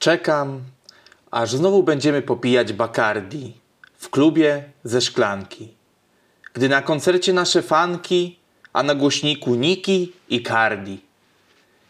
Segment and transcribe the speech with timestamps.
[0.00, 0.62] Czekam,
[1.30, 3.52] aż znowu będziemy popijać Bacardi
[3.98, 5.68] w klubie ze szklanki.
[6.54, 8.38] Gdy na koncercie nasze fanki,
[8.72, 11.00] a na głośniku Niki i Cardi.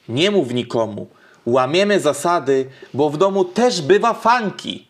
[0.09, 1.07] Nie mów nikomu,
[1.47, 4.87] łamiemy zasady, bo w domu też bywa fanki.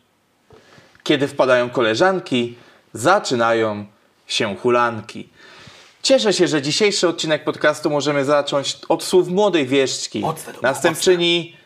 [1.02, 2.56] Kiedy wpadają koleżanki,
[2.92, 3.86] zaczynają
[4.26, 5.28] się hulanki.
[6.02, 9.66] Cieszę się, że dzisiejszy odcinek podcastu możemy zacząć od słów młodej
[10.22, 11.59] to było, następczyni,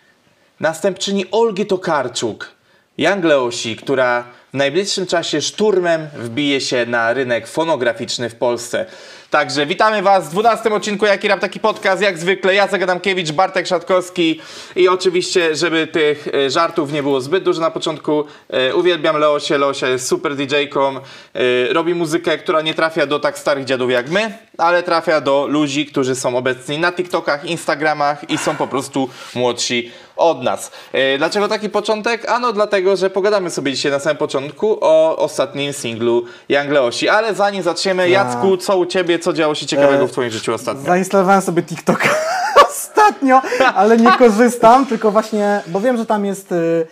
[0.61, 2.50] następczyni Olgi Tokarczuk,
[2.98, 8.86] Young Leosi, która w najbliższym czasie szturmem wbije się na rynek fonograficzny w Polsce.
[9.31, 12.03] Także witamy Was w 12 odcinku Jaki Rap Taki Podcast.
[12.03, 14.40] Jak zwykle Jacek Adamkiewicz, Bartek Szatkowski
[14.76, 19.59] i oczywiście, żeby tych e, żartów nie było zbyt dużo na początku, e, uwielbiam Leosie.
[19.59, 24.11] Leosia jest super DJ-ką, e, robi muzykę, która nie trafia do tak starych dziadów jak
[24.11, 29.09] my, ale trafia do ludzi, którzy są obecni na TikTokach, Instagramach i są po prostu
[29.34, 30.71] młodsi od nas.
[30.93, 32.28] E, Dlaczego taki początek?
[32.31, 37.09] Ano dlatego, że pogadamy sobie dzisiaj na samym początku o ostatnim singlu Young Leosi.
[37.09, 40.55] Ale zanim zaczniemy, Jacku, co u Ciebie, co działo się ciekawego E, w Twoim życiu
[40.55, 40.83] ostatnio?
[40.87, 42.09] Zainstalowałem sobie TikToka
[42.69, 43.42] ostatnio,
[43.75, 46.87] ale nie korzystam, tylko właśnie, bo wiem, że tam jest y,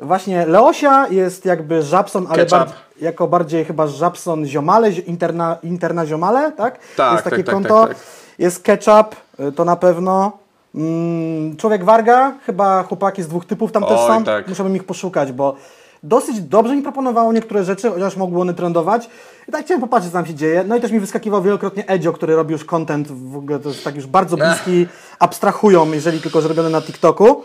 [0.00, 2.68] właśnie Leosia, jest jakby Żabson, ale bar
[3.00, 6.78] jako bardziej chyba Żabson Ziomale, zi- interna, interna Ziomale, tak?
[6.96, 7.80] Tak, jest takie tak, tak, konto.
[7.80, 8.06] tak, tak.
[8.38, 10.32] Jest Ketchup, y, to na pewno.
[10.76, 14.24] Mm, Człowiek Warga, chyba chłopaki z dwóch typów tam też Oj, są.
[14.24, 14.48] tak.
[14.48, 15.56] Musiałbym ich poszukać, bo
[16.02, 19.08] dosyć dobrze mi proponowało niektóre rzeczy, chociaż mogły one trendować.
[19.48, 20.64] I tak chciałem popatrzeć, co tam się dzieje.
[20.68, 23.84] No i też mi wyskakiwał wielokrotnie Edzio, który robi już content, w ogóle to jest
[23.84, 24.86] tak już bardzo bliski,
[25.18, 27.42] abstrahują, jeżeli tylko zrobione na TikToku.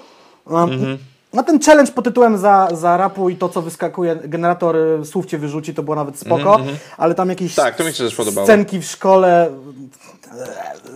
[0.49, 0.97] Um,
[1.33, 5.25] No ten challenge pod tytułem za, za rapu i to, co wyskakuje, generator y, słów
[5.25, 6.59] cię wyrzuci, to było nawet spoko,
[6.97, 8.47] ale tam jakieś Tak, to mi się też podobało.
[8.47, 9.51] scenki w szkole, e,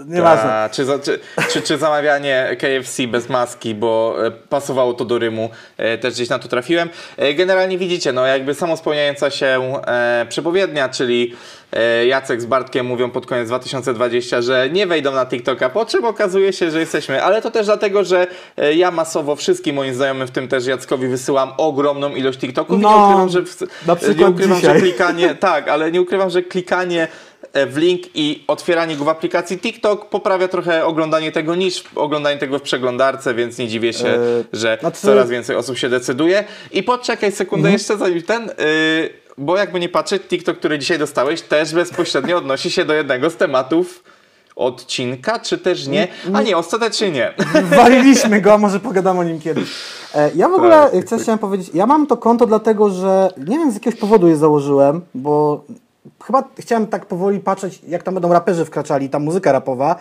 [0.06, 0.70] nieważne.
[0.72, 1.20] Czy, za, czy,
[1.50, 6.30] czy, czy zamawianie KFC bez maski, bo e, pasowało to do rymu, e, też gdzieś
[6.30, 6.90] na to trafiłem.
[7.36, 9.74] Generalnie widzicie, no jakby samospełniająca się
[10.30, 11.34] przepowiednia, czyli
[12.08, 16.54] Jacek z Bartkiem mówią pod koniec 2020, że nie wejdą na TikToka, po czym okazuje
[16.54, 17.24] się, że jesteśmy.
[17.24, 21.08] Ale to też dlatego, że e, ja masowo wszystkim moim znajomym, w tym też Jackowi,
[21.08, 23.56] wysyłam ogromną ilość TikToków i nie No, ukrywam, że, w,
[23.96, 27.08] przykład nie ukrywam, że klikanie, tak, ale nie ukrywam, że klikanie
[27.54, 32.38] e, w link i otwieranie go w aplikacji TikTok poprawia trochę oglądanie tego niż oglądanie
[32.38, 34.18] tego w przeglądarce, więc nie dziwię się, E,
[34.54, 36.44] że znaczy- coraz więcej osób się decyduje.
[36.72, 41.42] I poczekaj sekundę jeszcze zanim ten, y, bo jakby nie patrzeć, TikTok, który dzisiaj dostałeś,
[41.42, 44.04] też bezpośrednio odnosi się do jednego z tematów
[44.56, 46.08] odcinka, czy też nie?
[46.34, 47.34] A nie, ostatecznie nie.
[47.78, 49.70] Waliliśmy go, a może pogadamy o nim kiedyś.
[50.16, 51.70] E, ja w ogóle Tak, tak, coś chciałem powiedzieć.
[51.74, 55.64] Ja mam to konto dlatego, że nie wiem z jakiegoś powodu je założyłem, bo
[56.24, 59.96] chyba chciałem tak powoli patrzeć, jak tam będą raperzy wkraczali, ta muzyka rapowa.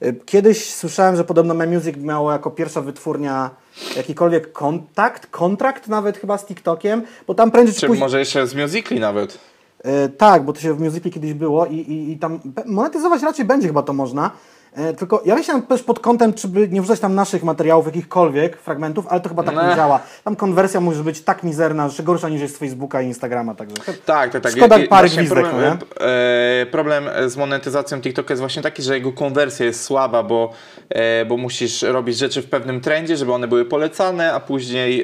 [0.00, 3.50] E, Kiedyś słyszałem, że podobno My Music miało jako pierwsza wytwórnia
[3.96, 8.02] jakikolwiek kontakt, kontrakt nawet chyba z TikTokiem, bo tam prędzej czy Czy później...
[8.02, 9.38] może jeszcze z Musically nawet?
[9.84, 13.44] E, tak, bo to się w Musically kiedyś było i, i, i tam monetyzować raczej
[13.44, 14.30] będzie chyba to można.
[14.74, 18.56] E, tylko ja myślałem też pod kątem, czy by nie wrzucać tam naszych materiałów, jakichkolwiek
[18.56, 19.76] fragmentów, ale to chyba tak nie Ne.
[19.76, 20.00] działa.
[20.24, 23.76] Tam konwersja może być tak mizerna, że gorsza niż jest z Facebooka i Instagrama, także.
[24.06, 24.52] Tak, tak, tak.
[24.52, 29.12] Szkoda I- parę gwizdek, problem, e, problem z monetyzacją TikToka jest właśnie taki, że jego
[29.12, 30.52] konwersja jest słaba, bo,
[30.88, 35.02] e, bo musisz robić rzeczy w pewnym trendzie, żeby one były polecane, a później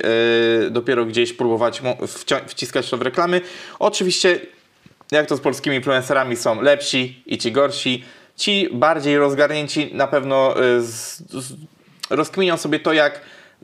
[0.67, 1.83] e, dopiero gdzieś próbować
[2.47, 3.41] wciskać to w reklamy.
[3.79, 4.41] Oczywiście,
[5.13, 8.05] jak to z polskimi influencerami są lepsi i ci gorsi.
[8.41, 11.53] Ci bardziej rozgarnięci na pewno z, z,
[12.11, 13.21] rozkminią sobie to, jak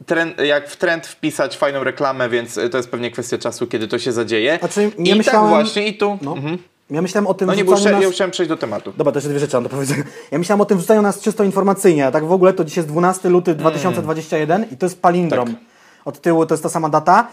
[0.06, 3.98] trend, jak w trend wpisać fajną reklamę, więc to jest pewnie kwestia czasu, kiedy to
[3.98, 4.59] się zadzieje.
[4.59, 6.19] Znaczy, I ja tak myślałem- właśnie i tu.
[6.22, 6.32] No.
[6.32, 6.59] Mhm.
[6.91, 7.84] Ja myślałem o tym No nie, bo nas...
[7.84, 8.92] ja chciałem przejść do tematu.
[8.97, 10.03] Dobra, to jeszcze dwie rzeczy mam do powiedzenia.
[10.31, 12.88] Ja myślałem o tym wrzucaniu nas czysto informacyjnie, a tak w ogóle to dzisiaj jest
[12.88, 15.48] 12 luty 2021 i to jest palindrom.
[15.48, 15.60] Mm.
[15.60, 15.65] Tak.
[16.04, 17.28] Od tyłu to jest ta sama data.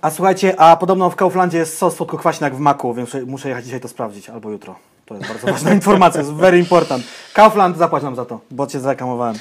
[0.00, 3.64] A słuchajcie, a podobno w Kauflandzie jest sos słodko-kwaśny jak w maku, więc muszę jechać
[3.64, 4.74] dzisiaj to sprawdzić, albo jutro.
[5.08, 7.04] To jest bardzo ważna informacja, jest very important.
[7.32, 9.36] Kaufland, zapłać nam za to, bo cię zareklamowałem.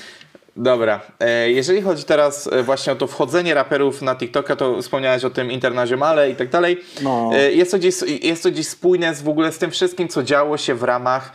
[0.57, 5.23] Dobra, e, jeżeli chodzi teraz e, właśnie o to wchodzenie raperów na TikToka, to wspomniałeś
[5.25, 6.77] o tym internaziomale i tak dalej.
[7.01, 7.29] No.
[7.33, 10.23] E, Jest to, gdzieś, jest to gdzieś spójne z w ogóle z tym wszystkim, co
[10.23, 11.31] działo się w ramach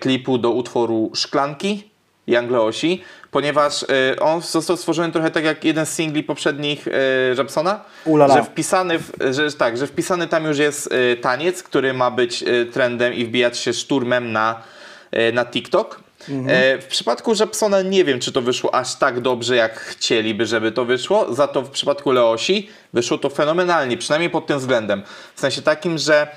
[0.00, 1.90] klipu do utworu Szklanki
[2.26, 7.34] Young Leosi, ponieważ e, on został stworzony trochę tak jak jeden z singli poprzednich e,
[7.34, 8.34] Rapsona, Ulala.
[8.34, 12.44] że wpisany, w, że, tak, że wpisany tam już jest e, taniec, który ma być
[12.72, 14.62] trendem i wbijać się szturmem na,
[15.32, 16.00] na TikTok.
[16.28, 20.72] E, w przypadku Żabsona nie wiem, czy to wyszło aż tak dobrze, jak chcieliby, żeby
[20.72, 21.34] to wyszło.
[21.34, 25.02] Za to w przypadku Leosi wyszło to fenomenalnie, przynajmniej pod tym względem.
[25.34, 26.28] W sensie takim, że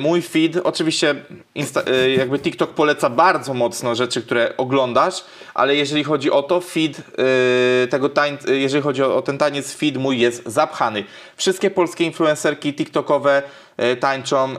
[0.00, 1.14] mój feed, oczywiście
[1.54, 5.24] Insta, yy, jakby TikTok poleca bardzo mocno rzeczy, które oglądasz,
[5.54, 9.74] ale jeżeli chodzi o to, feed yy, tego tań, yy, jeżeli chodzi o, ten taniec,
[9.74, 11.04] feed mój jest zapchany.
[11.36, 13.42] Wszystkie polskie influencerki TikTokowe
[14.00, 14.54] tańczą,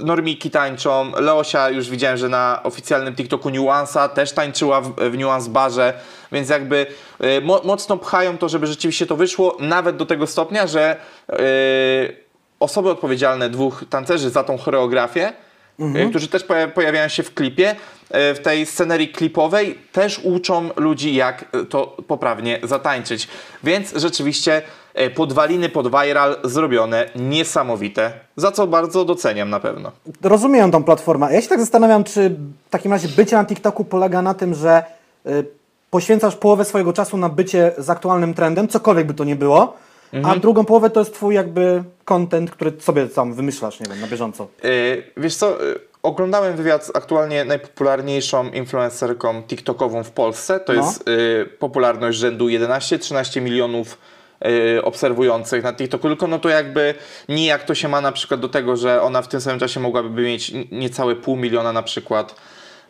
[0.00, 5.50] Normiki tańczą, Leosia już widziałem, że na oficjalnym TikToku Nuansa też tańczyła w, w Nuance
[5.50, 5.94] Barze,
[6.32, 6.86] więc jakby
[7.24, 10.96] y, mo, mocno pchają to, żeby rzeczywiście to wyszło, nawet do tego stopnia, że
[11.32, 11.36] y,
[12.60, 15.32] osoby odpowiedzialne, dwóch tancerzy za tą choreografię,
[15.96, 17.76] y, którzy też poja- pojawiają się w klipie, y,
[18.34, 23.28] w tej scenerii klipowej, też uczą ludzi, jak to poprawnie zatańczyć.
[23.64, 24.62] Więc rzeczywiście
[25.00, 29.92] y, podwaliny pod viral zrobione niesamowite, za co bardzo doceniam na pewno.
[30.22, 31.32] Rozumiem tą platformę.
[31.32, 32.30] Ja się tak zastanawiam, czy
[32.66, 34.82] w takim razie bycie na TikToku polega na tym, że
[35.90, 39.76] poświęcasz połowę swojego czasu na bycie z aktualnym trendem, cokolwiek by to nie było,
[40.24, 44.06] a drugą połowę to jest twój jakby content, który sobie tam wymyślasz, nie wiem, na
[44.06, 44.48] bieżąco.
[44.62, 44.70] Yy,
[45.16, 50.60] wiesz co, yy, oglądałem wywiad z aktualnie najpopularniejszą influencerką TikTokową w Polsce.
[50.60, 50.82] To No.
[50.82, 53.98] jest yy, popularność rzędu 11-13 milionów
[54.40, 56.94] yy, obserwujących na TikToku, tylko no to jakby
[57.28, 60.22] nijak to się ma na przykład do tego, że ona w tym samym czasie mogłaby
[60.22, 62.34] mieć niecałe pół miliona na przykład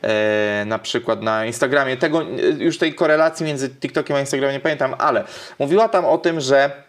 [0.03, 1.97] e, na przykład na Instagramie.
[1.97, 2.25] Tego, e,
[2.59, 5.25] już tej korelacji między TikTokiem a Instagramem nie pamiętam, ale
[5.59, 6.88] mówiła tam o tym, że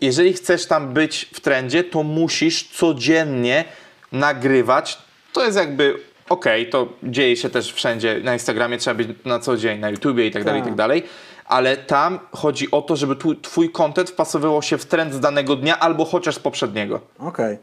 [0.00, 3.64] jeżeli chcesz tam być w trendzie, to musisz codziennie
[4.12, 4.98] nagrywać.
[5.32, 5.94] To jest jakby
[6.28, 8.20] okej, to dzieje się też wszędzie.
[8.24, 10.76] Na Instagramie trzeba być na co dzień, na YouTubie i tak dalej, i tak Tak.
[10.78, 11.02] dalej.
[11.44, 15.56] Ale tam chodzi o to, żeby tu, twój content wpasowywał się w trend z danego
[15.56, 17.00] dnia albo chociaż z poprzedniego.
[17.18, 17.58] Okej.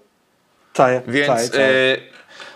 [0.73, 1.67] Czaję, Więc czaję, czaję.
[1.67, 1.97] e,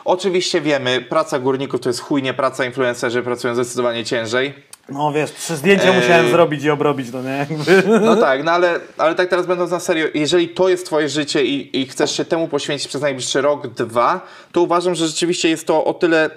[0.05, 4.53] oczywiście wiemy, praca górników to jest chujnie praca, influencerzy pracują zdecydowanie ciężej.
[4.91, 5.95] No wiesz, trzy zdjęcia Eee.
[6.01, 7.37] musiałem zrobić i obrobić, no nie?
[7.49, 7.83] Jakby.
[8.01, 11.45] No tak, no ale, ale tak teraz będąc na serio, jeżeli to jest twoje życie
[11.45, 15.67] i, i chcesz się temu poświęcić przez najbliższy rok, dwa, to uważam, że rzeczywiście jest
[15.67, 16.29] to o tyle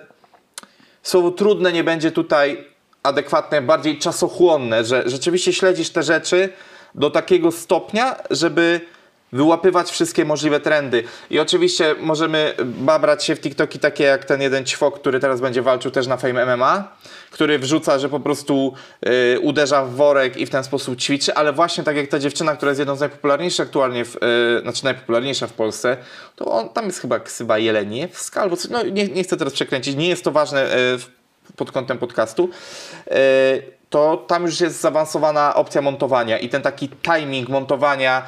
[1.02, 2.64] słowo trudne nie będzie tutaj
[3.02, 6.48] adekwatne, bardziej czasochłonne, że rzeczywiście śledzisz te rzeczy
[6.94, 8.80] do takiego stopnia, żeby
[9.32, 11.04] wyłapywać wszystkie możliwe trendy.
[11.30, 15.62] I oczywiście możemy babrać się w TikToki takie jak ten jeden ćwok, który teraz będzie
[15.62, 16.96] walczył też na Fame MMA,
[17.30, 18.74] który wrzuca, że po prostu
[19.34, 22.56] y, uderza w worek i w ten sposób ćwiczy, ale właśnie tak jak ta dziewczyna,
[22.56, 25.96] która jest jedną z najpopularniejszych aktualnie, w, y, znaczy najpopularniejsza w Polsce,
[26.36, 29.96] to on, tam jest chyba ksywa Jeleniewska albo coś, no nie, nie chcę teraz przekręcić,
[29.96, 30.98] nie jest to ważne y,
[31.56, 32.50] pod kątem podcastu,
[33.06, 33.12] y,
[33.90, 38.22] to tam już jest zaawansowana opcja montowania i ten taki timing montowania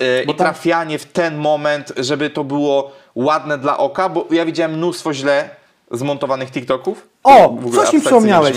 [0.00, 4.44] y, Bo i trafianie w ten moment, żeby to było ładne dla oka, bo ja
[4.44, 5.50] widziałem mnóstwo źle
[5.90, 7.08] zmontowanych TikToków.
[7.24, 8.56] O, coś mi przypomniałeś.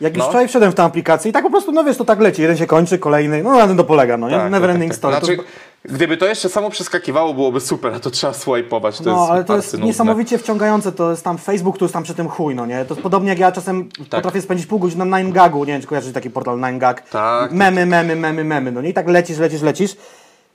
[0.00, 0.28] Jak już No.
[0.28, 2.42] wczoraj wszedłem w tę aplikację i tak po prostu, no wiesz, to tak leci.
[2.42, 4.36] Jeden się kończy, kolejny, no na tym to polega, no nie?
[4.36, 4.98] Tak, Never tak, ending tak.
[4.98, 5.14] story.
[5.20, 9.04] To Znaczy, jest- gdyby to jeszcze samo przeskakiwało, byłoby super, a to trzeba swipe'ować.
[9.04, 9.86] To No, jest ale to jest arcynudne.
[9.86, 12.84] niesamowicie wciągające, to jest tam Facebook, to jest tam przy tym chuj, no nie?
[12.84, 15.86] To jest podobnie jak ja czasem potrafię spędzić pół godziny na 9gagu, nie wiem czy
[15.88, 16.94] kojarzysz taki portal 9gag.
[17.10, 17.52] Tak.
[17.52, 18.88] Memy, memy, memy, memy, no nie?
[18.88, 19.96] I tak lecisz, lecisz, lecisz.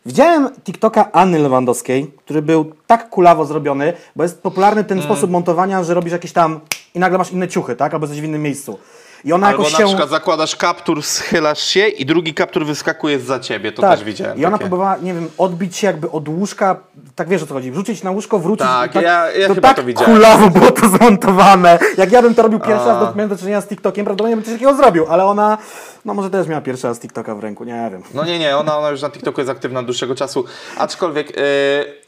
[0.08, 5.06] Widziałem TikToka Anny Lewandowskiej, który był tak kulawo zrobiony, bo jest popularny ten Mm.
[5.12, 6.60] sposób montowania, że robisz jakieś tam
[6.96, 7.94] i nagle masz inne ciuchy, tak?
[7.94, 8.78] Albo jesteś w innym miejscu.
[9.26, 9.86] I ona Albo jakoś na się...
[9.86, 13.72] przykład zakładasz kaptur, schylasz się i drugi kaptur wyskakuje za ciebie.
[13.72, 13.92] To Tak.
[13.92, 14.38] też widziałem.
[14.38, 14.70] I ona takie.
[14.70, 16.76] próbowała, nie wiem, odbić się jakby od łóżka,
[17.16, 18.68] tak wiesz o co chodzi, wrzucić na łóżko, wrócić.
[18.68, 20.14] Tak, tak ja- ja to chyba tak to widziałem.
[20.16, 21.80] kulawo było to zmontowane.
[21.98, 24.46] Jak ja bym to robił pierwszy raz, to miałem do czynienia z TikTokiem, prawdopodobnie bym
[24.46, 25.58] coś takiego zrobił, ale ona,
[26.06, 28.04] no może też miała pierwszy raz TikToka w ręku, nie wiem.
[28.14, 30.46] No nie, nie, ona, ona już na TikToku jest aktywna od dłuższego czasu.
[30.78, 31.42] Aczkolwiek, e,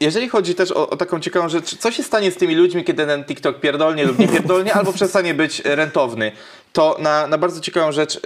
[0.00, 3.06] jeżeli chodzi też o, o taką ciekawą rzecz, co się stanie z tymi ludźmi, kiedy
[3.06, 6.32] ten TikTok pierdolnie lub nie pierdolnie, albo przestanie być rentowny,
[6.72, 8.20] to na, na bardzo ciekawą rzecz e,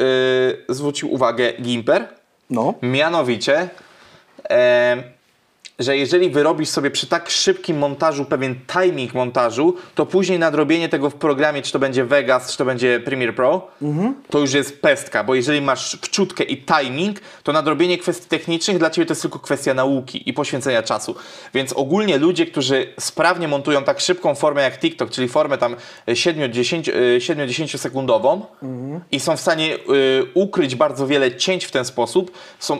[0.74, 2.08] zwrócił uwagę Gimper,
[2.50, 2.74] No.
[2.82, 3.68] mianowicie,
[4.50, 5.13] e,
[5.78, 11.10] że jeżeli wyrobisz sobie przy tak szybkim montażu pewien timing montażu, to później nadrobienie tego
[11.10, 13.68] w programie, czy to będzie Vegas, czy to będzie Premiere Pro,
[14.30, 18.90] to już jest pestka, bo jeżeli masz wczutkę i timing, to nadrobienie kwestii technicznych dla
[18.90, 21.14] Ciebie to jest tylko kwestia nauki i poświęcenia czasu.
[21.54, 25.76] Więc ogólnie ludzie, którzy sprawnie montują tak szybką formę jak TikTok, czyli formę tam
[26.08, 28.46] 7-10 sekundową
[29.12, 29.78] i są w stanie y,
[30.34, 32.78] ukryć bardzo wiele cięć w ten sposób, są, y,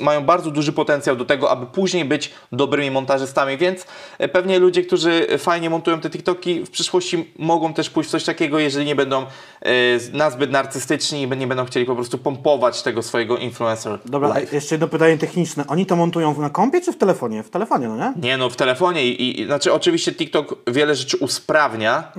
[0.00, 2.19] mają bardzo duży potencjał do tego, aby później być
[2.52, 3.86] dobrymi montażystami, więc
[4.22, 8.24] y, pewnie ludzie, którzy fajnie montują te TikToki w przyszłości mogą też pójść w coś
[8.24, 9.26] takiego, jeżeli nie będą y,
[10.12, 14.54] nazbyt narcystyczni i nie będą chcieli po prostu pompować tego swojego influencer Dobra, life.
[14.54, 15.64] jeszcze jedno pytanie techniczne.
[15.68, 17.42] Oni to montują na kompie czy w telefonie?
[17.42, 18.12] W telefonie, no nie?
[18.28, 22.12] Nie no, w telefonie i, i znaczy oczywiście TikTok wiele rzeczy usprawnia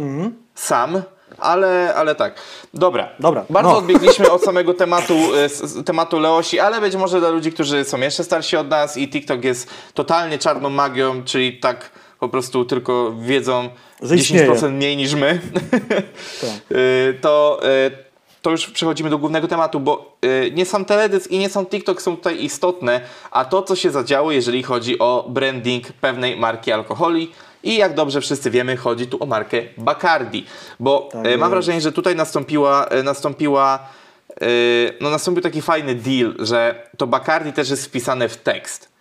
[0.55, 1.01] sam,
[1.37, 2.35] Ale, ale tak.
[2.73, 3.09] Dobra.
[3.19, 3.77] Dobra, Bardzo no.
[3.77, 5.15] odbiegliśmy od samego tematu,
[5.79, 9.09] e, tematu Leosi, ale być może dla ludzi, którzy są jeszcze starsi od nas i
[9.09, 13.69] TikTok jest totalnie czarną magią, czyli tak po prostu tylko wiedzą
[14.01, 14.73] Że 10% istnieje.
[14.73, 15.39] mniej niż my.
[16.41, 16.77] Tak.
[16.77, 17.91] Y, to, y,
[18.41, 20.17] to już przechodzimy do głównego tematu, bo
[20.53, 24.31] nie sam teledysk i nie sam TikTok są tutaj istotne, a to, co się zadziało,
[24.31, 27.31] jeżeli chodzi o branding pewnej marki alkoholi.
[27.63, 30.45] I jak dobrze wszyscy wiemy, chodzi tu o markę Bacardi,
[30.79, 33.79] bo Tak y, mam wrażenie, że tutaj nastąpiła, y, nastąpiła
[34.41, 38.91] y, no nastąpił taki fajny deal, że to Bacardi też jest wpisane w tekst.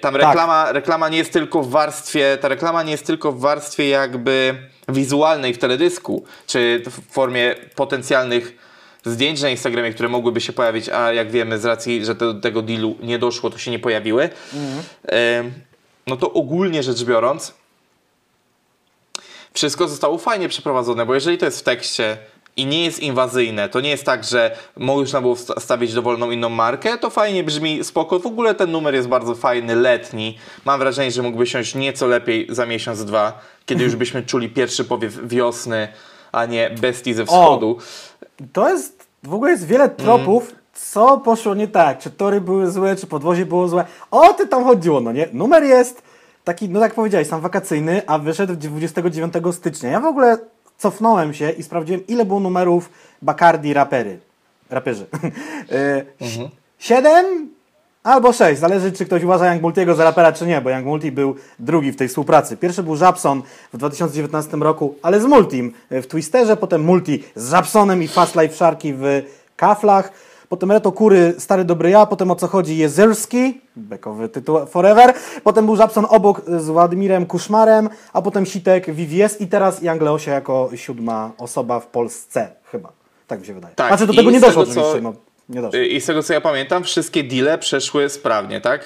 [0.00, 0.22] Tam Tak.
[0.22, 4.54] reklama, reklama nie jest tylko w warstwie, ta reklama nie jest tylko w warstwie jakby
[4.88, 8.56] wizualnej w teledysku, czy w formie potencjalnych
[9.04, 12.62] zdjęć na Instagramie, które mogłyby się pojawić, a jak wiemy z racji, że do tego
[12.62, 14.28] dealu nie doszło, to się nie pojawiły.
[15.04, 15.10] Yy,
[16.06, 17.54] no to ogólnie rzecz biorąc,
[19.52, 22.18] wszystko zostało fajnie przeprowadzone, bo jeżeli to jest w tekście
[22.56, 26.98] i nie jest inwazyjne, to nie jest tak, że można było stawić dowolną inną markę,
[26.98, 28.18] to fajnie brzmi, spoko.
[28.18, 30.38] W ogóle ten numer jest bardzo fajny, letni.
[30.64, 34.84] Mam wrażenie, że mógłby siąść nieco lepiej za miesiąc, dwa, kiedy już byśmy czuli pierwszy
[34.84, 35.88] powiew wiosny,
[36.32, 37.78] a nie bestii ze wschodu.
[38.52, 41.98] To jest, w ogóle jest wiele tropów, co poszło nie tak.
[41.98, 43.84] Czy tory były złe, czy podwozie było złe.
[44.10, 45.28] O ty tam chodziło, no nie?
[45.32, 46.02] Numer jest
[46.44, 49.90] taki, no tak powiedziałeś, sam wakacyjny, a wyszedł 29 stycznia.
[49.90, 50.38] Ja w ogóle
[50.78, 52.90] cofnąłem się i sprawdziłem, ile było numerów
[53.22, 54.18] Bacardi rapery.
[54.70, 55.06] Raperzy.
[55.72, 56.06] Y,
[56.78, 57.48] Siedem
[58.02, 61.12] albo sześć, zależy czy ktoś uważa Young Multiego za rapera czy nie, bo Young Multi
[61.12, 62.56] był drugi w tej współpracy.
[62.56, 63.42] Pierwszy był Żabson
[63.72, 68.54] w 2019 roku, ale z Multim w Twisterze, potem Multi z Żabsonem i Fast Life
[68.54, 69.22] Sharki w
[69.56, 70.12] Kaflach,
[70.48, 75.66] potem Reto Kury, Stary Dobry Ja, potem o co chodzi Jezerski, bekowy tytuł Forever, potem
[75.66, 80.70] był Żabson obok z Władimirem Kuszmarem, a potem Sitek VVS i teraz Young Leosia jako
[80.74, 82.92] siódma osoba w Polsce chyba.
[83.26, 83.74] Tak mi się wydaje.
[83.74, 85.12] Tak, Znaczy do i tego nie doszło tego, co- oczywiście, no
[85.48, 85.80] nie doszło.
[85.80, 88.80] Y, I z tego co ja pamiętam, wszystkie deale przeszły sprawnie, tak?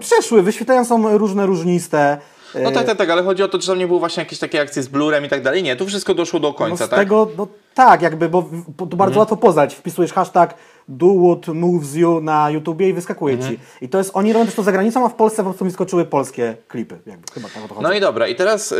[0.00, 2.18] Przeszły, wyświetlenia są różne, różniste.
[2.62, 4.38] No E, tak, tak, tak, ale chodzi o to, czy tam nie było właśnie jakieś
[4.38, 5.62] takie akcje z blurem i tak dalej.
[5.62, 6.98] Nie, tu wszystko doszło do no końca, z tak?
[6.98, 8.42] tego, no tak, jakby, bo
[8.76, 9.74] to bardzo łatwo poznać.
[9.74, 10.54] Wpisujesz hashtag
[10.88, 13.58] do what moves you na YouTubie i wyskakuje ci.
[13.80, 15.70] I to jest, oni robią też to za granicą, a w Polsce po prostu mi
[15.70, 16.98] skoczyły polskie klipy.
[17.06, 17.86] Jakby, chyba tak o to chodzi.
[17.88, 18.76] No i dobra, i teraz y,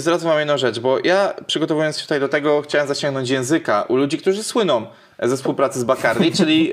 [0.00, 3.96] zwracam wam jedną rzecz, bo ja przygotowując się tutaj do tego chciałem zaciągnąć języka u
[3.96, 4.86] ludzi, którzy słyną
[5.22, 6.72] ze współpracy z Bacardi, czyli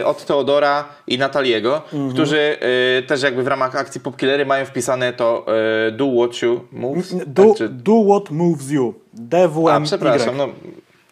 [0.00, 2.10] y, od Teodora i Nataliego, Mhm.
[2.12, 2.56] którzy
[2.98, 5.46] y, też jakby w ramach akcji Popkillery mają wpisane to
[5.88, 7.14] y, do what you moves.
[7.26, 8.94] do, tak, czy, do what moves you.
[9.12, 9.68] DWM.
[9.68, 10.48] a, przepraszam, no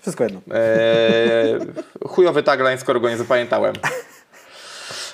[0.02, 0.40] Wszystko jedno.
[0.54, 1.58] e,
[2.08, 3.74] chujowy tagline, skoro go nie zapamiętałem.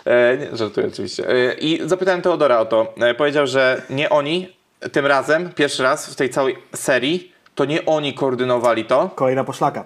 [0.05, 1.31] E, nie, żartuję oczywiście.
[1.31, 2.95] E, I zapytałem Teodora o to.
[3.01, 4.57] E, powiedział, że nie oni
[4.93, 9.11] tym razem, pierwszy raz w tej całej serii, to nie oni koordynowali to.
[9.15, 9.85] Kolejna poszlaka.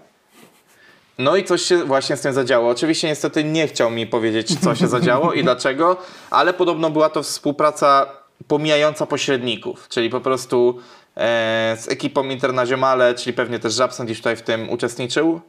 [1.19, 2.69] No i coś się właśnie z tym zadziało.
[2.71, 5.97] Oczywiście niestety nie chciał mi powiedzieć, co się zadziało i dlaczego,
[6.31, 8.07] ale podobno była to współpraca
[8.49, 10.81] pomijająca pośredników, czyli po prostu
[11.77, 15.41] z ekipą Internazionale, czyli pewnie też Żabson gdzieś tutaj w tym uczestniczył.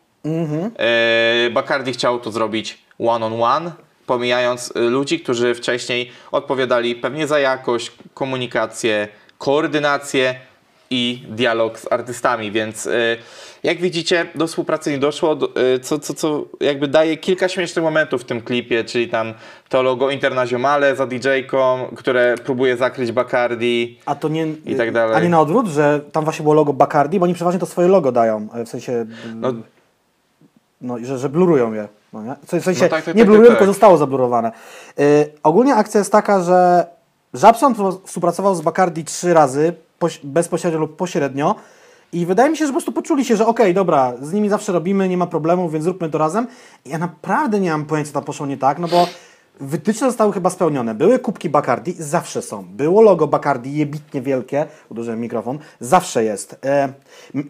[0.79, 3.71] E, Bacardi chciał to zrobić one on one,
[4.05, 10.35] pomijając e, ludzi, którzy wcześniej odpowiadali pewnie za jakość, komunikację, koordynację
[10.93, 12.91] i dialog z artystami, więc e,
[13.63, 17.83] jak widzicie, do współpracy nie doszło, do, e, co, co, co jakby daje kilka śmiesznych
[17.83, 19.33] momentów w tym klipie, czyli tam
[19.69, 23.99] to logo Internazionale za DJ-ką, które próbuje zakryć Bacardi.
[24.05, 24.47] A to nie.
[24.65, 25.15] I tak dalej.
[25.15, 27.87] A nie na odwrót, że tam właśnie było logo Bacardi, bo oni przeważnie to swoje
[27.87, 28.47] logo dają.
[28.53, 29.05] e, W sensie.
[29.35, 29.53] No,
[30.81, 31.87] No i że, że blurują je.
[32.13, 32.35] No nie?
[32.45, 33.73] W sensie No tak, tak, nie tak, blurują, tak, tylko tak.
[33.73, 34.51] zostało zablurowane.
[34.99, 36.85] Y, ogólnie akcja jest taka, że
[37.33, 39.73] Żabson współpracował z Bacardi trzy razy,
[40.23, 41.55] bezpośrednio lub pośrednio.
[42.13, 44.71] I wydaje mi się, że po prostu poczuli się, że okej, dobra, z nimi zawsze
[44.71, 46.47] robimy, nie ma problemu, więc zróbmy to razem.
[46.85, 49.07] I ja naprawdę nie mam pojęcia, co tam poszło nie tak, no bo
[49.59, 50.95] wytyczne zostały chyba spełnione.
[50.95, 52.63] Były kubki Bacardi, zawsze są.
[52.63, 56.55] Było logo Bacardi, jebitnie wielkie, uderzyłem mikrofon, zawsze jest.
[56.65, 56.93] E,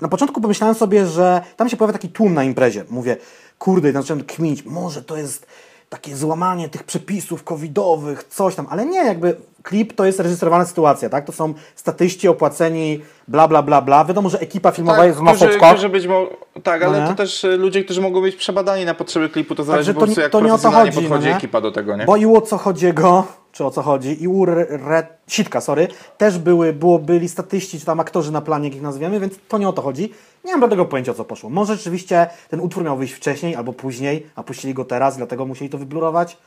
[0.01, 2.85] na początku pomyślałem sobie, że tam się pojawia taki tłum na imprezie.
[2.89, 3.17] Mówię,
[3.59, 5.47] kurde, i zacząłem kminić, może to jest
[5.93, 11.09] takie złamanie tych przepisów covidowych, coś tam, ale nie, jakby klip to jest reżyserowana sytuacja,
[11.09, 11.25] tak?
[11.25, 14.05] To są statyści opłaceni, bla, bla, bla, bla.
[14.05, 15.71] Wiadomo, że ekipa filmowa jest w Tak, maseczkach.
[15.71, 16.27] którzy być mo-
[16.63, 17.09] tak, ale No nie?
[17.09, 20.21] to też e, ludzie, którzy mogą być przebadani na potrzeby klipu, to zależy po prostu
[20.21, 22.05] jak to nie o to chodzi, podchodzi no ekipa do tego, nie?
[22.05, 23.23] Bo i o co chodziego,
[23.53, 27.85] czy o co chodzi, i u Re, Sitka, sorry, też były, było, byli statyści, czy
[27.85, 30.13] tam aktorzy na planie, jak ich nazwiemy, więc to nie o to chodzi.
[30.45, 31.49] Nie mam dlatego pojęcia, o co poszło.
[31.49, 35.69] Może rzeczywiście ten utwór miał wyjść wcześniej albo później, a puścili go teraz, dlatego musieli
[35.69, 36.37] to wyblurować.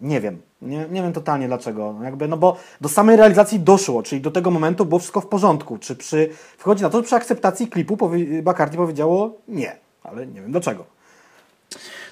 [0.00, 0.38] Nie wiem.
[0.62, 1.94] Nie, nie wiem totalnie dlaczego.
[2.02, 5.78] Jakby, no bo do samej realizacji doszło, czyli do tego momentu było wszystko w porządku.
[5.78, 8.42] Czy przy, wchodzi na to, że przy akceptacji klipu powie,
[8.76, 10.97] powiedziało nie, ale nie wiem dlaczego.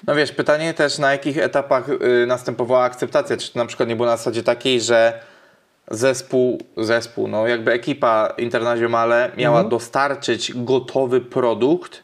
[0.07, 3.37] No wiesz, pytanie też na jakich etapach y, następowała akceptacja.
[3.37, 5.19] Czy to na przykład nie było na zasadzie takiej, że
[5.91, 9.69] zespół, zespół, no jakby ekipa Internazionale miała Mhm.
[9.69, 12.03] dostarczyć gotowy produkt,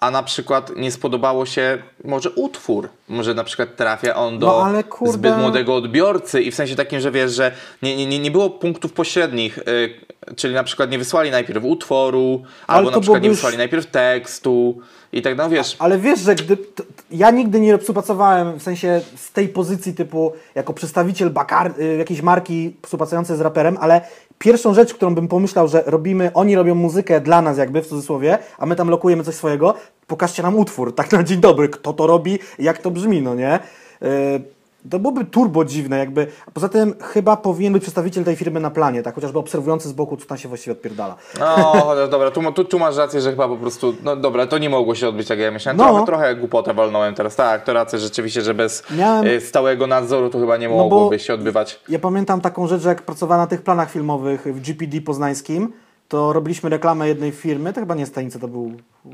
[0.00, 4.62] a na przykład nie spodobało się może utwór, może na przykład trafia on do No,
[4.64, 7.52] ale kurde- zbyt młodego odbiorcy i w sensie takim, że wiesz, że
[7.82, 9.94] nie, nie, nie, było punktów pośrednich, y,
[10.36, 13.86] czyli na przykład nie wysłali najpierw utworu, albo to na przykład nie już- wysłali najpierw
[13.86, 14.80] tekstu
[15.12, 16.56] i tak, no wiesz, Ale wiesz, że gdy.
[17.10, 22.22] ja nigdy nie współpracowałem w sensie z tej pozycji typu jako przedstawiciel bakar, y, jakiejś
[22.22, 24.00] marki współpracującej z raperem, ale
[24.40, 28.38] pierwszą rzecz, którą bym pomyślał, że robimy, oni robią muzykę dla nas jakby w cudzysłowie,
[28.58, 29.74] a my tam lokujemy coś swojego,
[30.06, 33.58] pokażcie nam utwór, tak na dzień dobry, kto to robi, jak to brzmi, no nie?
[34.02, 34.59] Y,
[34.90, 36.26] to byłoby turbo dziwne, jakby.
[36.46, 39.92] A poza tym chyba powinien być przedstawiciel tej firmy na planie, tak chociażby obserwujący z
[39.92, 41.16] boku, co tam się właściwie odpierdala.
[41.40, 41.46] No,
[41.86, 44.70] chociaż dobra, tu, tu, tu masz rację, że chyba po prostu, no dobra, to nie
[44.70, 45.76] mogło się odbyć jak ja myślałem.
[45.76, 45.84] No.
[45.88, 50.30] Trochę, trochę głupotę walnąłem teraz, tak, to rację rzeczywiście, że bez Miałem- y, stałego nadzoru
[50.30, 51.80] to chyba nie No mogłoby się odbywać.
[51.88, 55.72] Ja pamiętam taką rzecz, że jak pracowałem na tych planach filmowych w GPD poznańskim,
[56.10, 58.72] to robiliśmy reklamę jednej firmy, to chyba nie Stanica, to był...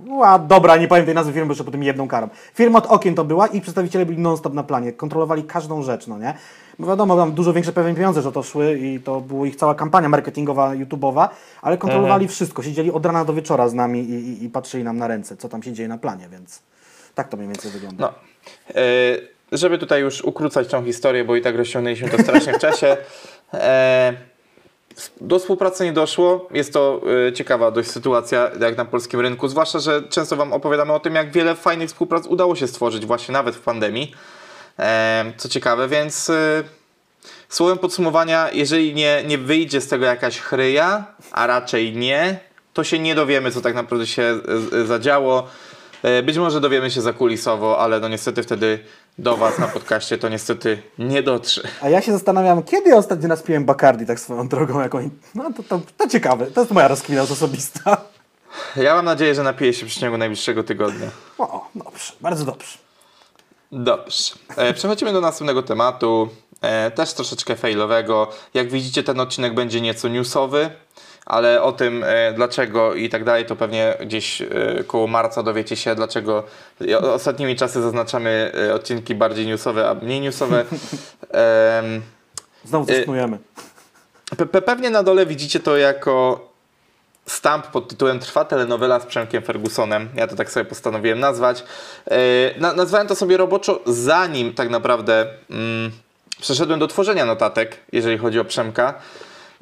[0.08, 2.28] Ła, dobra, nie pamiętam tej nazwy firmy, bo jeszcze potem jedną karą.
[2.54, 6.18] Firma od okien to była i przedstawiciele byli non-stop na planie, kontrolowali każdą rzecz, no
[6.18, 6.34] nie?
[6.78, 9.74] Bo wiadomo, tam dużo większe pewnie pieniądze, że to szły i to była ich cała
[9.74, 11.28] kampania marketingowa, YouTube'owa,
[11.62, 14.98] ale kontrolowali wszystko, siedzieli od rana do wieczora z nami i, i, i patrzyli nam
[14.98, 16.62] na ręce, co tam się dzieje na planie, więc
[17.14, 18.14] tak to mniej więcej wygląda.
[18.74, 18.80] No.
[18.80, 22.96] Y, żeby tutaj już ukrócać tą historię, bo i tak rozciągnęliśmy to strasznie w czasie.
[23.54, 24.35] E,
[25.20, 26.48] do współpracy nie doszło.
[26.50, 30.92] Jest to y, ciekawa dość sytuacja jak na polskim rynku, zwłaszcza, że często Wam opowiadamy
[30.92, 34.14] o tym, jak wiele fajnych współprac udało się stworzyć właśnie nawet w pandemii.
[35.36, 36.64] Co ciekawe, więc y,
[37.48, 42.38] słowem podsumowania, jeżeli nie, nie wyjdzie z tego jakaś chryja, a raczej nie,
[42.72, 44.40] to się nie dowiemy, co tak naprawdę się
[44.72, 45.48] y, zadziało.
[46.02, 48.78] E, Być może dowiemy się zakulisowo, ale no niestety wtedy
[49.18, 51.62] do Was na podcaście to niestety nie dotrze.
[51.82, 55.10] A ja się zastanawiam, kiedy ostatnio raz piłem Bacardi tak swoją drogą, jak oni...
[55.34, 57.96] No to, to, to ciekawe, to jest moja rozkmina osobista.
[58.76, 61.10] Ja mam nadzieję, że napiję się w przeciągu najbliższego tygodnia.
[61.38, 62.78] O, dobrze, bardzo dobrze.
[63.72, 64.34] Dobrze.
[64.56, 66.28] E, przechodzimy do następnego tematu.
[66.62, 68.30] E, też troszeczkę failowego.
[68.54, 70.70] Jak widzicie, ten odcinek będzie nieco newsowy,
[71.26, 74.46] ale o tym e, dlaczego i tak dalej, to pewnie gdzieś e,
[74.86, 76.44] koło marca dowiecie się, dlaczego
[77.02, 80.64] ostatnimi czasy zaznaczamy e, odcinki bardziej newsowe, a mniej newsowe.
[82.64, 83.38] Znowu coś knujemy.
[84.36, 86.46] Pe- pe- Pewnie na dole widzicie to jako
[87.26, 90.08] stamp pod tytułem Trwa telenowela z Przemkiem Fergusonem.
[90.14, 91.64] Ja to tak sobie postanowiłem nazwać.
[92.58, 95.90] Na, nazwałem to sobie roboczo zanim tak naprawdę mm,
[96.40, 98.94] przeszedłem do tworzenia notatek, jeżeli chodzi o Przemka.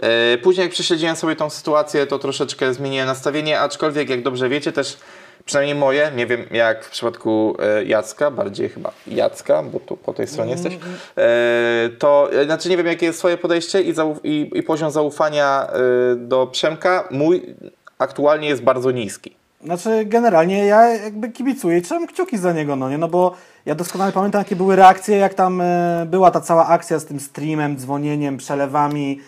[0.02, 4.72] Yy, później jak prześledziłem sobie tą sytuację, to troszeczkę zmieniłem nastawienie, aczkolwiek jak dobrze wiecie
[4.72, 4.96] też
[5.44, 10.14] przynajmniej moje, nie wiem jak w przypadku e, Jacka, bardziej chyba Jacka, bo tu po
[10.14, 10.78] tej stronie jesteś,
[11.16, 15.66] e, to e, znaczy nie wiem jakie jest swoje podejście i, i, i poziom zaufania
[15.66, 17.54] e, do Przemka, mój
[17.98, 19.36] aktualnie jest bardzo niski.
[19.64, 22.98] Znaczy, generalnie ja jakby kibicuję i trzymam kciuki za niego, no nie?
[22.98, 23.34] No bo
[23.66, 27.20] ja doskonale pamiętam, jakie były reakcje, jak tam e, była ta cała akcja z tym
[27.20, 29.20] streamem, dzwonieniem, przelewami.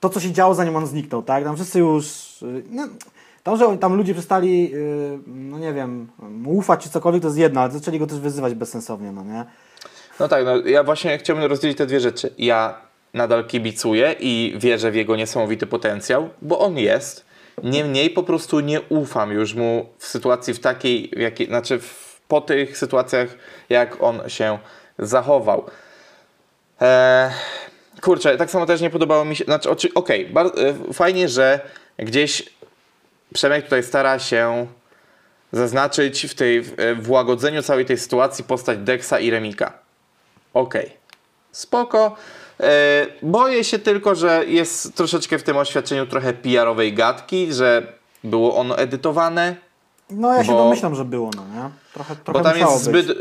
[0.00, 1.44] To, co się działo, zanim on zniknął, tak?
[1.44, 2.06] Tam wszyscy już...
[2.42, 2.88] e, No,
[3.42, 4.78] to, że tam ludzie przestali, e,
[5.26, 8.54] no nie wiem, mu ufać czy cokolwiek, to jest jedno, ale zaczęli go też wyzywać
[8.54, 9.44] bezsensownie, no nie?
[10.20, 12.34] No tak, no, ja właśnie chciałbym rozdzielić te dwie rzeczy.
[12.38, 12.74] Ja
[13.14, 17.26] nadal kibicuję i wierzę w jego niesamowity potencjał, bo on jest.
[17.62, 22.20] Niemniej po prostu nie ufam już mu w sytuacji w takiej, w jakiej, znaczy w,
[22.28, 23.28] po tych sytuacjach,
[23.68, 24.58] jak on się
[24.98, 25.64] zachował.
[26.80, 27.30] Eee,
[28.00, 30.52] kurczę, tak samo też nie podobało mi się, znaczy okej, bar-
[30.90, 31.60] e, fajnie, że
[31.98, 32.56] gdzieś
[33.34, 34.66] Przemek tutaj stara się
[35.52, 39.72] zaznaczyć w, tej, w, w łagodzeniu całej tej sytuacji postać Dexa i Remika.
[40.54, 40.96] Okej.
[41.52, 42.16] Spoko.
[42.60, 47.92] E, boję się tylko, że jest troszeczkę w tym oświadczeniu trochę PR-owej gadki, że
[48.24, 49.56] było ono edytowane,
[50.10, 51.70] No ja się Bo- domyślam, że było, no nie?
[51.94, 53.14] Trochę, trochę bo tam jest zbyt, y,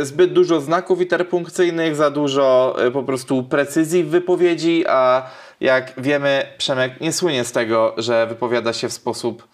[0.00, 5.26] y, zbyt dużo znaków interpunkcyjnych, za dużo y, po prostu precyzji w wypowiedzi, a
[5.60, 9.48] jak wiemy, Przemek nie słynie z tego, że wypowiada się w sposób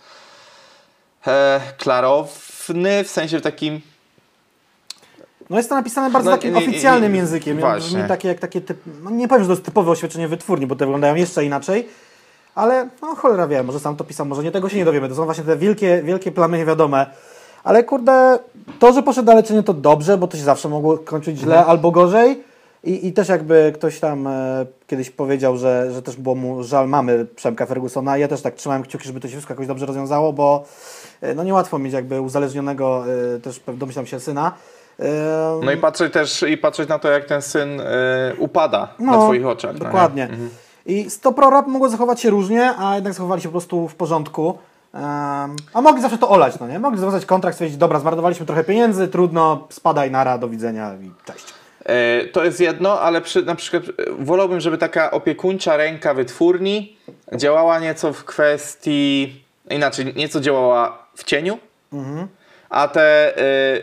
[1.26, 3.80] e, klarowny, w sensie takim
[5.50, 7.58] No jest to napisane bardzo No, takim nie- nie- oficjalnym nie- językiem.
[7.58, 7.96] właśnie.
[7.96, 8.78] Brzmi takie, jak takie typ...
[9.02, 11.88] no nie powiem, że to jest typowe oświadczenie wytwórni, bo te wyglądają jeszcze inaczej.
[12.54, 15.08] Ale no cholera wie, może sam to pisał, może nie, tego się nie dowiemy.
[15.08, 17.06] To są właśnie te wielkie, wielkie plamy niewiadome.
[17.64, 18.38] Ale kurde,
[18.78, 21.70] to, że poszedł na leczenie to dobrze, bo to się zawsze mogło kończyć źle Mhm.
[21.70, 22.44] albo gorzej.
[22.84, 26.88] I, I też jakby ktoś tam e, kiedyś powiedział, że, że też było mu żal
[26.88, 28.16] mamy Przemka Fergusona.
[28.16, 30.64] Ja też tak trzymałem kciuki, żeby to się wszystko jakoś dobrze rozwiązało, bo
[31.20, 33.04] e, no niełatwo mieć jakby uzależnionego
[33.36, 34.52] e, też domyślam się syna.
[35.00, 35.04] E,
[35.64, 37.84] No i patrzeć też i patrzeć na to, jak ten syn y,
[38.38, 39.72] upada na No, twoich oczach.
[39.72, 39.84] no nie?
[39.84, 40.28] Dokładnie.
[40.86, 43.94] I z to prorap mogło zachować się różnie, a jednak zachowali się po prostu w
[43.94, 44.58] porządku.
[44.94, 46.78] Um, a mogli zawsze to olać, no nie?
[46.78, 51.44] Mogli związać kontrakt, stwierdzić, dobra, zmarnowaliśmy trochę pieniędzy, trudno, spadaj, nara, do widzenia i cześć.
[51.84, 56.96] E, To jest jedno, ale przy, na przykład e, wolałbym, żeby taka opiekuńcza ręka wytwórni
[57.36, 61.58] działała nieco w kwestii, inaczej, nieco działała w cieniu,
[62.70, 63.36] a te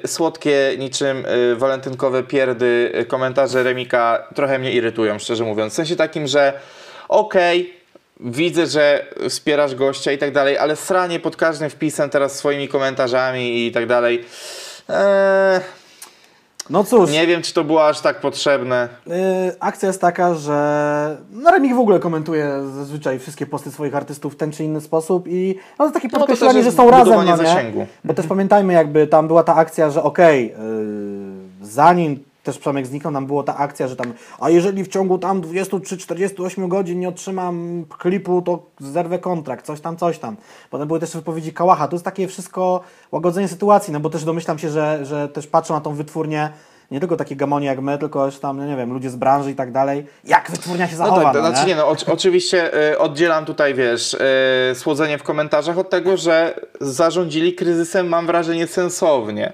[0.03, 5.73] e, słodkie, niczym e, walentynkowe pierdy komentarze Remika trochę mnie irytują, szczerze mówiąc.
[5.73, 6.53] W sensie takim, że
[7.09, 7.73] okej,
[8.19, 13.65] widzę, że wspierasz gościa i tak dalej, ale sranie pod każdym wpisem teraz swoimi komentarzami
[13.65, 14.25] i tak dalej.
[14.89, 15.59] Eee,
[16.69, 18.89] No cóż, nie wiem, czy to było aż tak potrzebne.
[19.07, 19.11] y,
[19.59, 24.37] akcja jest taka, że no Remik w ogóle komentuje zazwyczaj wszystkie posty swoich artystów w
[24.37, 27.23] ten czy inny sposób i no, to takie to podkreślanie, że jest są razem, no
[27.23, 27.37] nie?
[27.37, 27.87] zasięgu.
[28.03, 33.13] Bo też pamiętajmy, jakby tam była ta akcja, że okej, yy, zanim też Przemek zniknął,
[33.13, 37.85] nam była ta akcja, że tam, a jeżeli w ciągu tam 23-48 godzin nie otrzymam
[37.97, 40.35] klipu, to zerwę kontrakt, coś tam, coś tam.
[40.69, 41.87] Potem były też wypowiedzi Kałacha.
[41.87, 42.81] To jest takie wszystko
[43.11, 46.49] łagodzenie sytuacji, no bo też domyślam się, że, że też patrzą na tą wytwórnię
[46.91, 49.51] nie tylko takie gamonie jak my, tylko już tam, no nie wiem, ludzie z branży
[49.51, 50.05] i tak dalej.
[50.23, 53.73] Jak wytwórnia się No zachowa, tak, no, znaczy nie, no oczy- oczywiście y, oddzielam tutaj,
[53.73, 59.53] wiesz, y, słodzenie w komentarzach od tego, że zarządzili kryzysem, mam wrażenie, sensownie.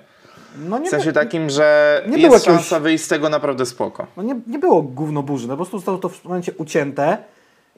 [0.69, 3.29] No nie, W sensie by- takim, że nie jest było jakiegoś- szansa wyjść z tego
[3.29, 4.07] naprawdę spoko.
[4.17, 7.17] no nie, nie było gówno burzy, no po prostu zostało to w momencie ucięte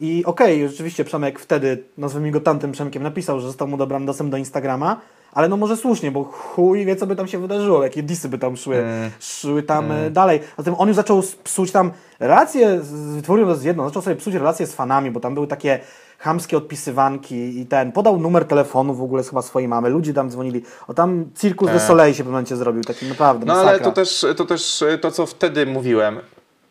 [0.02, 4.32] i okej, rzeczywiście Przemek wtedy, nazwijmy go tamtym Przemkiem, napisał, że został mu dobrany dostęp
[4.32, 5.02] do Instagrama,
[5.34, 8.38] ale no może słusznie, bo chuj wie, co by tam się wydarzyło, jakie disy by
[8.38, 8.84] tam szły,
[9.20, 10.40] szły tam e, dalej.
[10.58, 14.34] Zatem on już zaczął psuć tam relacje z z wytwórnią, jest jedno, zaczął sobie psuć
[14.34, 15.80] relacje z fanami, bo tam były takie
[16.20, 20.30] chamskie odpisywanki i ten, podał numer telefonu w ogóle z chyba swojej mamy, ludzie tam
[20.30, 23.64] dzwonili, o tam Circus de Soleil się w pewnym momencie zrobił, taki naprawdę No ale
[23.66, 23.86] masakra.
[23.86, 26.20] to też, to też to, co wtedy mówiłem.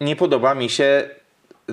[0.01, 1.11] Nie podoba mi się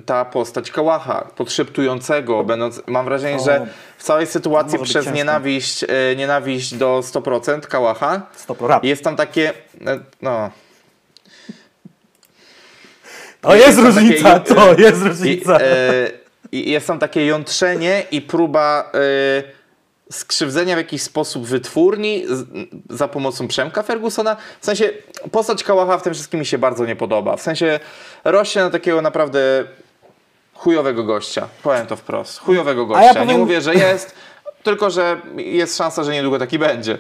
[0.06, 5.88] ta postać Kałacha, podszeptującego, będąc, mam wrażenie, O, że w całej sytuacji przez nienawiść, y,
[6.18, 8.84] nienawiść do 100% Kałacha Stop rap.
[8.84, 9.54] jest tam takie, y,
[10.22, 10.50] no,
[13.42, 15.58] To jest tam różnica, takie- to jest I, różnica.
[15.62, 16.12] e,
[16.52, 19.44] jest tam takie jątrzenie i próba e,
[20.12, 22.46] skrzywdzenia w jakiś sposób wytwórni z,
[22.90, 24.36] za pomocą Przemka Fergusona.
[24.62, 24.90] W sensie
[25.32, 27.38] postać Kałacha w tym wszystkim mi się bardzo nie podoba.
[27.38, 27.80] W sensie
[28.24, 29.64] rośnie na takiego naprawdę
[30.54, 31.48] chujowego gościa.
[31.64, 32.40] Powiem to wprost.
[32.40, 33.04] Chujowego gościa.
[33.06, 34.16] ja Nie powiem- mówię, że jest,
[34.64, 36.98] tylko że jest szansa, że niedługo taki będzie.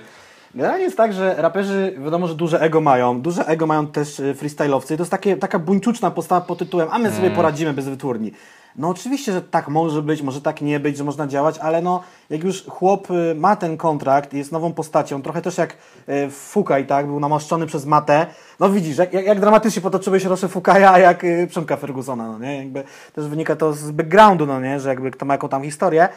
[0.55, 3.21] Generalnie jest tak, że raperzy wiadomo, że duże ego mają.
[3.21, 4.87] Duże ego mają też y, freestyle'owcy.
[4.87, 7.35] To jest takie, taka buńczuczna postawa pod tytułem a my sobie Mm.
[7.35, 8.31] poradzimy bez wytwórni.
[8.75, 12.03] No oczywiście, że tak może być, może tak nie być, że można działać, ale no
[12.29, 15.77] jak już chłop y, ma ten kontrakt jest nową postacią, trochę też jak
[16.09, 18.25] y, Fukaj, tak, był namaszczony przez Matę,
[18.59, 22.27] no widzisz, jak, jak, jak dramatycznie potoczyły się losze Fukaja, a jak y, Przemka Fergusona,
[22.27, 22.83] no nie, jakby
[23.13, 26.09] też wynika to z backgroundu, no nie, że jakby kto ma jaką tam historię.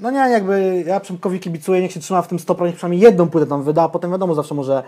[0.00, 3.28] No nie, jakby ja Przemkowi kibicuję, niech się trzyma w tym 100%, niech przynajmniej jedną
[3.28, 4.82] płytę tam wyda, a potem wiadomo, zawsze może,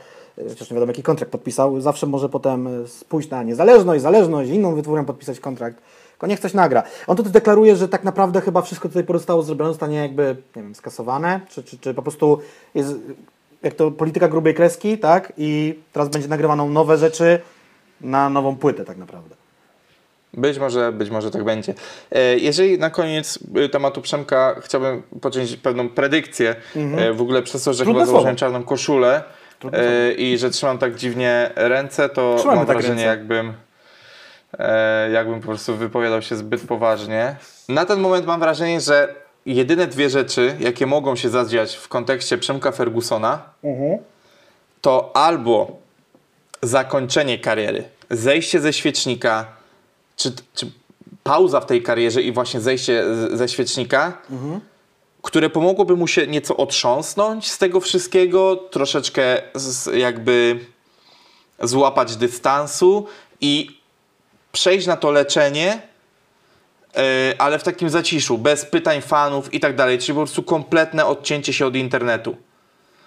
[0.49, 2.69] chociaż nie wiadomo jaki kontrakt podpisał, zawsze może potem
[3.09, 5.83] pójść na niezależność, zależność, inną wytwórnią podpisać kontrakt,
[6.21, 6.83] tylko niech coś nagra.
[7.07, 10.75] On tutaj deklaruje, że tak naprawdę chyba wszystko pory zostało zrobione, zostanie jakby, nie wiem,
[10.75, 12.39] skasowane, czy, czy, czy po prostu
[12.75, 12.95] jest,
[13.63, 17.41] jak to polityka grubej kreski, tak, i teraz będzie nagrywaną nowe rzeczy
[18.01, 19.35] na nową płytę tak naprawdę.
[20.35, 21.75] Być może, być może tak będzie.
[22.13, 26.57] E, Jeżeli na koniec e, tematu Przemka chciałbym począć pewną predykcję,
[26.97, 27.87] e, w ogóle przez to, że Mhm.
[27.87, 28.53] Trudne chyba założyłem słowo.
[28.53, 29.23] czarną koszulę
[29.73, 33.19] e, i że trzymam tak dziwnie ręce, to Trzymamy mam tak wrażenie ręce.
[33.19, 33.53] jakbym
[35.13, 37.37] jakbym po prostu wypowiadał się zbyt poważnie.
[37.69, 39.15] Na ten moment mam wrażenie, że
[39.47, 43.43] jedyne dwie rzeczy, jakie mogą się zadziać w kontekście Przemka Fergusona,
[44.81, 45.77] to albo
[46.63, 49.47] zakończenie kariery, zejście ze świecznika,
[50.17, 50.71] czy, czy
[51.23, 54.19] pauza w tej karierze i właśnie zejście ze świecznika,
[55.23, 60.61] które pomogłoby mu się nieco otrząsnąć z tego wszystkiego, troszeczkę z, jakby
[61.63, 63.07] złapać dystansu
[63.41, 63.80] i
[64.53, 65.83] przejść na to leczenie,
[66.97, 67.03] yy,
[67.39, 71.53] ale w takim zaciszu, bez pytań fanów i tak dalej, czyli po prostu kompletne odcięcie
[71.53, 72.37] się od internetu.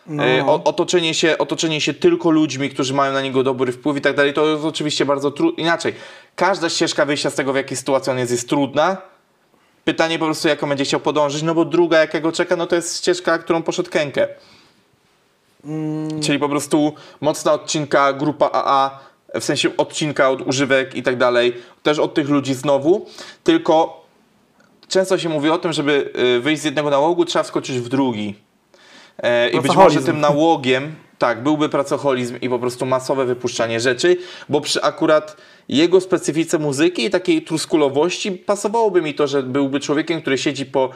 [0.08, 0.24] No.
[0.26, 4.02] E, o, otoczenie, się, otoczenie się tylko ludźmi, którzy mają na niego dobry wpływ i
[4.02, 5.64] tak dalej, to jest oczywiście bardzo trudne.
[5.64, 5.94] Inaczej,
[6.36, 8.98] każda ścieżka wyjścia z tego, w jakiej sytuacji on jest, jest trudna.
[9.86, 12.98] Pytanie po prostu, jaką będzie chciał podążyć, no bo druga, jakiego czeka, no to jest
[12.98, 14.28] ścieżka, którą poszedł Kenkę.
[15.66, 16.22] Mm.
[16.22, 19.00] Czyli po prostu mocna odcinka, grupa AA,
[19.34, 23.06] w sensie odcinka od używek i tak dalej, też od tych ludzi znowu,
[23.44, 24.06] tylko
[24.88, 28.36] często się mówi o tym, żeby y, wyjść z jednego nałogu, trzeba wskoczyć w drugi.
[29.18, 34.18] E, I być może tym nałogiem, tak, byłby pracoholizm i po prostu masowe wypuszczanie rzeczy,
[34.50, 35.38] bo przy akurat
[35.70, 40.90] jego specyfice muzyki i takiej truskulowości pasowałoby mi to, że byłby człowiekiem, który siedzi po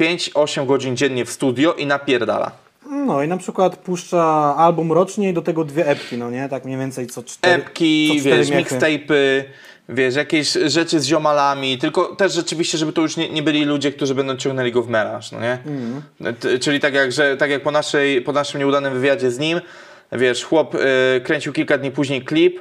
[0.00, 2.63] 5-8 godzin dziennie w studio i napierdala.
[2.90, 6.48] No i na przykład puszcza album rocznie i do tego dwie epki, no nie?
[6.48, 9.42] Tak mniej więcej co cztery Epki, co cztery wiesz, mixtape'y,
[9.88, 13.92] wiesz, jakieś rzeczy z ziomalami, tylko też rzeczywiście, żeby to już nie, nie byli ludzie,
[13.92, 15.58] którzy będą ciągnęli go w melanż, no nie?
[16.40, 19.60] T- Czyli tak jak, że, tak jak po, naszej, po naszym nieudanym wywiadzie z nim,
[20.12, 20.80] wiesz, chłop y,
[21.24, 22.60] kręcił kilka dni później klip,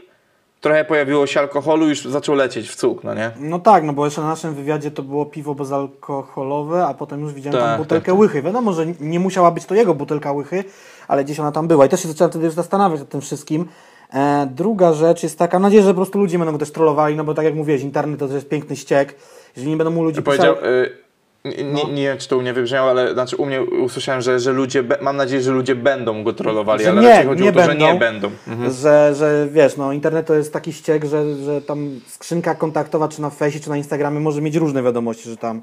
[0.63, 3.32] trochę pojawiło się alkoholu, już zaczął lecieć w cuk, no nie?
[3.39, 7.34] No tak, no bo jeszcze na naszym wywiadzie to było piwo bezalkoholowe, a potem już
[7.34, 8.19] widziałem Tak, tam butelkę tak, tak.
[8.19, 8.41] łychy.
[8.41, 10.63] Wiadomo, że nie musiała być to jego butelka łychy,
[11.08, 11.86] ale gdzieś ona tam była.
[11.86, 13.65] I też się zacząłem wtedy już zastanawiać nad tym wszystkim.
[14.13, 17.15] E, druga rzecz jest taka, mam nadzieję, że po prostu ludzie będą go też trollowali,
[17.15, 19.15] no bo tak jak mówiłeś, internet to jest piękny ściek.
[19.56, 20.49] Jeżeli nie będą mu ludzie pisali...
[20.49, 21.02] y,
[21.45, 24.39] nie, nie, nie wiem, czy to u mnie wybrzmiało, ale znaczy u mnie usłyszałem, że,
[24.39, 27.49] że ludzie, mam nadzieję, że ludzie będą go trollowali, Że ale nie, raczej chodzi nie
[27.49, 27.93] o to, że będą.
[27.93, 28.32] nie będą.
[28.47, 28.73] Mhm.
[28.73, 33.21] Że, że wiesz, no internet to jest taki ściek, że, że tam skrzynka kontaktowa, czy
[33.21, 35.62] na fejsie, czy na Instagramie może mieć różne wiadomości, że tam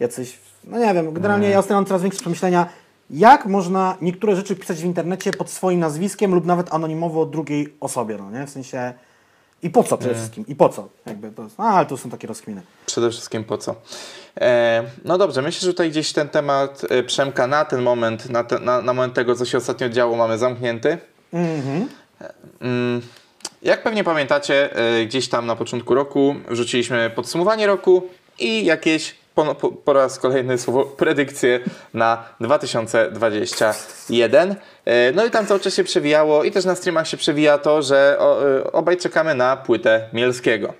[0.00, 2.66] jacyś, no nie wiem, generalnie ja ostatnio mam coraz większe przemyślenia,
[3.10, 8.18] jak można niektóre rzeczy pisać w internecie pod swoim nazwiskiem lub nawet anonimowo drugiej osobie,
[8.18, 8.46] no nie?
[8.46, 8.92] W sensie,
[9.62, 10.88] i po co przede wszystkim, i po co?
[11.06, 12.62] Jakby to no, ale to są takie rozkminy.
[12.86, 13.74] Przede wszystkim po co?
[14.40, 18.44] E, no dobrze, myślę, że tutaj gdzieś ten temat e, Przemka na ten moment, na,
[18.44, 20.98] te, na, na moment tego, co się ostatnio działo, mamy zamknięty.
[21.32, 21.88] Mhm.
[22.60, 23.00] Mm,
[23.62, 29.54] Jak pewnie pamiętacie, e, gdzieś tam na początku roku wrzuciliśmy podsumowanie roku i jakieś po,
[29.54, 31.60] po, po raz kolejny słowo predykcje
[31.94, 34.54] na 2021.
[34.84, 37.82] E, No i tam cały czas się przewijało i też na streamach się przewija to,
[37.82, 38.18] że
[38.64, 40.74] e, obaj czekamy na płytę Mielskiego.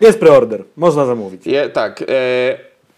[0.00, 1.46] Jest preorder, można zamówić.
[1.46, 2.02] Je, tak.
[2.02, 2.04] E,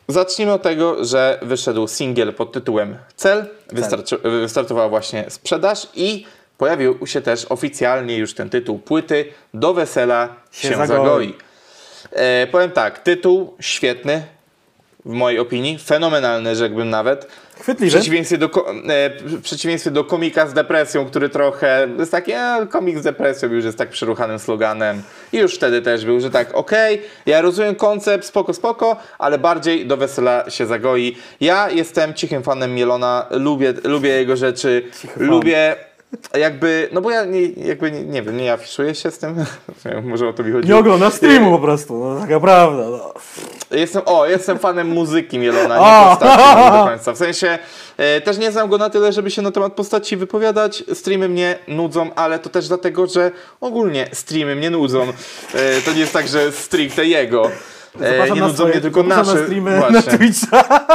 [0.09, 3.47] zacznijmy od tego, że wyszedł singiel pod tytułem Cel.
[3.73, 6.27] Wystarczy, wystartowała właśnie sprzedaż i
[6.59, 10.97] pojawił się też oficjalnie już ten tytuł płyty Do wesela się, Się zagoi.
[10.97, 11.35] zagoi.
[12.13, 14.23] E, powiem tak, tytuł świetny.
[15.05, 17.25] W mojej opinii, fenomenalny, rzekłbym nawet.
[17.25, 17.97] W Chwytliwy.
[17.97, 22.99] przeciwieństwie do, e, w przeciwieństwie do komika z depresją, który trochę jest taki, e, komik
[22.99, 25.03] z depresją już jest tak przyruchanym sloganem.
[25.33, 29.87] I już wtedy też był, że tak, okej, ja rozumiem koncept, spoko, spoko, ale bardziej
[29.87, 31.17] do wesela się zagoi.
[31.41, 35.94] Ja jestem cichym fanem Mielona, lubię, lubię jego rzeczy, Cichy fan.
[36.39, 39.45] Jakby, no bo ja nie, jakby nie, nie wiem, nie afiszuję się z tym,
[40.05, 40.69] może o to mi chodzi.
[40.69, 42.85] Nie oglądasz streamu po prostu, no taka prawda.
[42.91, 43.15] No.
[43.71, 47.13] Jestem, o, jestem fanem muzyki Mielona, nie postaci do końca.
[47.13, 47.59] W sensie
[47.97, 50.85] e, też nie znam go na tyle, żeby się na temat postaci wypowiadać.
[50.93, 55.03] Streamy mnie nudzą, ale to też dlatego, że ogólnie streamy mnie nudzą.
[55.55, 57.51] E, to nie jest tak, że stricte jego.
[58.01, 59.35] E, Zapraszam nie nudzą swoje- mnie tylko nasze.
[59.35, 59.97] na streamy właśnie.
[60.13, 60.87] na Twitcha.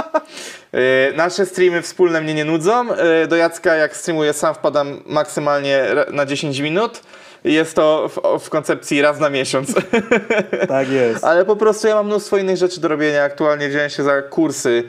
[0.73, 2.93] E, nasze streamy wspólne mnie nie nudzą.
[2.93, 7.01] E, do Jacka jak streamuję sam wpadam maksymalnie na 10 minut.
[7.43, 9.73] Jest to w, w koncepcji raz na miesiąc.
[10.67, 11.23] Tak jest.
[11.23, 13.23] Ale po prostu ja mam mnóstwo innych rzeczy do robienia.
[13.23, 14.83] Aktualnie wziąłem się za kursy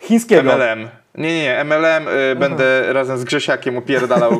[0.00, 0.56] Chińskiego.
[0.56, 0.88] MLM.
[1.16, 1.64] Nie, nie, nie.
[1.64, 4.32] MLM y, będę razem z Grzesiakiem opierdalał.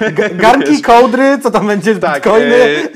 [0.00, 2.54] Ga- Garnki, kołdry, co tam będzie, tak, bitcoiny.
[2.54, 2.88] y,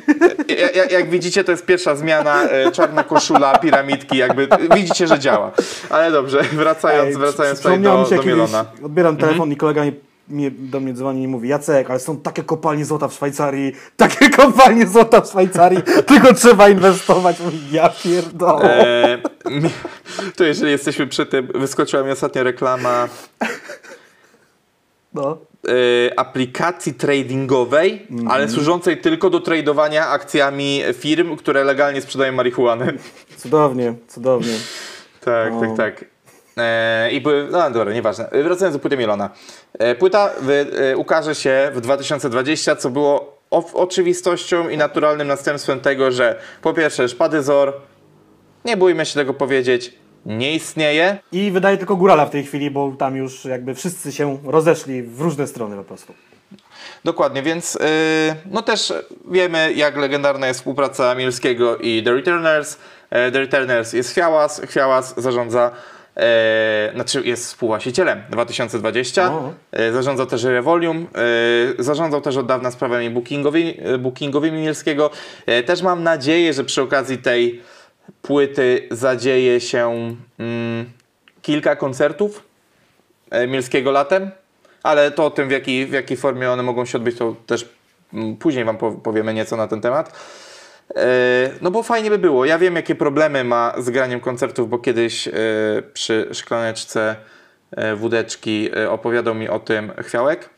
[0.61, 2.45] ja- ja- jak widzicie, to jest pierwsza zmiana.
[2.69, 5.53] y, czarna koszula, piramidki, jakby widzicie, że działa.
[5.91, 8.65] Ale dobrze, wracając, Ej, wracając tutaj do, się do kiedyś, Mielona.
[8.83, 9.93] Odbieram telefon i kolega mi,
[10.29, 14.31] mnie, do mnie dzwoni i mówi Jacek, ale są takie kopalnie złota w Szwajcarii, takie
[14.31, 17.41] kopalnie złota w Szwajcarii, tylko trzeba inwestować.
[17.41, 18.81] Mówi, ja pierdolę.
[19.45, 19.71] E, mi-
[20.37, 23.09] to jeżeli jesteśmy przy tym, wyskoczyła mi ostatnio reklama
[25.15, 25.39] No.
[25.69, 28.29] e, aplikacji tradingowej, Mhm.
[28.29, 32.93] ale służącej tylko do tradowania akcjami firm, które legalnie sprzedają marihuanę.
[33.37, 34.53] Cudownie, cudownie.
[35.25, 35.61] Tak, O.
[35.61, 36.05] tak, tak.
[36.59, 38.31] E, I były, no dobra, nieważne.
[38.31, 39.31] E, Wracając do płyty Mielona.
[39.79, 40.67] E, płyta wy,
[40.97, 47.09] ukaże się w 2020, co było o, oczywistością i naturalnym następstwem tego, że po pierwsze
[47.09, 47.73] szpady Zor,
[48.65, 49.95] nie bójmy się tego powiedzieć,
[50.27, 51.19] nie istnieje.
[51.33, 55.21] I wydaje tylko górala w tej chwili, bo tam już jakby wszyscy się rozeszli w
[55.21, 56.15] różne strony po prostu.
[57.05, 57.81] Dokładnie, więc yy,
[58.51, 58.93] no też
[59.31, 62.79] wiemy, jak legendarna jest współpraca Mielskiego i The Returners.
[63.11, 65.71] The Returners jest Chwiałas, Chwiałas zarządza,
[66.17, 69.53] e, znaczy jest współwłaścicielem 2020, O.
[69.73, 71.07] e, zarządza też Revolium,
[71.79, 75.11] e, zarządzał też od dawna sprawami bookingowi, e, bookingowymi Mielskiego.
[75.47, 77.63] E, też mam nadzieję, że przy okazji tej
[78.23, 80.91] płyty zadzieje się mm,
[81.43, 82.43] kilka koncertów
[83.31, 84.31] e, Mielskiego latem,
[84.83, 87.69] ale to o tym, w jakiej, w jakiej formie one mogą się odbyć, to też
[88.15, 90.13] mm, później Wam po- powiemy nieco na ten temat.
[90.95, 92.45] E, No bo fajnie by było.
[92.45, 95.33] Ja wiem, jakie problemy ma z graniem koncertów, bo kiedyś e,
[95.93, 97.17] przy szklaneczce
[97.71, 100.51] e, wódeczki opowiadał mi o tym Chwiałek.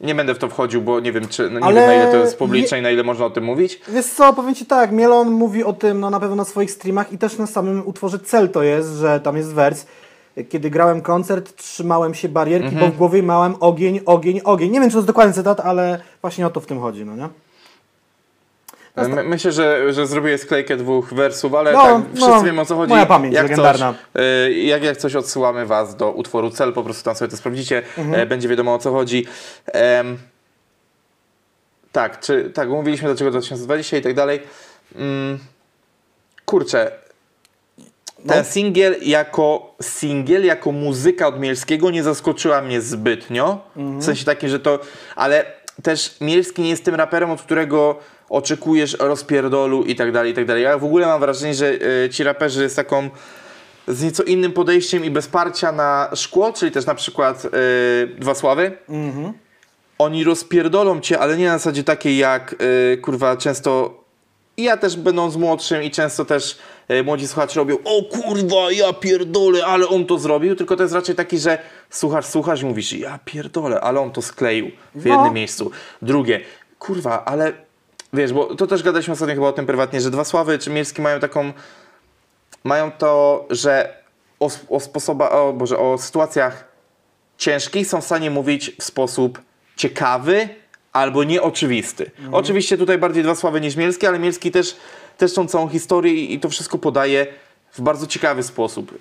[0.00, 2.12] Nie będę w to wchodził, bo nie wiem, czy, no nie Ale wiem na ile
[2.12, 3.80] to jest publiczne i na ile można o tym mówić.
[3.88, 7.12] Wiesz co, powiem Ci tak, Mielon mówi o tym no, na pewno na swoich streamach
[7.12, 9.86] i też na samym utworze Cel to jest, że tam jest wers.
[10.48, 12.86] Kiedy grałem koncert, trzymałem się barierki, Mhm.
[12.86, 14.70] bo w głowie miałem ogień, ogień, ogień.
[14.70, 17.16] Nie wiem, czy to jest dokładny cytat, ale właśnie o to w tym chodzi, no
[17.16, 17.28] nie?
[18.96, 22.64] My, myślę, że, że zrobię sklejkę dwóch wersów, ale No, tak, wszyscy no, wiemy o
[22.66, 22.90] co chodzi.
[22.90, 23.94] moja pamięć jak legendarna.
[24.12, 27.36] Coś, y, jak, jak coś odsyłamy Was do utworu Cel, po prostu tam sobie to
[27.36, 28.20] sprawdzicie, Mhm.
[28.22, 29.26] e, będzie wiadomo o co chodzi.
[29.66, 30.18] Em,
[31.92, 34.40] tak, czy, tak, mówiliśmy dlaczego 2020 i tak dalej.
[34.96, 35.38] Mm,
[36.44, 36.90] kurczę,
[38.28, 38.44] ten No.
[38.44, 43.60] singiel jako singiel, jako muzyka od Mielskiego nie zaskoczyła mnie zbytnio.
[43.76, 44.78] W sensie takim, że to.
[45.16, 45.44] Ale
[45.82, 50.46] też Mielski nie jest tym raperem, od którego oczekujesz rozpierdolu i tak dalej, i tak
[50.46, 50.62] dalej.
[50.62, 51.72] Ja w ogóle mam wrażenie, że
[52.04, 53.10] y, ci raperzy z taką
[53.88, 57.48] z nieco innym podejściem i bez parcia na szkło, czyli też na przykład y,
[58.18, 58.78] Dwa Sławy,
[59.98, 62.54] oni rozpierdolą cię, ale nie na zasadzie takiej jak
[62.92, 64.04] y, kurwa często
[64.56, 66.58] i ja też będąc młodszym i często też
[67.04, 71.14] młodzi słuchacze robią o kurwa ja pierdolę, ale on to zrobił, tylko to jest raczej
[71.14, 71.58] taki, że
[71.90, 75.14] słuchasz, słuchasz i mówisz ja pierdolę, ale on to skleił w No.
[75.14, 75.70] jednym miejscu.
[76.02, 76.40] Drugie,
[76.78, 77.52] kurwa, ale
[78.16, 81.02] wiesz, bo to też gadaliśmy ostatnio chyba o tym prywatnie, że Dwa Sławy czy Mielski
[81.02, 81.52] mają taką
[82.64, 83.94] mają to, że
[84.40, 86.64] o, o sposoba, o Boże, o sytuacjach
[87.38, 89.40] ciężkich są w stanie mówić w sposób
[89.76, 90.48] ciekawy
[90.92, 92.10] albo nieoczywisty.
[92.32, 94.76] Oczywiście tutaj bardziej dwa sławy niż Mielski, ale Mielski też,
[95.18, 97.26] też tą całą historię i, i to wszystko podaje
[97.72, 98.92] w bardzo ciekawy sposób.
[98.92, 98.98] Yy,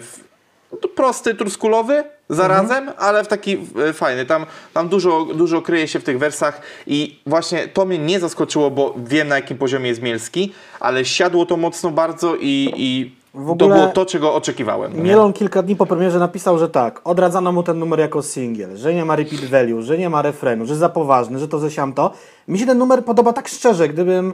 [0.00, 0.27] w,
[0.72, 4.26] no to prosty, truskulowy zarazem, ale w taki e, fajny.
[4.26, 8.70] Tam, tam dużo, dużo kryje się w tych wersach i właśnie to mnie nie zaskoczyło,
[8.70, 13.46] bo wiem na jakim poziomie jest Mielski, ale siadło to mocno bardzo i, i W
[13.46, 14.96] to ogóle- było to, czego oczekiwałem.
[14.96, 15.02] nie?
[15.02, 18.94] Mielon kilka dni po premierze napisał, że tak, odradzano mu ten numer jako singiel, że
[18.94, 22.12] nie ma repeat value, że nie ma refrenu, że za poważny, że to ze siamto.
[22.48, 24.32] Mi się ten numer podoba tak szczerze, gdybym,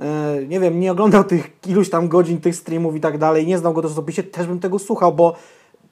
[0.00, 0.04] e,
[0.48, 3.72] nie wiem, nie oglądał tych iluś tam godzin tych streamów i tak dalej, nie znał
[3.72, 5.36] go też osobiście, też bym tego słuchał, bo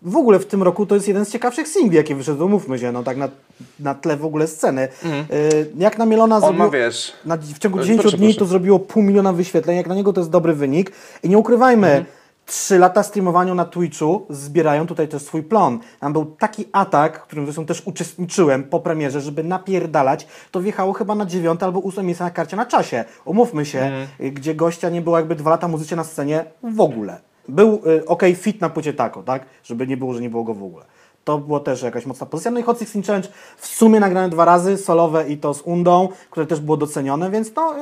[0.03, 2.93] w ogóle w tym roku to jest jeden z ciekawszych singli, jaki wyszedł, umówmy się,
[2.93, 3.29] no tak na,
[3.81, 4.83] na tle w ogóle sceny.
[5.05, 5.29] E,
[5.79, 6.53] jak na Mielona Mhm.
[6.53, 6.81] On zrobił...
[6.81, 7.13] ma, wiesz...
[7.25, 8.39] Na, w ciągu E, 10 proszę, dni proszę.
[8.39, 9.77] to zrobiło pół miliona wyświetleń.
[9.77, 10.93] Jak na niego to jest dobry wynik.
[11.23, 12.05] I nie ukrywajmy, Mhm.
[12.47, 15.79] trzy lata streamowania na Twitchu zbierają tutaj też swój plon.
[16.01, 20.27] Tam był taki atak, w którym zresztą też uczestniczyłem po premierze, żeby napierdalać.
[20.51, 23.05] To wjechało chyba na dziewiąte albo ósme miejsce na karcie na czasie.
[23.25, 24.35] Umówmy się, Mhm.
[24.35, 27.21] gdzie gościa nie było jakby dwa lata muzycznie na scenie w ogóle.
[27.49, 29.43] Był y, ok fit na płycie tako, tak?
[29.65, 30.85] Żeby nie było, że nie było go w ogóle.
[31.25, 32.51] To było też jakaś mocna pozycja.
[32.51, 36.09] No i Hot 16 Challenge w sumie nagrane dwa razy, solowe i to z Undą,
[36.31, 37.75] które też było docenione, więc no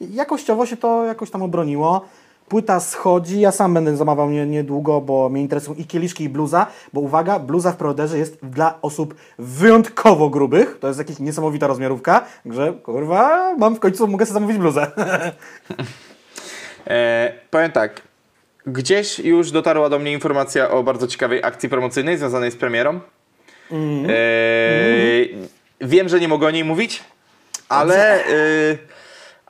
[0.00, 2.00] jakościowo się to jakoś tam obroniło.
[2.48, 6.66] Płyta schodzi, ja sam będę zamawiał nie- niedługo, bo mnie interesują i kieliszki i bluza,
[6.92, 12.24] bo uwaga, bluza w preorderze jest dla osób wyjątkowo grubych, to jest jakaś niesamowita rozmiarówka,
[12.46, 14.86] że kurwa, mam w końcu, mogę sobie zamówić bluzę.
[16.86, 18.02] E, powiem tak.
[18.66, 23.00] Gdzieś już dotarła do mnie informacja o bardzo ciekawej akcji promocyjnej związanej z premierą.
[23.70, 24.06] Mhm.
[24.10, 24.14] E,
[25.80, 27.02] Wiem, że nie mogę o niej mówić,
[27.68, 28.28] ale, e,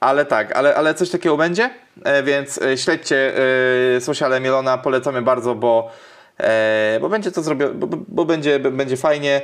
[0.01, 1.71] ale tak, ale, ale coś takiego będzie,
[2.05, 3.33] e, więc śledźcie
[4.01, 5.91] sociale Mielona, polecamy bardzo, bo,
[7.01, 9.41] bo będzie to zrobione, bo, bo- będzie, będzie fajnie.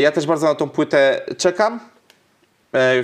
[0.00, 1.80] Ja też bardzo na tą płytę czekam.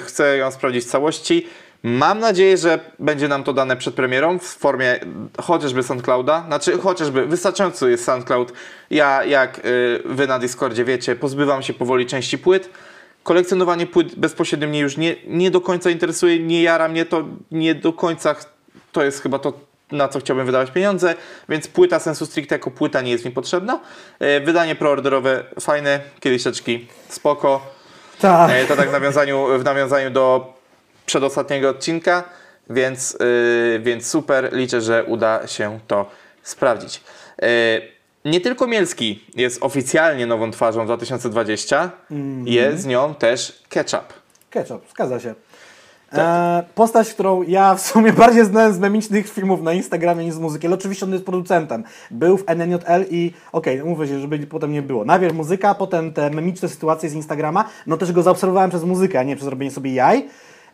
[0.06, 1.46] Chcę ją sprawdzić w całości.
[1.82, 5.00] Mam nadzieję, że będzie nam to dane przed premierą w formie
[5.42, 6.44] chociażby SoundClouda.
[6.46, 8.52] Znaczy, chociażby wystarczający jest SoundCloud.
[8.90, 12.70] Ja, jak y, wy na Discordzie wiecie, pozbywam się powoli części płyt.
[13.22, 17.74] Kolekcjonowanie płyt bezpośrednio mnie już nie, nie do końca interesuje, nie jara mnie to, nie
[17.74, 18.34] do końca
[18.92, 19.52] to jest chyba to,
[19.92, 21.14] na co chciałbym wydawać pieniądze,
[21.48, 23.80] więc płyta sensu stricte jako płyta nie jest mi potrzebna.
[24.18, 27.66] E, Wydanie preorderowe fajne, kieliszeczki spoko.
[28.20, 28.50] Tak.
[28.50, 30.57] E, To tak w nawiązaniu, w nawiązaniu do
[31.08, 32.24] przedostatniego odcinka,
[32.70, 34.52] więc, yy, więc super.
[34.52, 36.10] Liczę, że uda się to
[36.42, 37.00] sprawdzić.
[37.42, 37.48] Yy,
[38.24, 41.90] nie tylko Mielski jest oficjalnie nową twarzą 2020,
[42.44, 44.12] jest z nią też Ketchup.
[44.50, 45.34] Ketchup, zgadza się.
[46.10, 46.20] Tak.
[46.20, 50.38] E, postać, którą ja w sumie bardziej znałem z memicznych filmów na Instagramie niż z
[50.38, 51.84] muzyki, ale oczywiście on jest producentem.
[52.10, 55.04] Był w NNJL i okej, mówię się, żeby potem nie było.
[55.04, 59.22] Najpierw muzyka, potem te memiczne sytuacje z Instagrama, no też go zaobserwowałem przez muzykę, a
[59.22, 60.28] nie przez robienie sobie jaj.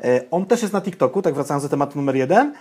[0.05, 2.53] E, on też jest na TikToku, tak wracając do tematu numer jeden.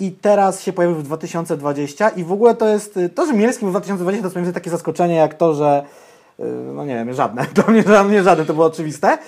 [0.00, 3.66] I teraz się pojawił w 2020 i w ogóle to jest, y, to, że Mielski
[3.66, 5.82] w 2020 to jest zdaniem takie zaskoczenie jak to, że
[6.40, 6.44] y,
[6.74, 9.18] no nie wiem, żadne, dla mnie, dla mnie żadne, to było oczywiste.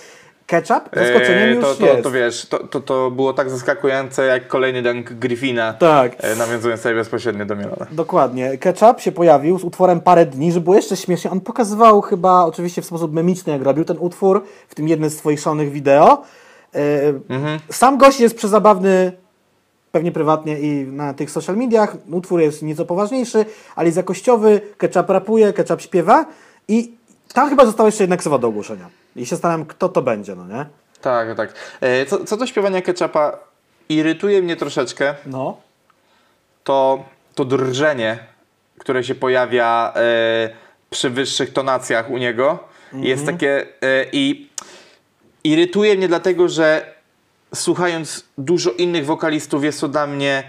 [0.46, 2.02] Ketchup zaskoczeniem E, już to, to, jest.
[2.02, 6.12] to wiesz, to, to, to było tak zaskakujące jak kolejny dunk Griffina, Tak.
[6.20, 7.86] e, nawiązując sobie bezpośrednio do Mielona.
[7.90, 8.58] Dokładnie.
[8.58, 11.30] Ketchup się pojawił z utworem parę dni, żeby było jeszcze śmiesznie.
[11.30, 15.16] On pokazywał chyba oczywiście w sposób memiczny, jak robił ten utwór, w tym jednym z
[15.16, 16.22] swoich szalonych wideo.
[16.74, 16.78] E,
[17.28, 17.58] Mhm.
[17.70, 19.12] Sam gość jest przezabawny,
[19.92, 21.96] pewnie prywatnie i na tych social mediach.
[22.10, 23.44] Utwór jest nieco poważniejszy,
[23.76, 24.60] ale jest jakościowy.
[24.78, 26.26] Ketchup rapuje, Ketchup śpiewa
[26.68, 26.92] i
[27.34, 28.88] tam chyba została jeszcze jedna ksywa do ogłoszenia.
[29.16, 30.66] I się zastanawiam, kto to będzie, no nie?
[31.00, 31.52] Tak, tak.
[31.80, 33.38] E, co, co do śpiewania Ketchupa,
[33.88, 35.56] irytuje mnie troszeczkę No.
[36.64, 37.04] to,
[37.34, 38.18] to drżenie,
[38.78, 40.50] które się pojawia e,
[40.90, 42.58] przy wyższych tonacjach u niego.
[42.92, 44.48] Jest takie e, i
[45.44, 46.94] irytuje mnie dlatego, że
[47.54, 50.44] słuchając dużo innych wokalistów jest to dla mnie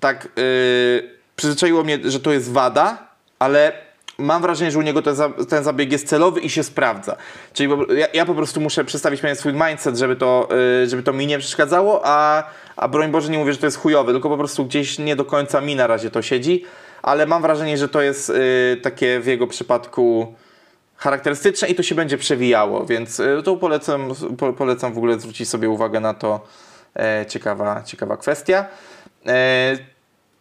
[0.00, 2.98] tak yy, przyzwyczaiło mnie, że to jest wada,
[3.38, 3.72] ale
[4.18, 7.16] mam wrażenie, że u niego ten, za, ten zabieg jest celowy i się sprawdza.
[7.52, 10.48] Czyli ja, ja po prostu muszę przestawić pewien swój mindset, żeby to,
[10.80, 12.44] yy, żeby to mi nie przeszkadzało, a,
[12.76, 15.24] a broń Boże nie mówię, że to jest chujowe, tylko po prostu gdzieś nie do
[15.24, 16.64] końca mi na razie to siedzi,
[17.02, 20.34] ale mam wrażenie, że to jest yy, takie w jego przypadku
[21.00, 25.48] charakterystyczne i to się będzie przewijało, więc y, to polecam, po, polecam w ogóle zwrócić
[25.48, 26.40] sobie uwagę na to.
[26.96, 28.66] E, ciekawa, ciekawa kwestia.
[29.26, 29.78] E,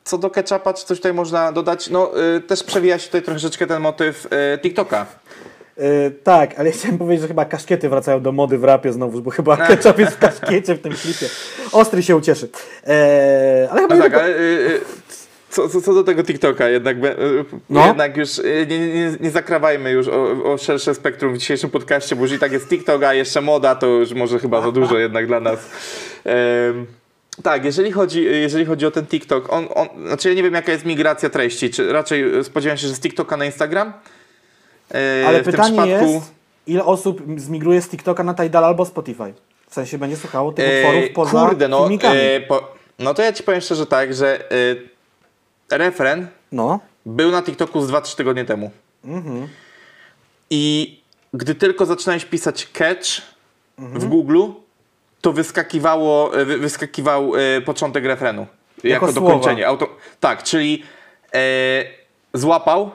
[0.03, 1.89] co do ketchupa, czy coś tutaj można dodać?
[1.89, 5.05] No, y, też przewija się tutaj troszeczkę ten motyw y, TikToka.
[5.77, 9.31] Yy, tak, ale chciałem powiedzieć, że chyba kaszkiety wracają do mody w rapie znowu, bo
[9.31, 11.25] chyba ketchup jest w kaszkiecie w tym klipie.
[11.71, 12.49] Ostry się ucieszy.
[12.87, 14.81] Eee, ale chyba No tak, tylko- ale y,
[15.49, 17.87] co, co, co do tego TikToka, jednak, y, No.
[17.87, 22.15] jednak już y, nie, nie, nie zakrawajmy już o, o szersze spektrum w dzisiejszym podcaście,
[22.15, 25.27] bo jeżeli tak jest TikTok, a jeszcze moda, to już może chyba za dużo jednak
[25.27, 25.59] dla nas.
[26.25, 26.85] Em,
[27.43, 30.71] tak, jeżeli chodzi, jeżeli chodzi o ten TikTok, on, on, znaczy ja nie wiem jaka
[30.71, 33.93] jest migracja treści, czy raczej y, spodziewam się, że z TikToka na Instagram?
[34.93, 36.31] E, Ale w tym pytanie przypadku- jest,
[36.67, 39.33] ile osób zmigruje z TikToka na Tidal albo Spotify?
[39.69, 42.19] W sensie będzie słuchało tych E, utworów poza Kurde, no, filmikami.
[42.19, 44.55] e, po, no to ja ci powiem szczerze tak, że e,
[45.71, 46.79] refren No.
[47.05, 48.71] był na TikToku z 2-3 tygodnie temu.
[50.49, 50.99] I
[51.33, 53.21] gdy tylko zaczynałeś pisać catch
[53.77, 54.43] w Google,
[55.21, 58.47] to wyskakiwało, wy, wyskakiwał e, początek refrenu.
[58.83, 59.27] Jako, słowa.
[59.29, 59.67] dokończenie.
[59.67, 59.89] Auto,
[60.19, 60.83] tak, czyli
[61.33, 61.39] e,
[62.33, 62.91] złapał,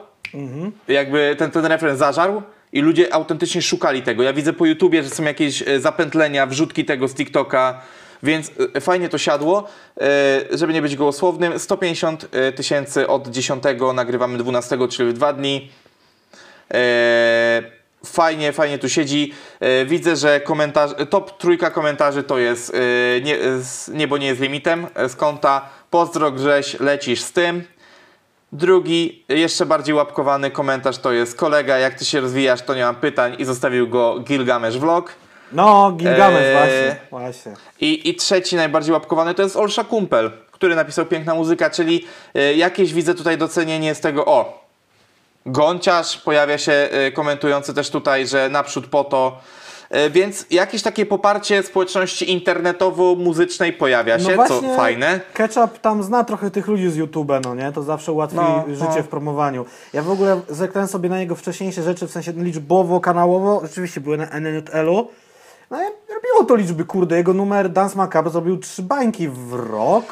[0.87, 2.41] jakby ten, ten refren zażarł
[2.73, 4.23] i ludzie autentycznie szukali tego.
[4.23, 7.81] Ja widzę po YouTubie, że są jakieś e, zapętlenia, wrzutki tego z TikToka,
[8.25, 9.67] więc e, fajnie to siadło.
[10.01, 13.63] E, Żeby nie być gołosłownym, 150 tysięcy od 10,
[13.93, 15.71] nagrywamy 12, czyli w dwa dni.
[16.73, 17.63] E,
[18.05, 19.33] fajnie, fajnie tu siedzi.
[19.59, 23.37] E, widzę, że komentarz, top trójka komentarzy to jest e, nie,
[23.93, 27.63] Niebo nie jest limitem e, z konta Pozdro Grześ, lecisz z tym.
[28.51, 32.95] Drugi, jeszcze bardziej łapkowany komentarz to jest kolega, jak ty się rozwijasz, to nie mam
[32.95, 35.15] pytań i zostawił go Gilgamesz Vlog.
[35.55, 36.53] No, Gilgamesh, Eee.
[36.53, 36.95] właśnie.
[37.11, 37.53] właśnie.
[37.81, 42.53] I, I trzeci najbardziej łapkowany to jest Olsza Kumpel, który napisał piękna muzyka, czyli e,
[42.53, 44.65] jakieś widzę tutaj docenienie z tego, o,
[45.45, 49.37] Gąciarz pojawia się e, komentujący też tutaj, że naprzód po to,
[49.89, 55.19] E, więc jakieś takie poparcie społeczności internetowo-muzycznej pojawia się, co fajne.
[55.33, 57.71] Ketchup tam zna trochę tych ludzi z YouTube, no nie?
[57.71, 59.03] To zawsze ułatwi No, życie no.
[59.03, 59.65] w promowaniu.
[59.93, 63.61] Ja w ogóle zerknąłem sobie na jego wcześniejsze rzeczy, w sensie liczbowo, kanałowo.
[63.63, 65.07] Rzeczywiście były na NNL-u.
[65.71, 67.15] No i robiło to liczby, kurde.
[67.17, 70.05] Jego numer Dance Macabre zrobił trzy bańki w rok.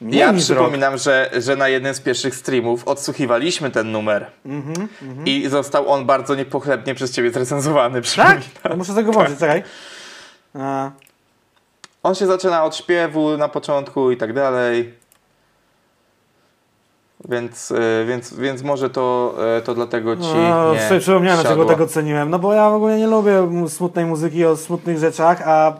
[0.00, 0.58] Mniej Ja niż rok.
[0.58, 4.88] przypominam, że, że na jednym z pierwszych streamów odsłuchiwaliśmy ten numer Mhm,
[5.26, 7.94] i został on bardzo niepochlebnie przez ciebie zrecenzowany.
[7.94, 8.02] Tak?
[8.04, 8.42] przypominam.
[8.62, 9.62] To muszę tego włączyć, czekaj.
[10.54, 10.90] A,
[12.02, 14.94] On się zaczyna od śpiewu na początku i tak dalej.
[17.28, 21.86] Więc, y, więc, więc może to, y, to dlatego ci no, nie przypomniałem, dlaczego tego
[21.86, 22.30] ceniłem.
[22.30, 25.72] No bo ja w ogóle nie lubię mu- smutnej muzyki o smutnych rzeczach, a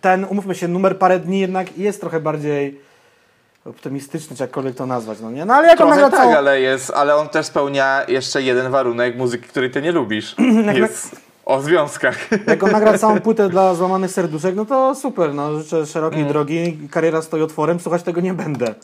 [0.00, 2.80] ten, umówmy się, numer parę dni jednak jest trochę bardziej
[3.66, 5.44] optymistyczny, czy jakkolwiek to nazwać, no nie?
[5.44, 8.70] No ale jak on nagrał tak, całą- ale, jest, ale on też spełnia jeszcze jeden
[8.72, 10.36] warunek muzyki, której ty nie lubisz.
[10.74, 12.16] jest o związkach.
[12.46, 16.32] Jak on nagra całą płytę dla złamanych serduszek, no to super, no życzę szerokiej Mm.
[16.32, 18.74] drogi, kariera stoi otworem, słuchać tego nie będę.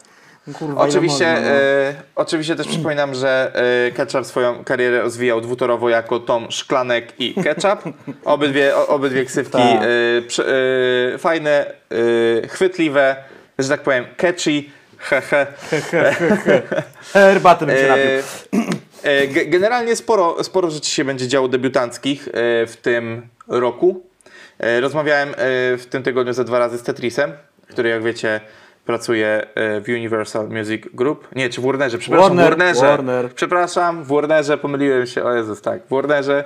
[0.58, 1.48] Kurwa, Oczywiście, no.
[1.48, 3.52] e, oczywiście też przypominam, że
[3.88, 7.94] e, Ketchup swoją karierę rozwijał dwutorowo jako Tom Szklanek i Ketchup.
[8.24, 9.82] Obydwie, o, obydwie ksywki Tak.
[11.14, 11.66] e, fajne,
[12.48, 13.16] chwytliwe,
[13.58, 14.62] że tak powiem catchy,
[14.98, 15.46] hehe.
[17.12, 18.04] Herbaty bym się napił.
[19.34, 22.28] Ge- Generalnie sporo, sporo rzeczy się będzie działo debiutanckich
[22.66, 24.02] w tym roku.
[24.80, 25.34] Rozmawiałem
[25.78, 27.32] w tym tygodniu ze dwa razy z Tetrisem,
[27.68, 28.40] który jak wiecie
[28.90, 31.28] pracuje e, w Universal Music Group.
[31.36, 32.80] Nie, czy w Warnerze, przepraszam, Warner, Warnerze.
[32.80, 33.34] Warner.
[33.34, 36.44] Przepraszam, w Warnerze, pomyliłem się, o Jezus, tak, w Warnerze.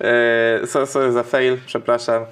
[0.00, 2.24] E, so, sorry za fail, przepraszam.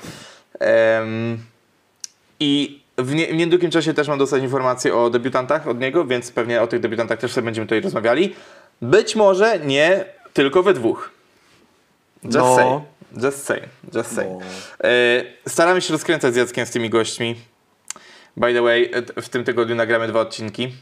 [2.41, 6.31] I w, nie, w niedługim czasie też mam dostać informacje o debiutantach od niego, więc
[6.31, 8.35] pewnie o tych debiutantach też sobie będziemy tutaj rozmawiali.
[8.83, 11.11] Być może nie tylko we dwóch.
[12.25, 12.57] Just No.
[12.57, 12.81] say.
[13.25, 13.61] Just say.
[13.95, 14.27] Just say.
[14.31, 14.41] No.
[14.89, 17.37] E, staramy się rozkręcać z Jackiem z tymi gośćmi.
[18.37, 18.91] By the way,
[19.23, 20.73] w tym tygodniu nagramy dwa odcinki.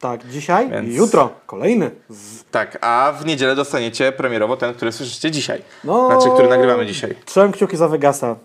[0.00, 1.30] Tak, dzisiaj Więc- i jutro.
[1.46, 1.90] Kolejny.
[2.10, 2.44] Z...
[2.50, 5.62] Tak, a w niedzielę dostaniecie premierowo ten, który słyszycie dzisiaj.
[5.84, 6.06] No.
[6.06, 7.14] Znaczy, który nagrywamy dzisiaj.
[7.24, 8.36] Trzymam kciuki za Vegasa.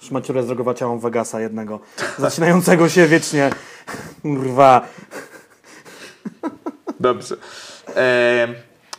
[0.00, 1.80] Szmaciurę zdrogowaciałą Vegasa jednego.
[2.18, 3.50] Zacinającego się wiecznie.
[4.22, 4.88] Kurwa.
[7.00, 7.36] Dobrze.
[7.96, 8.48] E,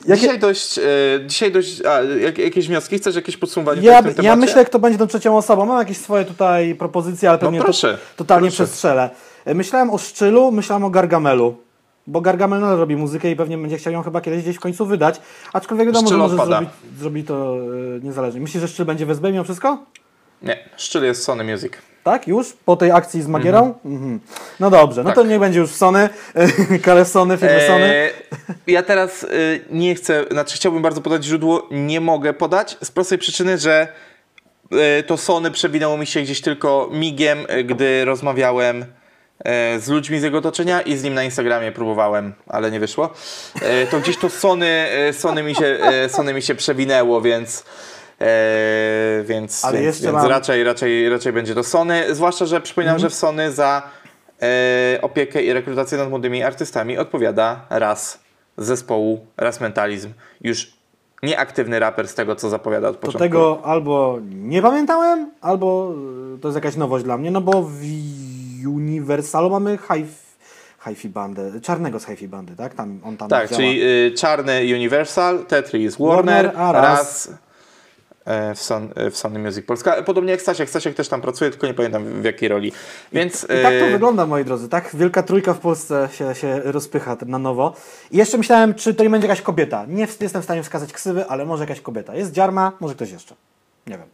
[0.08, 0.84] Jakie- Dzisiaj dość, e,
[1.28, 2.98] dzisiaj dość, a, jak, jakieś wnioski?
[2.98, 5.66] Chcesz jakieś podsumowanie Ja, w tym ja myślę, kto będzie tą trzecią osobą.
[5.66, 8.64] Mam jakieś swoje tutaj propozycje, ale pewnie No proszę, to, totalnie proszę.
[8.64, 9.10] przestrzelę.
[9.46, 11.58] E, Myślałem o Szczylu, myślałem o Gargamelu.
[12.08, 14.86] Bo Gargamel nadal robi muzykę i pewnie będzie chciał ją chyba kiedyś gdzieś w końcu
[14.86, 15.22] wydać.
[15.54, 17.58] Aczkolwiek wiadomo, Szczyl że może zrobić, zrobi to
[17.98, 18.42] e, niezależnie.
[18.42, 19.84] Myślisz, że Szczyl będzie w SB mimo wszystko?
[20.42, 21.74] Nie, Szczyl jest Sony Music.
[22.06, 22.28] Tak?
[22.28, 22.54] Już?
[22.66, 23.74] Po tej akcji z Magierą?
[23.86, 24.20] Mhm.
[24.60, 25.16] No dobrze, no Tak.
[25.16, 26.10] to niech będzie już Sony,
[26.86, 27.86] kale Sony, firmy Sony.
[27.86, 28.10] E,
[28.68, 29.28] ja teraz e,
[29.72, 33.88] nie chcę, znaczy chciałbym bardzo podać źródło, nie mogę podać z prostej przyczyny, że
[34.72, 38.86] e, to Sony przewinęło mi się gdzieś tylko migiem, e, gdy rozmawiałem
[39.40, 43.10] e, z ludźmi z jego otoczenia i z nim na Instagramie próbowałem, ale nie wyszło.
[43.62, 47.64] E, to gdzieś to Sony, Sony, mi, się, Sony mi się przewinęło, więc.
[48.22, 52.16] E, więc Ale więc, więc mam- raczej, raczej, raczej będzie to Sony.
[52.16, 53.84] Zwłaszcza, że przypominam, że w Sony za
[54.42, 58.20] e, opiekę i rekrutację nad młodymi artystami odpowiada raz
[58.58, 60.10] zespołu Raz Mentalizm.
[60.42, 60.74] Już
[61.24, 63.20] nieaktywny raper z tego, co zapowiada od początku.
[63.20, 65.94] tego albo nie pamiętałem, albo
[66.36, 67.80] y, to jest jakaś nowość dla mnie, no bo w
[68.68, 70.06] Universalu mamy hi-
[70.86, 72.74] hi-fi bandę, czarnego z hi-fi bandy, tak?
[72.74, 73.62] Tam, on tam Tak, działa.
[73.62, 77.38] czyli y, czarny Universal, Tetris Warner, Warner, a raz- raz e,
[78.56, 80.04] w, Son, e, w Sony Music Polska.
[80.04, 80.70] Podobnie jak Stasiek.
[80.70, 82.72] Stasiek też tam pracuje, tylko nie pamiętam w, jakiej roli.
[83.14, 84.90] Więc I tak to e, wygląda, moi drodzy, tak?
[84.94, 87.74] Wielka trójka w Polsce się, się rozpycha na nowo.
[88.12, 89.86] I jeszcze myślałem, czy to nie będzie jakaś kobieta.
[89.88, 92.16] Nie jestem w stanie wskazać ksywy, ale może jakaś kobieta.
[92.16, 93.36] Jest Dziarma, może ktoś jeszcze.
[93.88, 94.08] Nie wiem.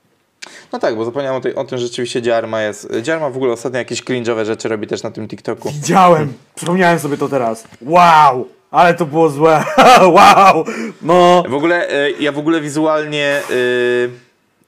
[0.71, 2.87] No tak, bo zapomniałem o, tej, o tym, że rzeczywiście Dziarma jest.
[3.01, 5.71] Dziarma w ogóle ostatnio jakieś cringe'owe rzeczy robi też na tym TikToku.
[5.71, 6.33] Widziałem!
[6.55, 7.63] Przypomniałem sobie to teraz.
[7.81, 8.47] Wow!
[8.71, 9.63] Ale to było złe.
[10.17, 10.65] wow!
[11.01, 11.43] No.
[11.49, 13.41] W ogóle, e, ja w ogóle wizualnie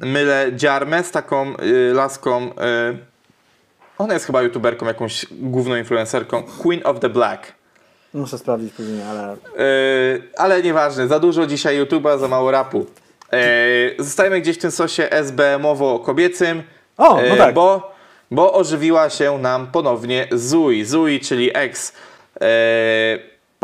[0.02, 2.42] e, mylę Dziarmę z taką e, laską.
[2.42, 3.14] e,
[3.98, 6.44] ona jest chyba youtuberką, jakąś główną influencerką.
[6.62, 7.54] Queen of the Black.
[8.14, 9.38] Muszę sprawdzić później, ale...
[9.58, 12.86] Yy, ale nieważne, za dużo dzisiaj YouTube'a, za mało rapu.
[13.32, 13.40] Yy,
[14.00, 16.64] zostajemy gdzieś w tym sosie SBM-owo-kobiecym.
[16.98, 17.54] O, no yy, tak.
[17.54, 17.92] Bo,
[18.32, 20.86] bo ożywiła się nam ponownie Zui.
[20.86, 21.94] Zui, czyli ex
[22.42, 22.48] yy,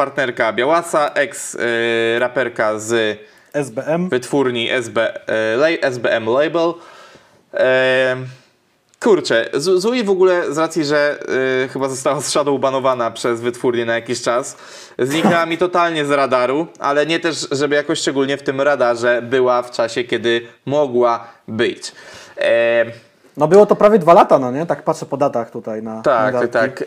[0.04, 3.20] partnerka Białasa, ex yy, raperka z
[3.54, 4.10] SBM.
[4.10, 5.20] wytwórni SB,
[5.58, 6.74] lej- SBM Label.
[9.00, 11.20] Kurczę, Zui w ogóle z racji, że
[11.64, 14.58] e, chyba została z Shadow banowana przez wytwórnię na jakiś czas,
[15.00, 19.62] zniknęła mi totalnie z radaru, ale nie też, żeby jakoś szczególnie w tym radarze była
[19.62, 21.92] w czasie, kiedy mogła być.
[22.38, 22.86] E,
[23.40, 24.66] No było to prawie dwa lata, no nie?
[24.66, 26.84] Tak patrzę po datach tutaj na tak, na tak, tak.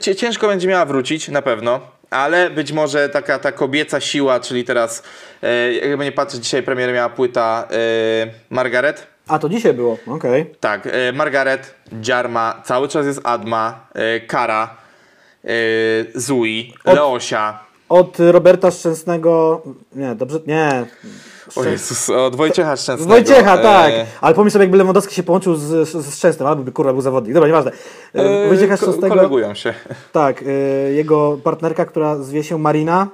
[0.00, 1.80] Cię- ciężko będzie miała wrócić, na pewno.
[2.10, 5.02] Ale być może taka ta kobieca siła, czyli teraz,
[5.42, 7.76] e, jakby nie patrzeć, dzisiaj premierę miała płyta e,
[8.50, 9.06] Margaret.
[9.28, 10.54] A, to dzisiaj było, okej.
[10.60, 13.86] Tak, e, Margaret, Dziarma, cały czas jest Adma,
[14.26, 14.76] Kara,
[16.14, 17.58] Zui, Leosia.
[17.88, 19.62] Od Roberta Szczęsnego...
[19.92, 20.86] Nie, dobrze, nie.
[21.56, 23.10] O Jezus, od Wojciecha Z Szczęsnego.
[23.10, 23.92] Wojciecha, tak.
[23.92, 26.92] E, Ale pomyśl sobie, jakby Lewandowski się połączył z, z, z Szczęsnym, albo by kurwa
[26.92, 27.34] był zawodnik.
[27.34, 27.70] Dobra, nieważne.
[28.14, 29.14] E, e, Wojciecha Szczęsnego...
[29.14, 29.74] Kolegują się.
[30.12, 30.46] Tak, e,
[30.92, 33.08] jego partnerka, która zwie się Marina.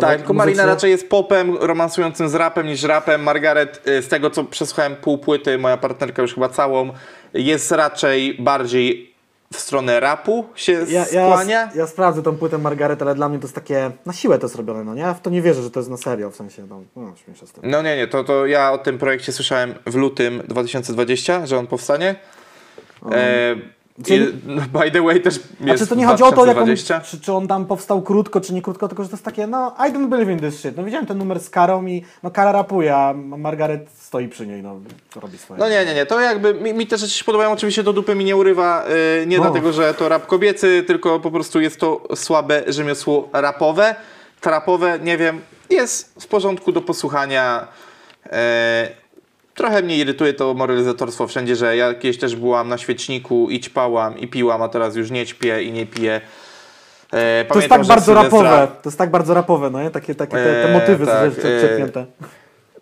[0.00, 3.22] Tak, tylko Marina raczej jest popem romansującym z rapem niż rapem.
[3.22, 6.90] Margaret, y, z tego co przesłuchałem pół płyty, moja partnerka już chyba całą,
[7.34, 9.07] jest raczej bardziej
[9.52, 11.70] w stronę rapu się Ja, ja, skłania.
[11.74, 14.56] ja sprawdzę tą płytę Margaret, ale dla mnie to jest takie, na siłę to jest
[14.56, 15.00] robione, no nie?
[15.02, 17.46] Ja w to nie wierzę, że to jest na serio, w sensie, no, no śmieszę
[17.46, 17.70] z tym.
[17.70, 21.66] No nie, nie, to, to ja o tym projekcie słyszałem w lutym 2020, że on
[21.66, 22.16] powstanie.
[23.12, 23.56] E,
[24.06, 24.32] Czyli- i,
[24.78, 27.00] by the way też jest A czy to nie chodzi o to, jak on, 2020.
[27.00, 29.74] czy, czy on tam powstał krótko, czy nie krótko, tylko że to jest takie, no,
[29.78, 30.76] I don't believe in this shit.
[30.76, 34.62] No widziałem ten numer z Karą i, no, Kara rapuje, a Margaret stoi przy niej,
[34.62, 34.80] no,
[35.16, 35.60] robi swoje.
[35.60, 38.14] No nie, nie, nie, to jakby mi, mi te rzeczy się podobają, oczywiście do dupy
[38.14, 38.84] mi nie urywa,
[39.20, 39.42] yy, nie No.
[39.42, 43.94] dlatego, że to rap kobiecy, tylko po prostu jest to słabe rzemiosło rapowe,
[44.40, 45.40] trapowe, nie wiem,
[45.70, 47.68] jest w porządku do posłuchania.
[48.26, 48.30] Yy,
[49.58, 54.18] trochę mnie irytuje to moralizatorstwo wszędzie, że ja kiedyś też byłam na świeczniku i ćpałam
[54.18, 56.20] i piłam, a teraz już nie ćpię i nie piję.
[57.12, 59.90] Yy, To jest tak bardzo rapowe, to jest tak bardzo rapowe, no nie?
[59.90, 62.06] Takie, takie te, te Eee, motywy tak, tak, eee, czepnięte.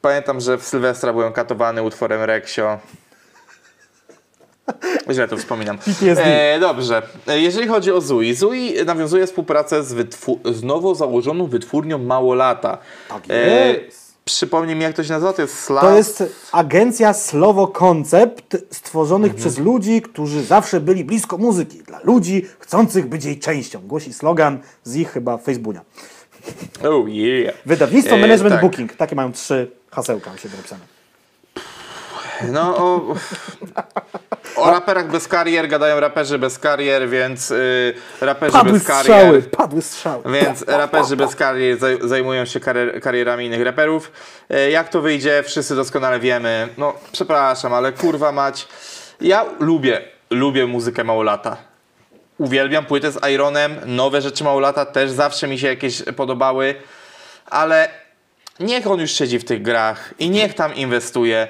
[0.01, 2.79] Pamiętam, że w Sylwestra byłem katowany utworem Reksio.
[5.11, 5.79] Źle to wspominam.
[6.17, 7.03] E, dobrze.
[7.29, 8.35] E, Jeżeli chodzi o Zui.
[8.35, 10.15] Zui nawiązuje współpracę z,
[10.45, 12.79] z nowo założoną wytwórnią Małolata.
[13.09, 14.06] Tak E, jest.
[14.37, 15.33] Przypomnij mi, jak to się nazywa?
[15.33, 15.81] To jest Slav?
[15.85, 19.41] To jest agencja Slowo Koncept, stworzonych Mhm.
[19.41, 21.79] przez ludzi, którzy zawsze byli blisko muzyki.
[21.79, 23.81] Dla ludzi chcących być jej częścią.
[23.81, 25.81] Głosi slogan z ich chyba Facebooka.
[26.85, 27.55] Oh yeah.
[27.67, 28.61] Wydawnictwo E, Management tak.
[28.63, 28.95] Booking.
[28.97, 30.96] Takie mają trzy hasełka u siebie napisane.
[32.43, 33.15] No o,
[34.57, 39.03] o raperach bez karier gadają raperzy bez karier, więc y, raperzy Padły bez karier...
[39.05, 40.23] strzały, padły strzały.
[40.33, 44.13] Więc raperzy bez karier zaj- zajmują się karier, karierami innych raperów.
[44.51, 46.69] E, Jak to wyjdzie, wszyscy doskonale wiemy.
[46.79, 48.69] No, przepraszam, ale kurwa mać.
[49.21, 51.57] Ja lubię, lubię muzykę Małolata.
[52.39, 56.75] Uwielbiam płytę z Ironem, nowe rzeczy Małolata też zawsze mi się jakieś podobały,
[57.47, 57.89] ale
[58.61, 61.49] niech on już siedzi w tych grach i niech tam inwestuje.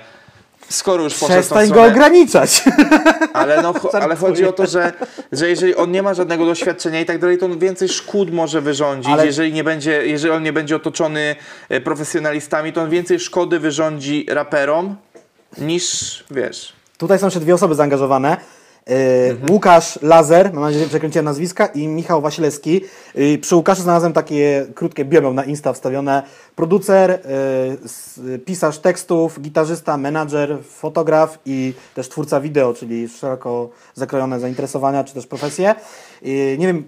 [0.68, 2.64] Skoro już poszedł Przestań go ograniczać.
[3.32, 4.92] ale, no, ale chodzi o to, że,
[5.32, 8.60] że jeżeli on nie ma żadnego doświadczenia i tak dalej, to on więcej szkód może
[8.60, 9.12] wyrządzić.
[9.12, 11.36] Ale- Jeżeli, nie będzie, jeżeli on nie będzie otoczony
[11.68, 14.96] e, profesjonalistami, to on więcej szkody wyrządzi raperom
[15.58, 16.72] niż, wiesz...
[16.98, 18.36] Tutaj są jeszcze dwie osoby zaangażowane.
[19.30, 19.50] Mhm.
[19.50, 22.80] Łukasz Lazer, mam nadzieję, że przekręciłem nazwiska, i Michał Wasilewski.
[23.40, 26.22] Przy Łukaszu znalazłem takie krótkie bio na Insta wstawione.
[26.56, 27.20] Producer,
[27.84, 35.14] s- pisarz tekstów, gitarzysta, menadżer, fotograf i też twórca wideo, czyli szeroko zakrojone zainteresowania czy
[35.14, 35.74] też profesje.
[36.58, 36.84] Nie wiem,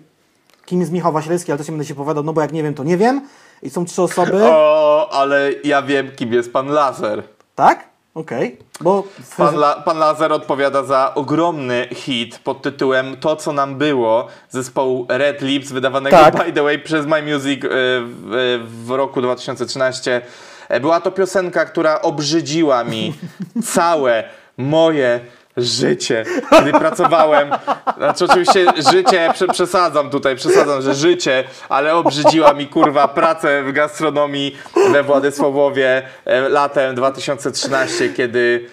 [0.65, 2.75] kim jest Michał Wasilewski, ale też nie będę się powiadał, no bo jak nie wiem,
[2.75, 3.29] to nie wiem.
[3.63, 4.45] I są trzy osoby.
[4.45, 7.23] O, ale ja wiem, kim jest pan Lazer.
[7.55, 7.85] Tak?
[8.19, 8.57] Okej.
[8.81, 13.77] Bo w, Pan, La, pan Lazer odpowiada za ogromny hit pod tytułem To, co nam
[13.77, 16.47] było zespołu Red Lips, wydawanego Tak.
[16.47, 20.23] by the way przez My Music e, w, w roku 2013.
[20.69, 23.15] E, Była to piosenka, która obrzydziła mi
[23.75, 24.25] całe
[24.57, 25.21] moje
[25.59, 27.51] życie, kiedy pracowałem.
[27.97, 33.73] Znaczy oczywiście życie, prze, przesadzam tutaj, przesadzam, że życie, ale obrzydziła mi kurwa pracę w
[33.73, 34.57] gastronomii
[34.93, 38.67] we Władysławowie e, latem 2013, kiedy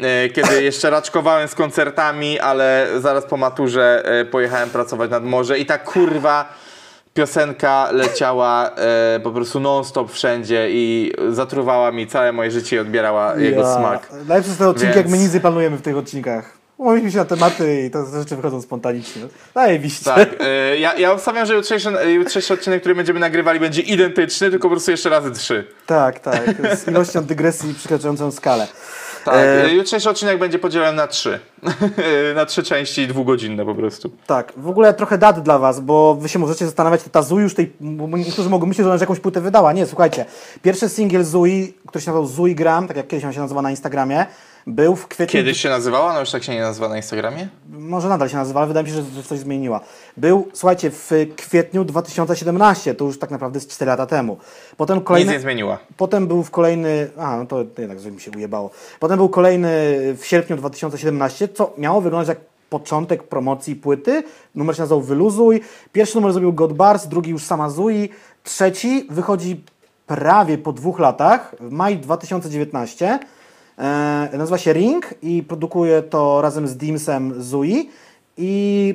[0.00, 5.58] e, kiedy jeszcze raczkowałem z koncertami, ale zaraz po maturze e, pojechałem pracować nad morze
[5.58, 6.61] i ta kurwa
[7.14, 13.36] piosenka leciała e, po prostu non-stop wszędzie i zatruwała mi całe moje życie i odbierała
[13.36, 14.10] jego smak.
[14.12, 16.62] Najlepsze jest te odcinki, Więc- jak my nic nie planujemy w tych odcinkach.
[16.78, 19.22] Umówiliśmy się na tematy i te rzeczy wychodzą spontanicznie.
[19.54, 20.04] Zajebiście.
[20.04, 24.62] Tak, e, ja, ja obstawiam, że jutrzejszy, jutrzejszy odcinek, który będziemy nagrywali będzie identyczny, tylko
[24.68, 25.66] po prostu jeszcze razy trzy.
[25.86, 26.42] tak, tak.
[26.76, 28.68] Z ilością dygresji przekraczającą skalę.
[29.24, 31.40] Tak, E, e, jutrzejszy odcinek będzie podzielony na trzy.
[32.34, 34.10] na trzy części dwugodzinne po prostu.
[34.26, 37.54] Tak, w ogóle trochę dat dla was, bo wy się możecie zastanawiać, ta Zui już
[37.54, 39.72] tej, bo niektórzy mogą myśleć, że ona już jakąś płytę wydała.
[39.72, 40.24] Nie, słuchajcie,
[40.62, 43.70] pierwszy singiel Zui, który się nazywał Zui Gram, tak jak kiedyś on się nazywa na
[43.70, 44.26] Instagramie,
[44.66, 45.32] był w kwietniu...
[45.32, 47.48] Kiedyś się nazywała, no już tak się nie nazywa na Instagramie?
[47.70, 49.80] Może nadal się nazywa, ale wydaje mi się, że, coś zmieniła.
[50.16, 54.38] Był, słuchajcie, w kwietniu 2017, to już tak naprawdę z 4 lata temu.
[54.76, 55.32] Potem Nic kolejny...
[55.32, 55.78] nie zmieniła.
[55.96, 57.10] Potem był w kolejny.
[57.18, 58.70] A, no to jednak, że mi się ujebało.
[59.00, 59.68] Potem był kolejny
[60.16, 62.38] w sierpniu 2017, co miało wyglądać jak
[62.70, 64.22] początek promocji płyty.
[64.54, 65.60] Numer się nazywał Wyluzuj.
[65.92, 68.08] Pierwszy numer zrobił God Bars, drugi już sama Zui.
[68.42, 69.64] Trzeci wychodzi
[70.06, 73.18] prawie po dwóch latach, w maju 2019.
[73.78, 77.90] E, nazywa się Ring i produkuje to razem z Dimsem Zui.
[78.36, 78.94] I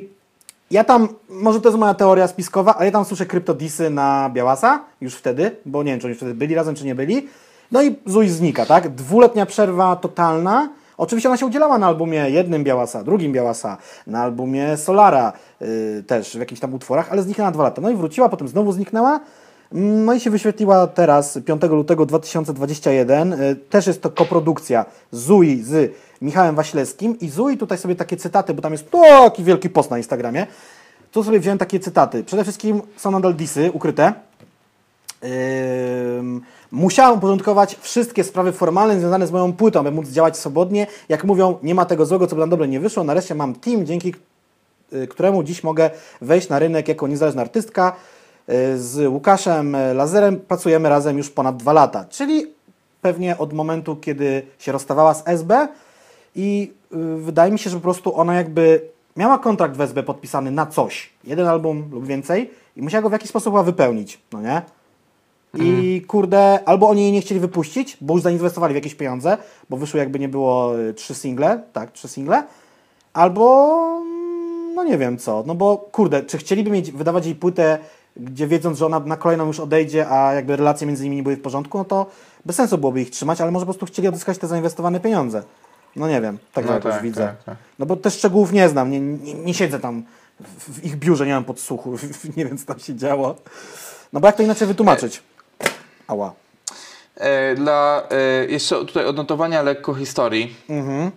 [0.70, 4.84] ja tam, może to jest moja teoria spiskowa, ale ja tam słyszę kryptodisy na Białasa
[5.00, 7.28] już wtedy, bo nie wiem, czy oni wtedy byli razem, czy nie byli.
[7.72, 8.88] No i Zui znika, tak?
[8.88, 10.68] Dwuletnia przerwa totalna.
[10.98, 13.76] Oczywiście ona się udzielała na albumie jednym Białasa, drugim Białasa,
[14.06, 17.82] na albumie Solara yy, też w jakichś tam utworach, ale zniknęła dwa lata.
[17.82, 19.20] No i wróciła, potem znowu zniknęła.
[19.72, 23.32] No i się wyświetliła teraz 5 lutego 2021.
[23.32, 25.92] Y, Też jest to koprodukcja Zui z
[26.22, 29.98] Michałem Waślewskim i Zui tutaj sobie takie cytaty, bo tam jest taki wielki post na
[29.98, 30.46] Instagramie.
[31.12, 32.24] Tu sobie wziąłem takie cytaty.
[32.24, 34.12] Przede wszystkim są nadal disy ukryte.
[36.18, 36.40] Ym,
[36.72, 40.86] musiałem uporządkować wszystkie sprawy formalne związane z moją płytą, by móc działać swobodnie.
[41.08, 43.04] Jak mówią, nie ma tego złego, co by na dobre nie wyszło.
[43.04, 44.14] Nareszcie mam team, dzięki
[44.92, 45.90] y, któremu dziś mogę
[46.20, 47.96] wejść na rynek jako niezależna artystka.
[48.76, 50.40] Z Łukaszem Lazerem.
[50.40, 52.46] Pracujemy razem już ponad dwa lata, czyli
[53.02, 55.68] pewnie od momentu, kiedy się rozstawała z SB
[56.36, 58.80] i y, wydaje mi się, że po prostu ona jakby
[59.16, 63.12] miała kontrakt w SB podpisany na coś, jeden album lub więcej i musiała go w
[63.12, 64.62] jakiś sposób chyba wypełnić, no nie?
[65.54, 69.36] I kurde, albo oni jej nie chcieli wypuścić, bo już zainwestowali w jakieś pieniądze,
[69.70, 72.42] bo wyszły jakby nie było y, trzy single, tak, trzy single,
[73.12, 77.78] albo mm, no nie wiem co, no bo kurde, czy chcieliby mieć, wydawać jej płytę
[78.18, 81.36] gdzie wiedząc, że ona na kolejną już odejdzie, a jakby relacje między nimi nie były
[81.36, 82.06] w porządku, no to
[82.44, 85.42] bez sensu byłoby ich trzymać, ale może po prostu chcieli odzyskać te zainwestowane pieniądze.
[85.96, 87.26] No nie wiem, tak No jakoś tak, widzę.
[87.26, 87.56] tak, tak.
[87.78, 90.02] No bo też szczegółów nie znam, nie, nie, nie siedzę tam
[90.40, 91.96] w, w ich biurze, nie mam podsłuchu,
[92.36, 93.34] nie wiem co tam się działo.
[94.12, 95.22] No bo jak to inaczej wytłumaczyć?
[96.08, 96.32] Ała.
[97.16, 100.56] E, dla e, jeszcze tutaj odnotowania lekko historii.
[100.68, 101.10] Mhm.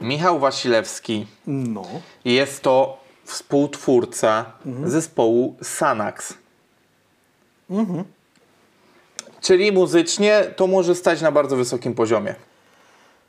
[0.00, 1.82] Michał Wasilewski No.
[2.24, 4.90] jest to współtwórca Mhm.
[4.90, 6.34] zespołu Sanax.
[9.40, 12.34] Czyli muzycznie to może stać na bardzo wysokim poziomie.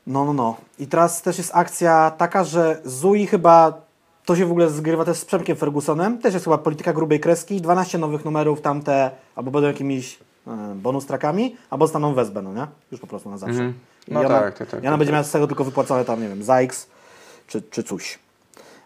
[0.06, 0.56] No, no, no.
[0.78, 3.80] I teraz też jest akcja taka, że Zui chyba,
[4.24, 7.60] to się w ogóle zgrywa też z Przemkiem Fergusonem, też jest chyba polityka grubej kreski,
[7.60, 12.66] 12 nowych numerów, tamte albo będą jakimiś e, bonus trackami, albo staną wezbę, no nie?
[12.92, 13.54] Już po prostu na zawsze.
[13.54, 13.74] Mhm.
[14.08, 15.14] No I ona, tak, tak, tak, I ona tak, będzie tak.
[15.14, 16.86] miała z tego tylko wypłacone tam, nie wiem, za X
[17.46, 18.18] czy, czy coś.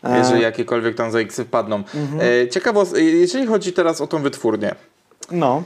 [0.04, 1.76] E, Jeżeli jakiekolwiek tam zaiksy wpadną.
[1.94, 2.20] Mhm.
[2.44, 4.74] E, ciekawo, e, jeżeli chodzi teraz o tą wytwórnię.
[5.30, 5.62] No.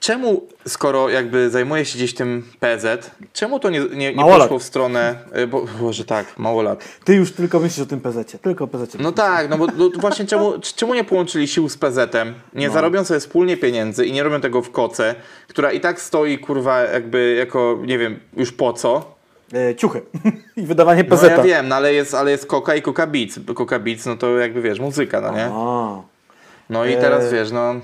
[0.00, 4.62] Czemu, skoro jakby zajmuje się gdzieś tym PZ, czemu to nie, nie, nie poszło w
[4.62, 5.16] stronę,
[5.48, 6.84] bo, Boże tak, mało lat.
[7.04, 8.98] Ty już tylko myślisz o tym pezecie, tylko o pezecie.
[9.02, 12.74] No tak, no bo no, właśnie czemu, czemu nie połączyli sił z PZ-em, nie No.
[12.74, 15.14] zarobią sobie wspólnie pieniędzy i nie robią tego w koce,
[15.48, 19.14] która i tak stoi kurwa jakby jako, nie wiem, już po co.
[19.54, 20.02] E, ciuchy
[20.56, 21.36] i wydawanie No pezeta.
[21.36, 23.40] ja wiem, no ale jest, ale jest Coca i Coca Beats.
[23.54, 25.44] Coca Beats, no to jakby wiesz, muzyka, no nie?
[25.52, 26.02] A.
[26.70, 27.74] No i E, teraz wiesz, no...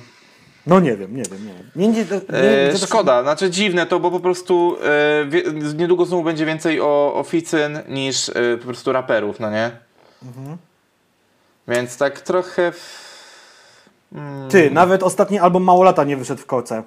[0.66, 1.70] No nie wiem, nie wiem, nie wiem.
[1.76, 2.38] Nie, nie, nie,
[2.72, 4.76] E, szkoda, znaczy dziwne to, bo po prostu
[5.72, 9.70] e, niedługo znowu będzie więcej o oficyn niż e, po prostu raperów, no nie?
[10.22, 10.56] Mhm.
[11.68, 12.72] Więc tak trochę...
[12.72, 13.08] w-
[14.14, 16.82] Mm, Ty, nawet ostatni album Mało Lata nie wyszedł w koce.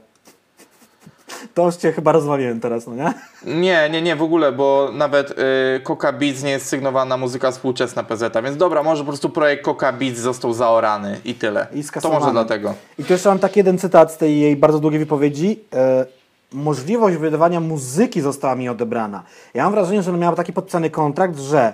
[1.54, 3.14] To już cię chyba rozwaliłem teraz, no nie?
[3.46, 8.04] Nie, nie, nie, w ogóle, bo nawet e, Coca Beats nie jest sygnowana muzyka współczesna
[8.04, 11.68] PZ, więc dobra, może po prostu projekt Coca Beats został zaorany i tyle.
[11.74, 12.74] I to może dlatego.
[13.00, 15.60] I tu jeszcze mam taki jeden cytat z tej jej bardzo długiej wypowiedzi.
[15.74, 16.06] E,
[16.54, 19.24] możliwość wydawania muzyki została mi odebrana.
[19.54, 21.74] Ja mam wrażenie, że ona miała taki podpisany kontrakt, że,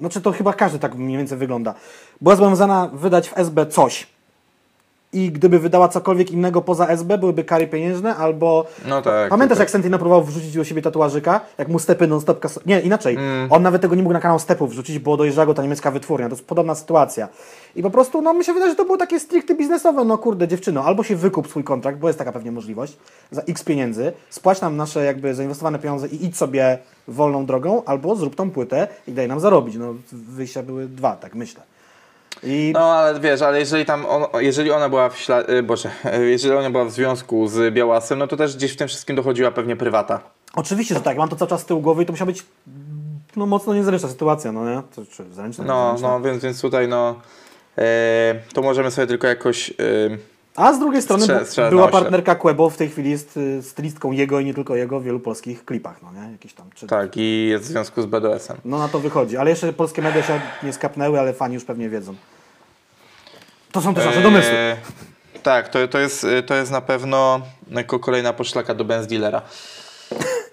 [0.00, 1.74] znaczy to chyba każdy tak mniej więcej wygląda,
[2.20, 4.06] była zobowiązana wydać w SB coś.
[5.12, 8.66] I gdyby wydała cokolwiek innego poza SB, byłyby kary pieniężne albo...
[8.88, 9.30] No tak.
[9.30, 9.64] Pamiętasz, tak.
[9.64, 11.40] jak Sentino próbował wrzucić do siebie tatuażyka?
[11.58, 12.60] Jak mu stepy non-stop kas...
[12.66, 13.16] Nie, inaczej.
[13.16, 13.52] Mm.
[13.52, 16.28] On nawet tego nie mógł na kanał stepów wrzucić, bo dojeżdżała go ta niemiecka wytwórnia.
[16.28, 17.28] To jest podobna sytuacja.
[17.76, 20.04] I po prostu, no mi się wydaje, że to było takie stricte biznesowe.
[20.04, 22.96] No kurde, dziewczyno, albo się wykup swój kontrakt, bo jest taka pewnie możliwość,
[23.30, 28.16] za x pieniędzy, spłać nam nasze jakby zainwestowane pieniądze i idź sobie wolną drogą, albo
[28.16, 29.76] zrób tą płytę i daj nam zarobić.
[29.76, 31.62] No wyjścia były dwa, tak myślę.
[32.42, 35.90] I No ale wiesz, ale jeżeli tam, on, jeżeli ona była w śla- y, Boże,
[36.30, 39.50] jeżeli ona była w związku z Białasem, no to też gdzieś w tym wszystkim dochodziła
[39.50, 40.20] pewnie prywata.
[40.54, 42.46] oczywiście, że tak, mam to cały czas z tyłu głowy i to musiała być
[43.36, 44.82] no mocno niezręczna sytuacja, no nie?
[44.96, 47.14] To, czy zręczna, No, no, więc, więc tutaj no,
[47.78, 49.74] e, to możemy sobie tylko jakoś, e,
[50.56, 54.40] A z drugiej strony Strze- była partnerka Quebo, w tej chwili jest y, stylistką jego
[54.40, 56.32] i nie tylko jego w wielu polskich klipach, no nie?
[56.32, 56.66] Jakieś tam.
[56.74, 56.86] Czy...
[56.86, 58.56] tak, i jest w związku z BDS-em.
[58.64, 61.88] No na to wychodzi, ale jeszcze polskie media się nie skapnęły, ale fani już pewnie
[61.88, 62.14] wiedzą.
[63.72, 64.52] To są też nasze domysły.
[64.52, 64.76] E,
[65.42, 67.40] tak, to, to, jest, to jest na pewno
[68.00, 69.42] kolejna poszlaka do Benz Dealera.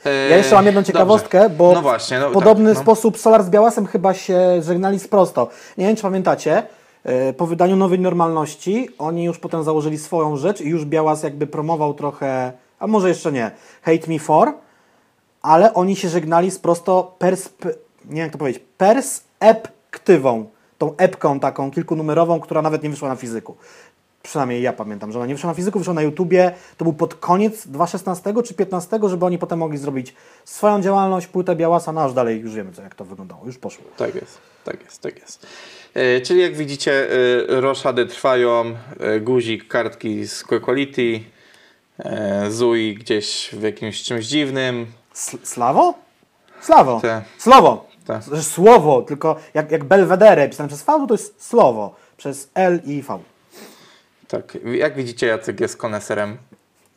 [0.06, 1.58] E, Ja jeszcze mam jedną ciekawostkę, dobrze.
[1.58, 2.82] bo no właśnie, no, w podobny tak, no.
[2.82, 5.50] sposób Solar z Białasem chyba się żegnali sprosto.
[5.78, 6.64] Nie wiem, czy pamiętacie, y,
[7.38, 11.94] po wydaniu Nowej Normalności oni już potem założyli swoją rzecz i już Białas jakby promował
[11.94, 13.52] trochę, a może jeszcze nie,
[13.82, 14.54] Hate Me For,
[15.42, 17.66] ale oni się żegnali z prosto persp...
[18.06, 20.46] nie jak to powiedzieć, perspektywą,
[20.78, 23.56] tą epką taką kilkunumerową, która nawet nie wyszła na fizyku.
[24.24, 26.52] Przynajmniej ja pamiętam, że ona nie wyszła na fizyku, wyszła na YouTubie.
[26.78, 31.56] To był pod koniec 2016 czy 2015, żeby oni potem mogli zrobić swoją działalność, płytę
[31.56, 33.46] Białasa, no aż dalej już wiemy, co, jak to wyglądało.
[33.46, 33.86] Już poszło.
[33.98, 35.48] Tak jest, tak jest, tak jest.
[35.94, 41.20] E, czyli jak widzicie, e, roszady trwają, e, guzik, kartki z Quality,
[42.00, 44.86] e, Zui gdzieś w jakimś czymś dziwnym.
[45.44, 45.94] Slawo?
[46.62, 47.00] Slawo.
[47.02, 47.22] Te.
[47.38, 47.88] Słowo.
[48.06, 48.20] Te.
[48.34, 51.96] Jest Słowo, tylko jak, jak Belvedere pisane przez V, to jest Słowo.
[52.18, 53.20] Przez L i V.
[54.28, 56.38] Tak, jak widzicie, Jacek jest koneserem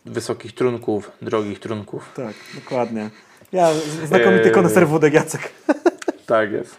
[0.06, 2.12] wysokich trunków, drogich trunków.
[2.16, 3.10] Tak, dokładnie.
[3.52, 3.68] Ja,
[4.04, 4.52] znakomity Eee.
[4.54, 5.52] koneser wódek Jacek.
[6.26, 6.76] Tak jest.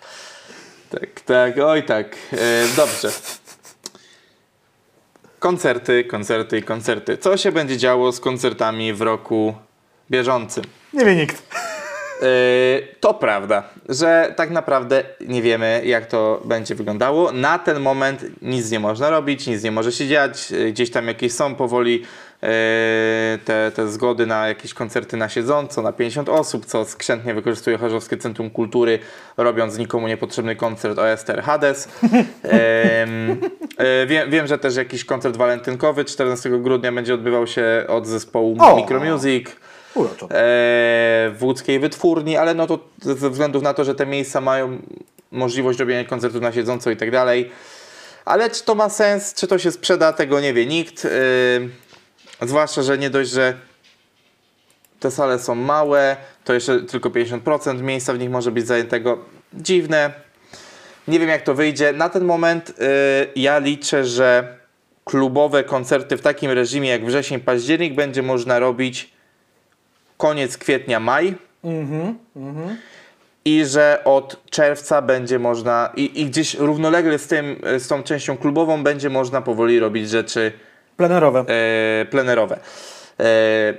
[0.92, 2.18] Tak, tak, oj tak.
[2.34, 2.38] E,
[2.76, 3.12] dobrze.
[5.40, 7.18] Koncerty, koncerty i koncerty.
[7.18, 9.54] Co się będzie działo z koncertami w roku
[10.12, 10.64] bieżącym?
[10.94, 11.44] Nie wie nikt.
[13.00, 17.32] to prawda, że tak naprawdę nie wiemy, jak to będzie wyglądało.
[17.32, 20.52] Na ten moment nic nie można robić, nic nie może się dziać.
[20.52, 22.04] Yy, Gdzieś tam jakieś są powoli
[23.46, 28.18] te, te zgody na jakieś koncerty na siedząco, na 50 osób, co skrzętnie wykorzystuje Chorzowskie
[28.18, 29.00] Centrum Kultury,
[29.38, 31.88] robiąc nikomu niepotrzebny koncert o Ester Hades.
[33.80, 38.58] Yy, wiem, wiem, że też jakiś koncert walentynkowy 14 grudnia będzie odbywał się od zespołu
[38.60, 38.76] O!
[38.76, 39.48] Micromusic
[39.96, 40.26] Uroczo.
[40.26, 44.78] e, w łódzkiej wytwórni, ale no to ze względu na to, że te miejsca mają
[45.32, 47.52] możliwość robienia koncertów na siedząco i tak dalej.
[48.26, 51.08] Ale czy to ma sens, czy to się sprzeda, tego nie wie nikt.
[52.42, 53.54] Zwłaszcza, że nie dość, że
[55.00, 59.18] te sale są małe, to jeszcze tylko 50% miejsca w nich może być zajętego.
[59.54, 60.14] Dziwne.
[61.08, 61.94] Nie wiem jak to wyjdzie.
[61.94, 62.74] Na ten moment y,
[63.36, 64.58] ja liczę, że
[65.06, 69.14] klubowe koncerty w takim reżimie jak wrzesień, październik będzie można robić
[70.18, 71.36] koniec kwietnia, maj.
[71.64, 72.78] Mhm, mhm.
[73.46, 78.38] I że od czerwca będzie można, i, i gdzieś równolegle z, tym, z tą częścią
[78.38, 80.52] klubową będzie można powoli robić rzeczy
[80.98, 81.46] Plenerowe.
[81.48, 82.60] e, plenerowe.
[83.20, 83.74] E,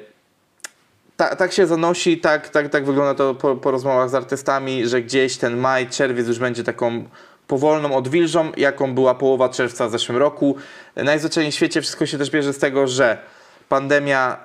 [1.16, 5.02] ta, tak się zanosi, tak, tak, tak wygląda to po, po rozmowach z artystami, że
[5.02, 7.04] gdzieś ten maj, czerwiec już będzie taką
[7.46, 10.56] powolną odwilżą, jaką była połowa czerwca w zeszłym roku.
[10.96, 13.18] Najzwyczajniej w świecie wszystko się też bierze z tego, że
[13.68, 14.36] pandemia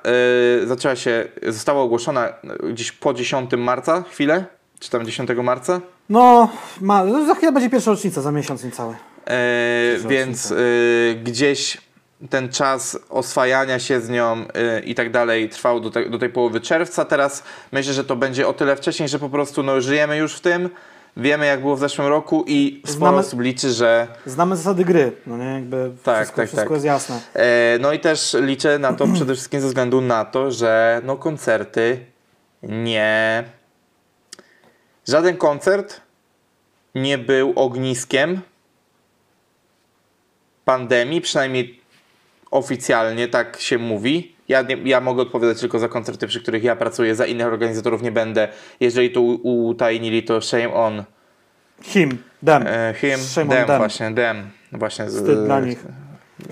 [0.64, 2.34] e, zaczęła się, została ogłoszona
[2.70, 4.46] gdzieś po 10 marca, chwilę,
[4.80, 5.82] czy tam 10 marca.
[6.10, 6.50] No,
[6.82, 8.96] ma, no, za chwilę będzie pierwsza rocznica, za miesiąc niecały.
[9.26, 10.56] E, więc e,
[11.16, 11.78] gdzieś
[12.30, 16.30] ten czas oswajania się z nią e, i tak dalej trwał do, te, do tej
[16.30, 17.06] połowy czerwca.
[17.06, 20.42] Teraz myślę, że to będzie o tyle wcześniej, że po prostu no, żyjemy już w
[20.42, 20.70] tym,
[21.18, 25.12] wiemy jak było w zeszłym roku i sporo Znamy- osób liczy, że Znamy zasady gry,
[25.28, 26.74] no nie, jakby Tak, wszystko, tak, wszystko tak.
[26.74, 27.20] jest jasne.
[27.34, 31.16] e, no i też liczę na to przede wszystkim ze względu na to, że no
[31.18, 32.06] koncerty
[32.64, 33.44] nie...
[35.08, 36.02] Żaden koncert
[36.96, 38.42] nie był ogniskiem
[40.66, 41.77] pandemii, przynajmniej
[42.52, 44.36] oficjalnie tak się mówi.
[44.48, 48.02] Ja, nie, ja mogę odpowiadać tylko za koncerty, przy których ja pracuję, za innych organizatorów
[48.02, 48.48] nie będę.
[48.80, 51.04] Jeżeli to utajnili, to shame on
[51.82, 52.64] Him, dem.
[52.68, 53.78] e, him, Shame them.
[53.78, 54.50] właśnie, them.
[54.72, 55.86] Właśnie, z- Wstyd dla nich.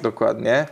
[0.03, 0.65] Dokładnie.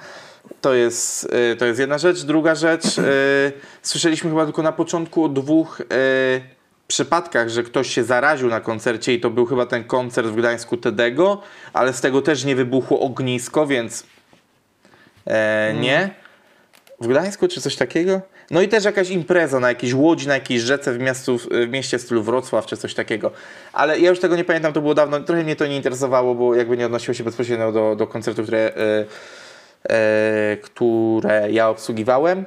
[0.61, 2.23] To jest, y, to jest jedna rzecz.
[2.23, 3.51] Druga rzecz, y,
[3.81, 5.85] słyszeliśmy chyba tylko na początku o dwóch y,
[6.87, 10.77] przypadkach, że ktoś się zaraził na koncercie i to był chyba ten koncert w Gdańsku
[10.77, 11.41] Tedego,
[11.73, 14.05] ale z tego też nie wybuchło ognisko, więc
[15.25, 16.09] e, nie.
[17.01, 18.21] W Gdańsku czy coś takiego?
[18.51, 21.97] No i też jakaś impreza na jakiejś łodzi, na jakiejś rzece w, miastu, w mieście
[21.97, 23.31] w stylu Wrocław czy coś takiego.
[23.73, 26.55] Ale ja już tego nie pamiętam, to było dawno, trochę mnie to nie interesowało, bo
[26.55, 29.05] jakby nie odnosiło się bezpośrednio do, do koncertów, które, e,
[29.89, 32.45] e, które ja obsługiwałem.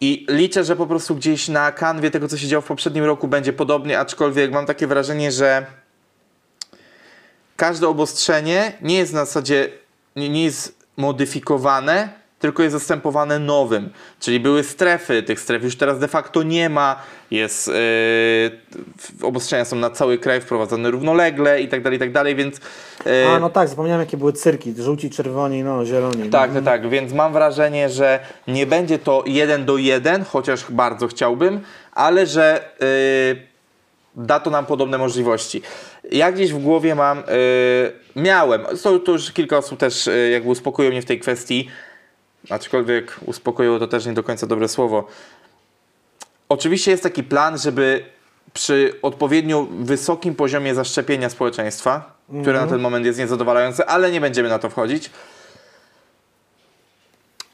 [0.00, 3.28] I liczę, że po prostu gdzieś na kanwie tego, co się działo w poprzednim roku,
[3.28, 5.66] będzie podobnie, aczkolwiek mam takie wrażenie, że
[7.56, 9.68] każde obostrzenie nie jest na zasadzie,
[10.16, 13.90] nie, nie jest modyfikowane, tylko jest zastępowane nowym.
[14.20, 16.96] Czyli były strefy, tych stref już teraz de facto nie ma,
[17.30, 17.74] jest, yy,
[19.22, 22.60] obostrzenia są na cały kraj wprowadzone równolegle i tak dalej, i tak dalej, więc...
[23.06, 24.74] Yy, A, no tak, zapomniałem jakie były cyrki.
[24.78, 26.30] Żółci, czerwoni, no zieloni.
[26.30, 31.08] tak, tak, tak, więc mam wrażenie, że nie będzie to jeden do jeden, chociaż bardzo
[31.08, 31.60] chciałbym,
[31.92, 33.55] ale że yy,
[34.16, 35.62] da to nam podobne możliwości.
[36.10, 40.48] Ja gdzieś w głowie mam, yy, miałem, to, to już kilka osób też yy, jakby
[40.48, 41.68] uspokoiło mnie w tej kwestii,
[42.50, 45.06] aczkolwiek uspokoiło to też nie do końca dobre słowo.
[46.48, 48.04] Oczywiście jest taki plan, żeby
[48.52, 54.48] przy odpowiednio wysokim poziomie zaszczepienia społeczeństwa, które na ten moment jest niezadowalające, ale nie będziemy
[54.48, 55.10] na to wchodzić.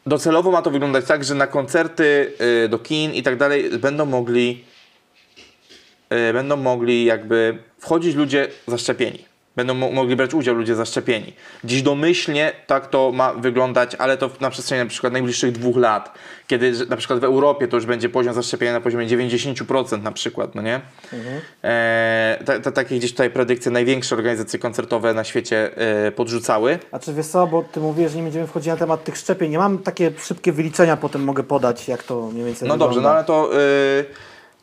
[0.07, 2.33] Docelowo ma to wyglądać tak, że na koncerty,
[2.65, 4.65] y, do kin i tak dalej będą mogli
[6.33, 9.25] będą mogli jakby wchodzić ludzie zaszczepieni.
[9.57, 11.33] Będą mo- mogli brać udział ludzie zaszczepieni.
[11.65, 16.15] Dziś domyślnie tak to ma wyglądać, ale to na przestrzeni na przykład najbliższych dwóch lat,
[16.47, 20.55] kiedy na przykład w Europie to już będzie poziom zaszczepienia na poziomie 90% na przykład,
[20.55, 20.81] no nie?
[21.65, 25.71] E, ta, ta, takie gdzieś tutaj predykcje największe organizacje koncertowe na świecie
[26.07, 26.79] e, podrzucały.
[26.93, 29.51] A czy wiesz co, bo ty mówisz, że nie będziemy wchodzić na temat tych szczepień.
[29.51, 33.09] Nie mam takie szybkie wyliczenia, potem mogę podać, jak to mniej więcej No dobrze, no
[33.15, 33.17] wygląda.
[33.19, 34.05] ale to, y,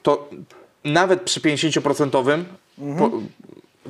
[0.04, 0.30] to
[0.84, 2.44] nawet przy 50%
[2.98, 3.12] po,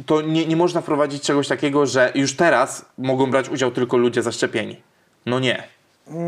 [0.05, 4.21] to nie, nie można wprowadzić czegoś takiego, że już teraz mogą brać udział tylko ludzie
[4.21, 4.81] zaszczepieni.
[5.25, 5.63] No nie.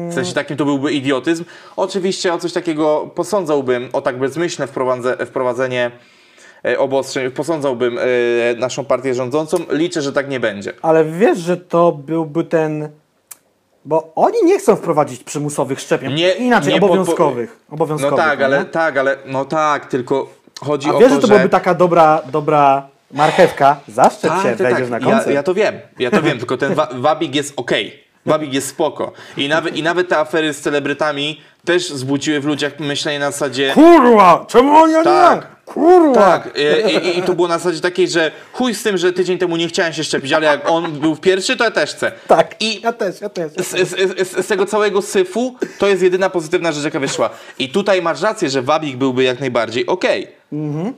[0.09, 1.45] W sensie takim to byłby idiotyzm.
[1.75, 5.91] Oczywiście o coś takiego posądzałbym, o tak bezmyślne wprowadze, wprowadzenie
[6.65, 8.03] e, obostrzeń, posądzałbym e,
[8.57, 9.57] naszą partię rządzącą.
[9.69, 10.73] Liczę, że tak nie będzie.
[10.81, 12.89] Ale wiesz, że to byłby ten
[13.85, 16.13] Bo oni nie chcą wprowadzić przymusowych szczepień.
[16.13, 17.59] Nie, Inaczej, nie po- obowiązkowych.
[17.69, 18.11] po- obowiązkowych.
[18.11, 18.45] No tak, nie?
[18.45, 20.29] ale tak, ale no tak, tylko
[20.65, 21.33] chodzi A o wiesz, to, że to że...
[21.33, 23.77] byłaby taka dobra, dobra marchewka?
[23.87, 25.31] Zaszczep się, tak, wejdziesz na ja, koncert.
[25.35, 28.03] ja to wiem, ja to wiem, tylko ten wa- wabik jest okej.
[28.25, 29.11] Wabik jest spoko.
[29.37, 33.71] I nawet, I nawet te afery z celebrytami też zbudziły w ludziach myślenie na zasadzie...
[33.73, 34.45] Kurwa!
[34.47, 35.03] Czemu oni nie?
[35.03, 35.47] Tak.
[35.65, 36.21] Kurwa!
[36.21, 39.37] Tak, i, i, i to było na zasadzie takiej, że chuj z tym, że tydzień
[39.37, 42.11] temu nie chciałem się szczepić, ale jak on był pierwszy, to ja też chcę.
[42.27, 43.51] Tak, I ja też, ja też.
[43.57, 43.81] Ja z, też.
[43.89, 47.29] z, z, z tego całego syfu to jest jedyna pozytywna rzecz, jaka wyszła.
[47.59, 50.40] I tutaj masz rację, że wabik byłby jak najbardziej okej.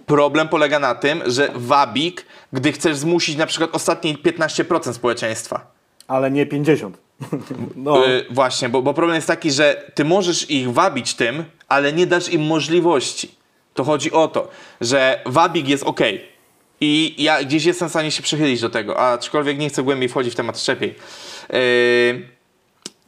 [0.06, 5.72] Problem polega na tym, że wabik, gdy chcesz zmusić na przykład ostatnie 15% społeczeństwa.
[6.08, 6.98] Ale nie 50.
[7.76, 8.08] No.
[8.08, 12.08] Y, właśnie, bo, bo problem jest taki, że ty możesz ich wabić tym, ale nie
[12.08, 13.36] dasz im możliwości.
[13.74, 14.48] To chodzi o to,
[14.82, 16.00] że wabik jest ok.
[16.82, 20.34] I ja gdzieś jestem w stanie się przychylić do tego, aczkolwiek nie chcę głębiej wchodzić
[20.34, 20.94] w temat szczepień.
[21.50, 21.58] Yy,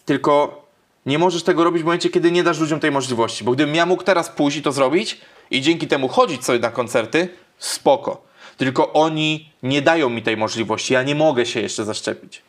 [0.06, 0.66] tylko
[1.06, 3.44] nie możesz tego robić w momencie, kiedy nie dasz ludziom tej możliwości.
[3.44, 5.22] Bo gdybym ja mógł teraz pójść i to zrobić
[5.52, 7.30] i dzięki temu chodzić sobie na koncerty,
[7.60, 8.22] spoko.
[8.58, 10.94] Tylko oni nie dają mi tej możliwości.
[10.94, 12.42] Ja nie mogę się jeszcze zaszczepić.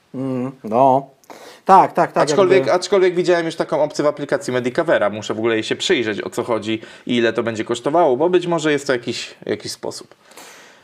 [0.64, 1.06] no.
[1.64, 2.22] Tak, tak, tak.
[2.30, 5.10] Aczkolwiek, jakby- aczkolwiek widziałem już taką opcję w aplikacji Medicavera.
[5.10, 8.30] Muszę w ogóle jej się przyjrzeć, o co chodzi i ile to będzie kosztowało, bo
[8.30, 10.14] być może jest to jakiś, jakiś sposób.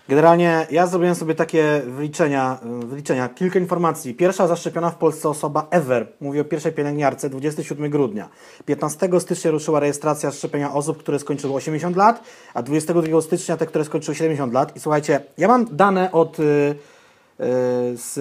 [0.09, 4.15] Generalnie ja zrobiłem sobie takie wyliczenia, y, wyliczenia, kilka informacji.
[4.15, 8.29] Pierwsza zaszczepiona w Polsce osoba ever, mówię o pierwszej pielęgniarce, 27 grudnia.
[8.67, 12.23] 15 stycznia ruszyła rejestracja szczepienia osób, które skończyły 80 lat,
[12.55, 14.77] a 22 stycznia te, które skończyły 70 lat.
[14.77, 16.75] I słuchajcie, ja mam dane od y, y,
[17.97, 18.19] z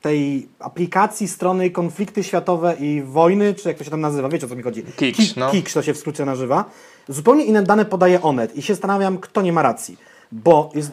[0.00, 4.48] tej aplikacji strony Konflikty Światowe i Wojny, czy jak to się tam nazywa, wiecie o
[4.48, 4.82] co mi chodzi?
[4.82, 5.50] Kiks, Ki- no.
[5.50, 6.64] Kiks to się w skrócie nazywa.
[7.08, 9.96] Zupełnie inne dane podaje Onet i się zastanawiam, kto nie ma racji.
[10.32, 10.90] Bo, jest,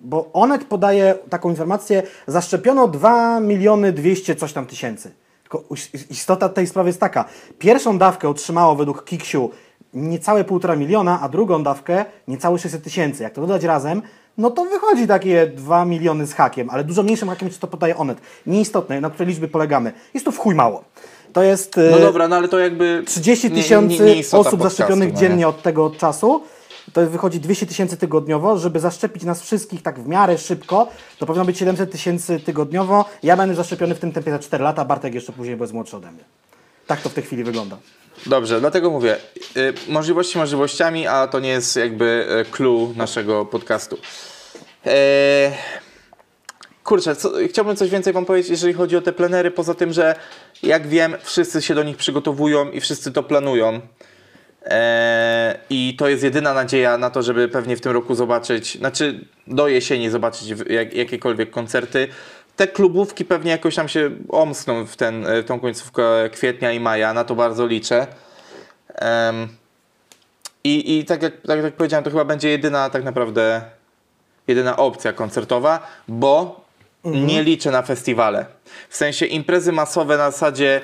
[0.00, 5.10] bo Onet podaje taką informację, zaszczepiono 2 miliony 200 coś tam tysięcy.
[5.42, 7.24] Tylko is- istota tej sprawy jest taka.
[7.58, 9.50] Pierwszą dawkę otrzymało według Kiksiu
[9.94, 13.22] niecałe 1,5 miliona, a drugą dawkę niecałe 600 tysięcy.
[13.22, 14.02] Jak to dodać razem,
[14.38, 17.96] no to wychodzi takie 2 miliony z hakiem, ale dużo mniejszym hakiem niż to podaje
[17.96, 18.18] Onet.
[18.46, 19.92] Nieistotne, na której liczby polegamy.
[20.14, 20.84] Jest to w chuj mało.
[21.32, 21.76] To jest...
[21.90, 23.02] No e, dobra, no ale to jakby...
[23.06, 25.20] 30 nie- nie- tysięcy osób podcastu, zaszczepionych no nie?
[25.28, 26.42] dziennie od tego czasu.
[26.94, 28.58] To wychodzi 200 tysięcy tygodniowo.
[28.58, 30.88] Żeby zaszczepić nas wszystkich tak w miarę szybko,
[31.18, 33.04] to powinno być 700 tysięcy tygodniowo.
[33.22, 35.96] Ja będę zaszczepiony w tym tempie za 4 lata, Bartek jeszcze później, bo jest młodszy
[35.96, 36.24] ode mnie.
[36.86, 37.76] Tak to w tej chwili wygląda.
[38.26, 39.16] Dobrze, dlatego mówię,
[39.56, 43.98] y, możliwości możliwościami, a to nie jest jakby y, clue naszego podcastu.
[44.84, 45.52] Eee,
[46.84, 50.14] kurczę, co, chciałbym coś więcej wam powiedzieć, jeżeli chodzi o te plenery, poza tym, że
[50.62, 53.80] jak wiem, wszyscy się do nich przygotowują i wszyscy to planują.
[54.64, 59.24] Eee, I to jest jedyna nadzieja na to, żeby pewnie w tym roku zobaczyć, znaczy
[59.46, 62.08] do jesieni zobaczyć jak, jakiekolwiek koncerty.
[62.56, 67.14] Te klubówki pewnie jakoś tam się omskną w, ten, w tą końcówkę kwietnia i maja,
[67.14, 68.06] na to bardzo liczę.
[70.64, 73.62] I i tak, jak, tak jak powiedziałem, to chyba będzie jedyna tak naprawdę
[74.48, 76.64] jedyna opcja koncertowa, bo
[77.04, 78.46] nie liczę na festiwale.
[78.88, 80.80] W sensie imprezy masowe na zasadzie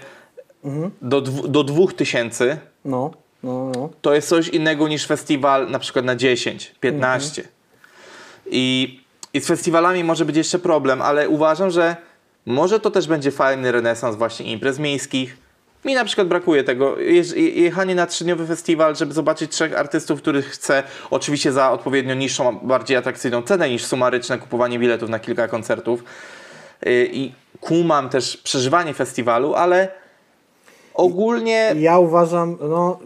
[1.02, 3.10] do, dwu, do 2000 No,
[3.42, 3.90] no, no.
[4.00, 7.42] to jest coś innego niż festiwal na przykład na 10, 15.
[8.46, 9.00] I,
[9.34, 11.96] I z festiwalami może być jeszcze problem, ale uważam, że
[12.46, 15.36] może to też będzie fajny renesans właśnie imprez miejskich.
[15.84, 16.96] Mi na przykład brakuje tego.
[17.36, 22.96] Jechanie na trzydniowy festiwal, żeby zobaczyć trzech artystów, których chcę, oczywiście za odpowiednio niższą, bardziej
[22.96, 26.04] atrakcyjną cenę niż sumaryczne kupowanie biletów na kilka koncertów.
[26.82, 29.99] Yy, I kumam też przeżywanie festiwalu, ale
[30.94, 32.98] ogólnie Ja uważam, no,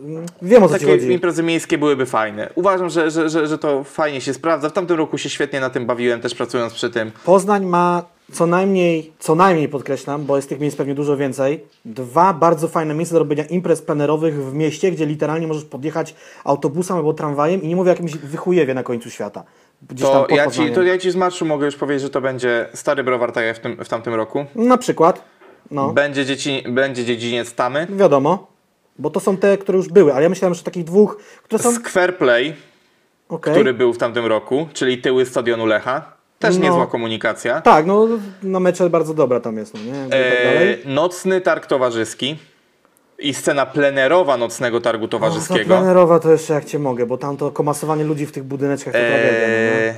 [0.42, 1.12] wiem o co ci takie chodzi.
[1.12, 2.50] imprezy miejskie byłyby fajne.
[2.54, 4.68] Uważam, że, że, że, że to fajnie się sprawdza.
[4.68, 7.12] W tamtym roku się świetnie na tym bawiłem, też pracując przy tym.
[7.24, 12.32] Poznań ma co najmniej, co najmniej podkreślam, bo jest tych miejsc pewnie dużo więcej, dwa
[12.32, 16.14] bardzo fajne miejsca do robienia imprez plenerowych w mieście, gdzie literalnie możesz podjechać
[16.44, 19.44] autobusem albo tramwajem i nie mówię o jakimś wychujewie na końcu świata.
[20.00, 23.04] To ja, ci, to ja ci z marszu mogę już powiedzieć, że to będzie stary
[23.04, 24.44] browar, tak jak w, tym, w tamtym roku.
[24.54, 25.24] Na przykład,
[25.70, 27.86] no, Będzie, dzieci, będzie dziedziniec Tamy.
[27.90, 28.46] wiadomo,
[28.98, 31.72] bo to są te, które już były, ale ja myślałem, że takich dwóch, które są,
[31.74, 32.54] Square Play,
[33.28, 33.54] okej.
[33.54, 36.12] który był w tamtym roku, czyli tyły stadionu Lecha.
[36.38, 36.62] Też No.
[36.62, 37.60] niezła komunikacja.
[37.60, 38.08] Tak, no
[38.42, 39.90] na mecze bardzo dobra tam jest, no nie?
[40.06, 40.82] I tak dalej.
[40.84, 42.36] E, nocny targ towarzyski
[43.18, 45.64] i scena plenerowa nocnego targu ta towarzyskiego.
[45.76, 48.98] plenerowa to jeszcze jak cię mogę, bo tam to komasowanie ludzi w tych budyneczkach to
[48.98, 49.94] tragedia.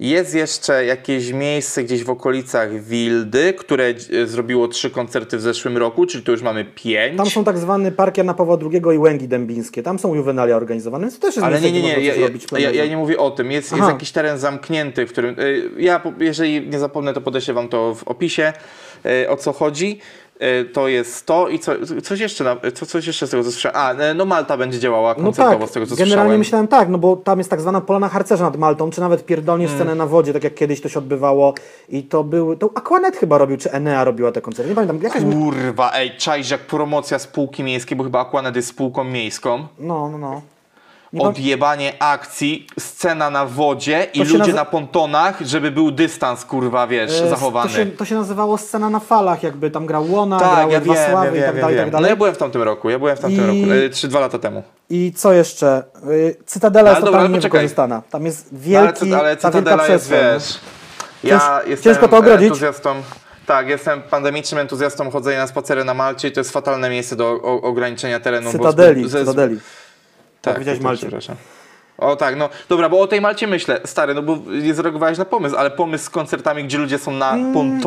[0.00, 3.84] Jest jeszcze jakieś miejsce gdzieś w okolicach Wildy, które
[4.22, 7.16] e, zrobiło trzy koncerty w zeszłym roku, czyli to już mamy pięć.
[7.16, 9.82] Tam są tak zwany Park Jana Pawła II i Łęgi Dębińskie.
[9.82, 12.14] Tam są juwenalia organizowane, więc to też jest Ale nie, nie, nie, ja,
[12.58, 13.50] ja, ja, nie mówię o tym.
[13.50, 15.40] Jest, jest jakiś teren zamknięty, w którym.
[15.40, 18.52] y, Ja, jeżeli nie zapomnę, to podeślę wam to w opisie,
[19.06, 20.00] y, o co chodzi.
[20.38, 21.72] E, to jest to i co,
[22.02, 23.76] coś jeszcze, na, co, coś jeszcze z tego co słyszałem.
[23.76, 26.38] A, e, no Malta będzie działała No koncertowo tak, z tego co generalnie słyszałem.
[26.38, 29.64] myślałem tak, no bo tam jest tak zwana polana harcerza nad Maltą, czy nawet pierdolnie
[29.66, 29.76] Mm.
[29.76, 31.54] scenę na wodzie, tak jak kiedyś to się odbywało
[31.88, 35.22] i to był, to Aquanet chyba robił, czy Enea robiła te koncerty, nie pamiętam, jakaś,
[35.22, 39.66] Kurwa, ej, czaisz jak promocja spółki miejskiej, bo chyba Aquanet jest spółką miejską.
[39.78, 40.42] no, no, no.
[41.18, 47.28] Odjebanie akcji, scena na wodzie i ludzie na pontonach, żeby był dystans, kurwa, wiesz, e,
[47.30, 47.70] zachowany.
[47.70, 50.80] To się, to się nazywało scena na falach, jakby tam grał Łona, tak, grały ja
[50.80, 51.84] wiem, ja wiem, i tak ja dalej, wiem.
[51.84, 52.10] tak No dalej.
[52.10, 54.38] ja byłem w tamtym roku, ja byłem w tamtym I- roku, e, trzy, dwa lata
[54.38, 54.62] temu.
[54.90, 55.82] I co jeszcze?
[56.10, 57.58] Y, Cytadela jest Ale dobra, totalnie ale poczekaj.
[57.60, 58.02] niewykorzystana.
[58.10, 60.60] Tam jest No, wielki, ale, ale wielka Cytadela jest, wiesz,
[61.24, 62.46] ja Cięż- jestem ciężko to ogrodzić.
[62.46, 62.94] entuzjastą,
[63.46, 67.30] tak, jestem pandemicznym entuzjastą chodzenia na spacery na Malcie i to jest fatalne miejsce do
[67.42, 68.52] o, ograniczenia terenu.
[68.52, 69.58] bo Cytadeli, zbyt- ze- Cytadeli.
[70.46, 70.98] Tak, powiedziałeś tak, Malcie.
[71.00, 71.36] przepraszam.
[71.98, 75.24] O tak, no dobra, bo o tej Malcie myślę, stary, no bo nie zareagowałeś na
[75.24, 77.80] pomysł, ale pomysł z koncertami, gdzie ludzie są na Mm.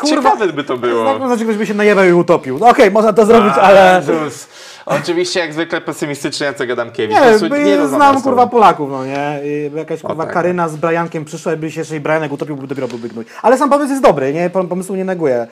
[0.00, 1.04] Pontonach, ciekawe by to było.
[1.04, 2.58] Tak, znaczy ktoś by się najebał i utopił.
[2.58, 4.02] No okej, można to zrobić, ale...
[4.08, 4.48] Jezus.
[4.86, 7.16] Oczywiście jak zwykle pesymistycznie Jacek Adamkiewicz.
[7.16, 9.40] Nie, by, rozmawiam z znam kurwa Polaków, no nie?
[9.44, 10.34] I jakaś kurwa tak.
[10.34, 13.28] Karyna z Briankiem przyszła i by się jeszcze i Brianek utopił, by do grobu bygnąć.
[13.42, 14.50] Ale sam pomysł jest dobry, nie?
[14.50, 15.46] Pom- Pomysłu nie neguję.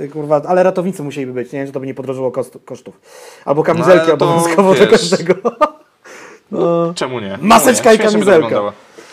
[0.00, 1.66] Y, Kurwa, ale ratownicy musieliby być, nie?
[1.66, 2.32] Że to by nie podrożyło
[2.64, 3.00] kosztów.
[3.44, 5.34] Albo No, kamizelki to, obowiązkowo do każdego.
[6.94, 7.38] Czemu nie?
[7.42, 8.04] Maseczka i nie?
[8.04, 8.60] To kamizelka.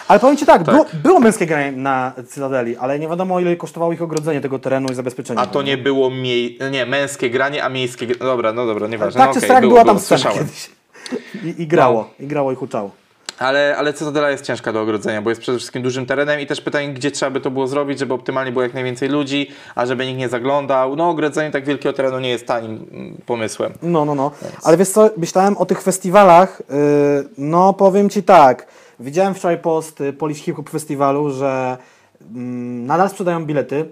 [0.08, 3.94] Ale powiem Ci tak, Było, było męskie granie na Cytadeli, ale nie wiadomo ile kosztowało
[3.94, 5.40] ich ogrodzenie tego terenu i zabezpieczenie.
[5.40, 6.60] A to nie było miej...
[6.72, 8.08] nie, męskie granie, a miejskie...
[8.08, 9.20] Dobra, no dobra, nieważne.
[9.22, 10.48] Tak no, czy strak było, była było, tam scena słyszałem.
[10.48, 10.70] kiedyś.
[11.44, 12.26] I, I grało, No.
[12.26, 12.92] i grało i huczało.
[13.40, 16.62] Ale, ale Cytadela jest ciężka do ogrodzenia, bo jest przede wszystkim dużym terenem i też
[16.62, 20.06] pytanie, gdzie trzeba by to było zrobić, żeby optymalnie było jak najwięcej ludzi, a żeby
[20.06, 20.96] nikt nie zaglądał.
[20.96, 23.74] No ogrodzenie tak wielkiego terenu nie jest tanim mm, pomysłem.
[23.82, 24.32] No, no, no.
[24.64, 26.76] Ale wiesz co, myślałem o tych festiwalach, yy,
[27.38, 28.68] no powiem Ci tak,
[29.00, 31.78] widziałem wczoraj post y, Polish Hip Hop Festiwalu, że
[32.36, 33.86] mm, nadal sprzedają bilety.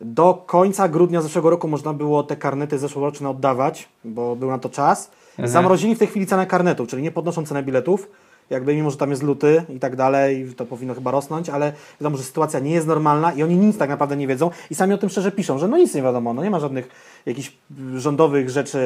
[0.00, 4.68] Do końca grudnia zeszłego roku można było te karnety zeszłoroczne oddawać, bo był na to
[4.68, 5.10] czas.
[5.44, 8.08] Zamrozili w tej chwili cenę karnetów, czyli nie podnoszą cenę biletów,
[8.50, 12.16] jakby mimo, że tam jest luty i tak dalej, to powinno chyba rosnąć, ale wiadomo,
[12.16, 14.98] że sytuacja nie jest normalna i oni nic tak naprawdę nie wiedzą i sami o
[14.98, 16.88] tym szczerze piszą, że no nic nie wiadomo, no nie ma żadnych
[17.26, 17.52] jakichś
[17.96, 18.78] rządowych rzeczy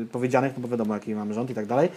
[0.00, 1.88] yy, powiedzianych, no bo wiadomo jaki mamy rząd i tak dalej.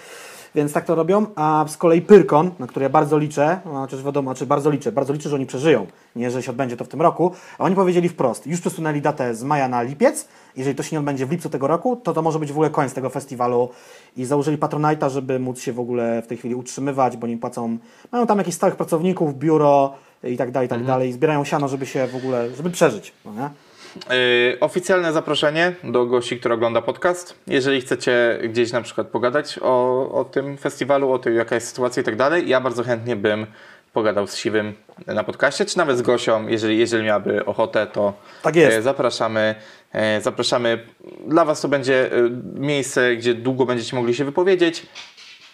[0.55, 4.03] Więc tak to robią, a z kolei Pyrkon, na który ja bardzo liczę, no, chociaż
[4.03, 6.87] wiadomo, znaczy bardzo liczę, bardzo liczę, że oni przeżyją, nie, że się odbędzie to w
[6.87, 10.27] tym roku, a oni powiedzieli wprost, już przesunęli datę z maja na lipiec,
[10.57, 12.69] jeżeli to się nie odbędzie w lipcu tego roku, to to może być w ogóle
[12.69, 13.69] koniec tego festiwalu
[14.17, 17.77] i założyli Patronite'a, żeby móc się w ogóle w tej chwili utrzymywać, bo nie płacą,
[18.11, 19.93] mają tam jakichś stałych pracowników, biuro
[20.23, 23.13] i tak dalej, i tak dalej, i zbierają siano, żeby się w ogóle, żeby przeżyć,
[23.25, 23.49] no nie?
[23.95, 27.39] Yy, oficjalne zaproszenie do gości, która ogląda podcast.
[27.47, 32.01] Jeżeli chcecie gdzieś na przykład pogadać o, o tym festiwalu, o tym jaka jest sytuacja
[32.01, 33.47] i tak dalej, ja bardzo chętnie bym
[33.93, 34.73] pogadał z Siwym
[35.07, 38.77] na podcaście, czy nawet z Gosią, jeżeli, jeżeli miałaby ochotę, to Tak jest.
[38.77, 39.55] e, zapraszamy.
[39.93, 40.85] E, zapraszamy.
[41.27, 44.85] Dla Was to będzie e, miejsce, gdzie długo będziecie mogli się wypowiedzieć,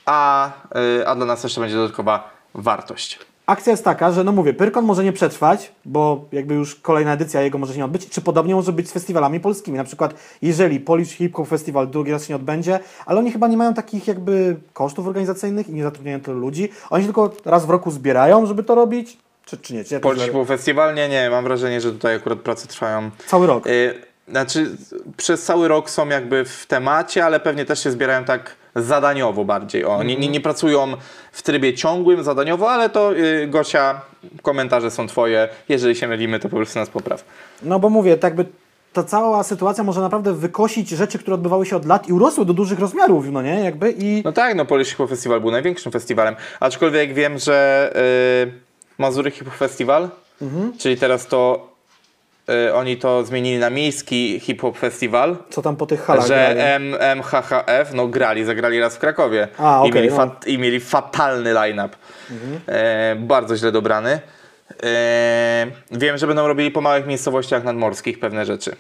[0.06, 0.52] a,
[1.06, 3.20] a dla nas to będzie dodatkowa wartość.
[3.46, 7.42] Akcja jest taka, że no mówię, Pyrkon może nie przetrwać, bo jakby już kolejna edycja
[7.42, 9.78] jego może się nie odbyć, czy podobnie może być z festiwalami polskimi.
[9.78, 13.48] Na przykład, jeżeli Polish Hip Hop Festival drugi raz się nie odbędzie, ale oni chyba
[13.48, 16.70] nie mają takich jakby kosztów organizacyjnych i nie zatrudniają tylu ludzi.
[16.90, 19.84] Oni się tylko raz w roku zbierają, żeby to robić, czy, czy nie?
[19.84, 20.96] Czy ja Polish Hip Festiwal?
[20.96, 23.68] Nie, nie, mam wrażenie, że tutaj akurat prace trwają Cały rok.
[23.68, 23.94] Y,
[24.28, 24.78] Znaczy,
[25.18, 29.86] przez cały rok są jakby w temacie, ale pewnie też się zbierają tak zadaniowo bardziej.
[29.86, 30.94] O, nie, nie, nie pracują
[31.32, 34.02] w trybie ciągłym, zadaniowo, ale to y, Gosia,
[34.42, 35.50] komentarze są twoje.
[35.70, 37.26] Jeżeli się mylimy, to po prostu nas popraw.
[37.64, 38.46] No bo mówię, tak by
[38.94, 42.54] ta cała sytuacja może naprawdę wykosić rzeczy, które odbywały się od lat i urosły do
[42.54, 43.64] dużych rozmiarów, no nie?
[43.64, 44.22] Jakby i...
[44.26, 46.36] No tak, no Polish Hip Festival był największym festiwalem.
[46.60, 47.92] Aczkolwiek wiem, że
[48.48, 48.52] y,
[48.98, 50.10] Mazury Hip Festival,
[50.78, 51.75] czyli teraz to
[52.74, 55.38] oni to zmienili na miejski Hip Hop Festival.
[55.50, 56.60] Co tam po tych halach że grali.
[56.60, 60.16] M, MHHF no grali, zagrali raz w Krakowie A, I, okej, mieli no.
[60.16, 61.96] fat, i mieli fatalny line-up.
[62.68, 64.20] E, bardzo źle dobrany.
[64.84, 68.76] E, wiem, że będą robili po małych miejscowościach nadmorskich pewne rzeczy.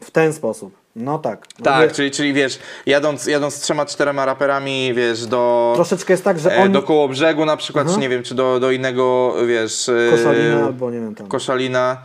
[0.00, 0.74] W ten sposób.
[0.96, 1.46] No tak.
[1.62, 6.38] Tak, czyli, czyli wiesz, jadąc, jadąc z trzema, czterema raperami, wiesz, do, Troszeczkę jest tak,
[6.38, 6.72] że e, oni...
[6.72, 10.64] do koło brzegu na przykład, czy nie wiem, czy do, do innego, wiesz, e, Koszalina
[10.64, 11.26] albo nie wiem tam.
[11.26, 11.96] Koszalina,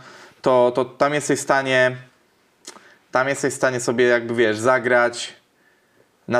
[0.44, 1.96] to, to tam jesteś w stanie
[3.10, 5.34] tam jesteś w stanie sobie jakby wiesz, zagrać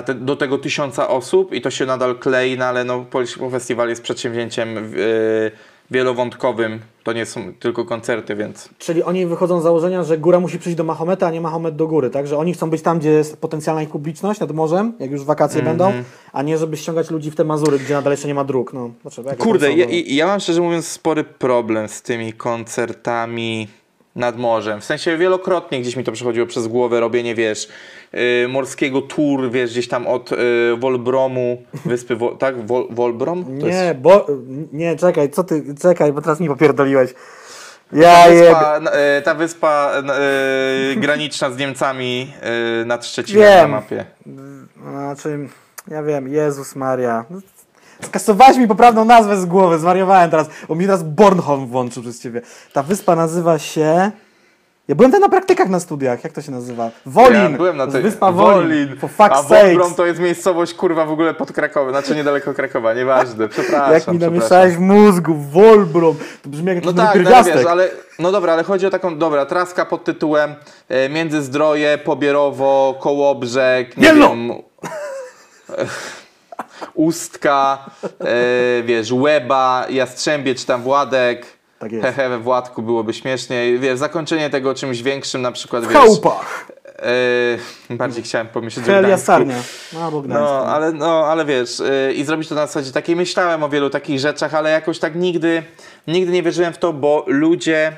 [0.07, 3.89] te, do tego tysiąca osób i to się nadal klei, no ale no Polish Festival
[3.89, 5.51] jest przedsięwzięciem yy,
[5.91, 10.59] wielowątkowym, to nie są tylko koncerty, więc Czyli oni wychodzą z założenia, że góra musi
[10.59, 12.27] przyjść do Mahometa, a nie Mahomet do góry, tak?
[12.27, 15.61] Że oni chcą być tam, gdzie jest potencjalna ich publiczność nad morzem, jak już wakacje
[15.61, 15.77] Mhm.
[15.79, 18.73] będą, a nie żeby ściągać ludzi w te Mazury, gdzie nadal jeszcze nie ma dróg.
[18.73, 18.91] No?
[19.27, 23.69] Jak kurde, ja, ja mam szczerze mówiąc spory problem z tymi koncertami
[24.17, 24.81] nad morzem.
[24.81, 27.69] W sensie wielokrotnie gdzieś mi to przechodziło przez głowę, robienie, wiesz,
[28.15, 30.37] y, morskiego tour, wiesz, gdzieś tam od y,
[30.79, 32.67] Wolbromu, wyspy, Wo, tak?
[32.67, 33.45] Wol, Wolbrom?
[33.61, 34.27] To jest Nie, bo...
[34.73, 35.65] Nie, czekaj, co ty...
[35.83, 37.13] Czekaj, bo teraz mi popierdoliłeś.
[37.13, 38.45] ta Ja jeb...
[38.45, 38.81] wyspa,
[39.19, 39.93] y, ta wyspa
[40.93, 42.33] y, graniczna z Niemcami
[42.83, 43.71] y, nad Szczecinem Wiem.
[43.71, 44.05] na mapie.
[44.91, 45.49] Znaczy,
[45.89, 47.25] ja wiem, Jezus Maria.
[48.01, 52.21] No, Skasowałeś mi poprawną nazwę z głowy, zwariowałem teraz, bo mi teraz Bornholm włączył przez
[52.23, 52.41] ciebie.
[52.73, 54.11] Ta wyspa nazywa się...
[54.89, 56.91] Ja byłem tam na praktykach na studiach, jak to się nazywa?
[57.07, 57.43] Wolin!
[57.43, 58.03] Ja byłem na tej...
[58.03, 59.43] Wyspa Wolin, for fuck's A.
[59.43, 63.93] Wolbrom to jest miejscowość, kurwa, w ogóle pod Krakowem, znaczy niedaleko Krakowa, nieważne, przepraszam.
[63.93, 66.17] Jak mi namieszałeś w mózgu, Wolbrom!
[66.43, 67.57] To brzmi jak No jakiś tak, no, ale pierwiastek.
[67.57, 67.89] wiesz, ale
[68.19, 70.55] no dobra, ale chodzi o taką, dobra, traska pod tytułem
[70.89, 74.29] e, Międzyzdroje, Pobierowo, Kołobrzeg, nie Jelno!
[74.29, 74.49] wiem,
[76.95, 81.47] Ustka, e, wiesz, Łeba, Jastrzębie czy tam Władek.
[81.79, 82.05] Tak jest.
[82.07, 83.79] Hehe, we Władku byłoby śmieszniej.
[83.79, 85.97] Wiesz, zakończenie tego czymś większym, na przykład, W wiesz...
[85.97, 86.67] chałupach!
[87.91, 89.11] E, bardziej chciałem pomyśleć o Hel Gdańsku.
[89.21, 89.57] Jasarnia.
[89.93, 90.43] No, albo Gdańsk.
[90.43, 93.91] No, ale, no, ale wiesz, yy, i zrobić to na zasadzie takiej, myślałem o wielu
[93.91, 95.63] takich rzeczach, ale jakoś tak nigdy,
[96.07, 97.97] nigdy nie wierzyłem w to, bo ludzie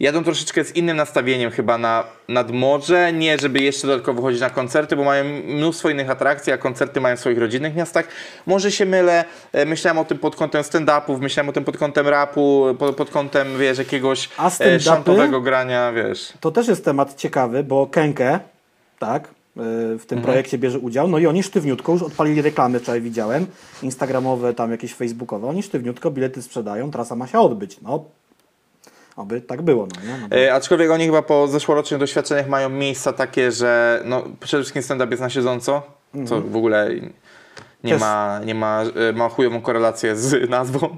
[0.00, 4.50] jadą troszeczkę z innym nastawieniem chyba na, nad morze, nie żeby jeszcze dodatkowo chodzić na
[4.50, 8.08] koncerty, bo mają mnóstwo innych atrakcji, a koncerty mają w swoich rodzinnych miastach.
[8.46, 12.08] Może się mylę, e, myślałem o tym pod kątem stand-upów, myślałem o tym pod kątem
[12.08, 14.28] rapu, pod, pod kątem, wiesz, jakiegoś
[14.60, 16.32] e, szantowego grania, wiesz.
[16.40, 18.40] To też jest temat ciekawy, bo Kenke,
[18.98, 19.28] tak, y,
[19.98, 20.22] w tym Mhm.
[20.22, 21.08] projekcie bierze udział.
[21.08, 23.46] No i oni sztywniutko już odpalili reklamy, wczoraj widziałem,
[23.82, 25.46] instagramowe, tam jakieś facebookowe.
[25.46, 27.76] Oni sztywniutko bilety sprzedają, trasa ma się odbyć.
[27.82, 28.04] No,
[29.16, 30.18] oby tak było, no nie?
[30.22, 30.36] No, bo...
[30.36, 35.10] E, aczkolwiek oni chyba po zeszłorocznych doświadczeniach mają miejsca takie, że no, przede wszystkim stand-up
[35.10, 35.82] jest na siedząco,
[36.28, 36.88] co w ogóle
[37.84, 37.98] nie Mhm.
[37.98, 40.96] Też- ma, nie ma, e, ma chujową korelację z nazwą.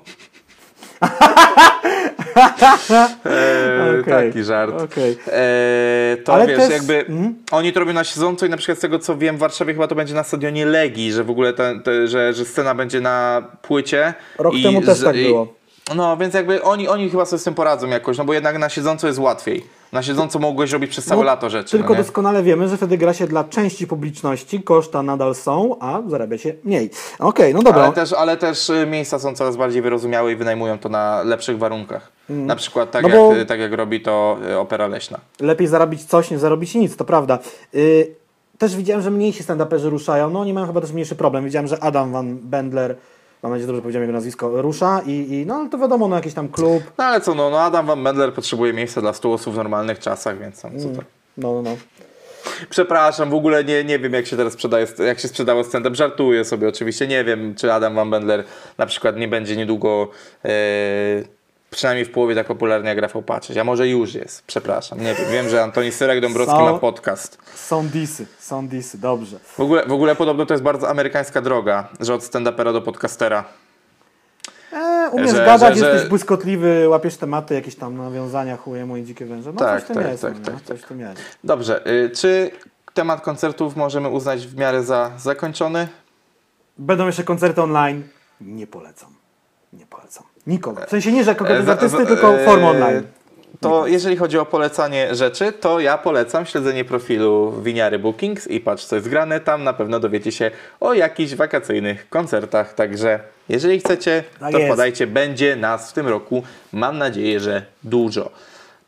[3.26, 4.82] e, Okej, Taki żart.
[4.82, 5.16] okej.
[5.28, 7.34] E, to Ale wiesz, też- jakby mhm.
[7.50, 9.86] oni to robią na siedząco i na przykład z tego co wiem w Warszawie chyba
[9.86, 13.42] to będzie na stadionie Legii, że w ogóle te, te, że, że scena będzie na
[13.62, 14.14] płycie.
[14.38, 15.54] Rok i, temu też że- tak było.
[15.96, 18.68] No, więc jakby oni, oni chyba sobie z tym poradzą jakoś, no bo jednak na
[18.68, 19.64] siedząco jest łatwiej.
[19.92, 21.70] Na siedząco mogłeś robić przez całe No, lato rzeczy.
[21.70, 26.02] Tylko no doskonale wiemy, że wtedy gra się dla części publiczności, koszta nadal są, a
[26.08, 26.90] zarabia się mniej.
[27.18, 27.82] Okej, no dobra.
[27.82, 31.58] Ale też, ale też y, miejsca są coraz bardziej wyrozumiałe i wynajmują to na lepszych
[31.58, 32.12] warunkach.
[32.28, 35.20] Na przykład tak, No jak, y, tak jak robi to y, Opera Leśna.
[35.40, 37.38] Lepiej zarobić coś, nie zarobić nic, to prawda.
[37.72, 38.14] Yy,
[38.58, 40.30] też widziałem, że mniejsi stand-uperzy ruszają.
[40.30, 41.44] No oni mają chyba też mniejszy problem.
[41.44, 42.96] Widziałem, że Adam Van Bendler,
[43.42, 46.16] mam nadzieję, że dobrze powiedziałem jego nazwisko, rusza i, i no ale to wiadomo, no
[46.16, 46.82] jakiś tam klub.
[46.98, 49.98] No ale co, no, no Adam Van Bendler potrzebuje miejsca dla 100 osób w normalnych
[49.98, 51.02] czasach, więc tam, co to?
[51.36, 51.76] No, no, no.
[52.70, 55.96] Przepraszam, w ogóle nie, nie wiem jak się teraz sprzedaje, jak się sprzedało stand-up.
[55.96, 58.44] Żartuję sobie oczywiście, nie wiem czy Adam Van Bendler
[58.78, 60.08] na przykład nie będzie niedługo
[60.44, 60.48] e,
[61.72, 65.30] przynajmniej w połowie tak popularny jak Rafał Patrzeć, a może już jest, przepraszam, nie wiem.
[65.32, 67.38] Wiem, że Antoni Syrek-Dąbrowski Są- ma podcast.
[67.54, 69.38] Są disy, są disy, dobrze.
[69.56, 73.44] W ogóle, w ogóle podobno to jest bardzo amerykańska droga, że od stand-upera do podcastera.
[74.72, 79.02] E, umiesz Że- gadać, że- że- jesteś błyskotliwy, łapiesz tematy, jakieś tam nawiązania, chuje moje
[79.04, 79.52] dzikie węże.
[79.52, 80.60] No Tak, coś w tym tak, jest, tak, no, tak, nie?
[80.60, 81.20] coś w tym jest.
[81.44, 82.50] Dobrze, y, czy
[82.94, 85.88] temat koncertów możemy uznać w miarę za zakończony?
[86.78, 88.02] Będą jeszcze koncerty online?
[88.40, 89.14] Nie polecam.
[90.46, 90.82] Nikogo.
[90.86, 93.02] W sensie nie, że kogoś E, za- artysty, za- tylko e, formę online.
[93.60, 98.84] To jeżeli chodzi o polecanie rzeczy, to ja polecam śledzenie profilu Winiary Bookings i patrz
[98.84, 99.40] co jest grane.
[99.40, 100.50] Tam na pewno dowiecie się
[100.80, 102.74] o jakichś wakacyjnych koncertach.
[102.74, 104.68] Także jeżeli chcecie, Tak to jest.
[104.70, 105.06] wpadajcie.
[105.06, 106.42] Będzie nas w tym roku.
[106.72, 108.30] Mam nadzieję, że dużo.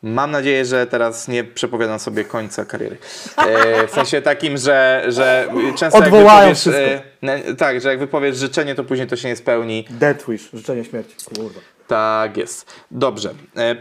[0.06, 2.97] Mam nadzieję, że teraz nie przepowiadam sobie końca kariery.
[3.36, 5.48] E, w sensie takim, że, że
[5.78, 6.82] często jak Odwołają wypowiesz, wszystko.
[6.82, 9.85] e, ne- tak, że jak wypowiesz życzenie, to później to się nie spełni.
[9.90, 11.16] Death Wish, życzenie śmierci.
[11.36, 11.60] Kurwa.
[11.89, 12.66] Tak jest.
[12.90, 13.35] Dobrze.
[13.56, 13.76] E,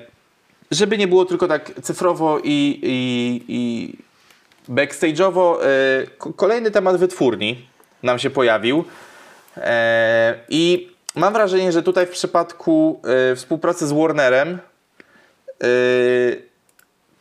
[0.72, 3.94] żeby nie było tylko tak cyfrowo i, i, i
[4.74, 7.68] backstage'owo, e, ko- kolejny temat wytwórni
[8.04, 8.84] nam się pojawił.
[9.58, 13.02] E, I mam wrażenie, że tutaj w przypadku
[13.32, 14.60] e, współpracy z Warnerem,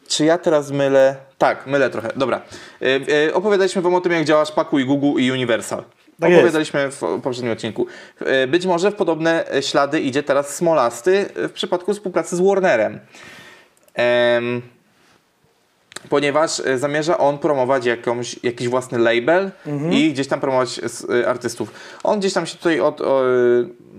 [0.09, 1.17] czy ja teraz mylę?
[1.39, 2.09] Tak, mylę trochę.
[2.17, 2.43] Dobra.
[2.83, 5.85] E, e, opowiadaliśmy Wam o tym, jak działa Szpaku i Google i Universal.
[6.21, 6.41] Tak jest.
[6.41, 7.87] Opowiadaliśmy w poprzednim odcinku.
[8.49, 13.01] Być może w podobne e, ślady idzie teraz Smolasty e, w przypadku współpracy z Warnerem.
[13.95, 14.63] Em,
[16.09, 19.51] ponieważ e, zamierza on promować jakąś, jakiś własny label
[19.91, 20.81] i gdzieś tam promować
[21.23, 21.73] e, artystów.
[22.05, 23.23] On gdzieś tam się tutaj od, o,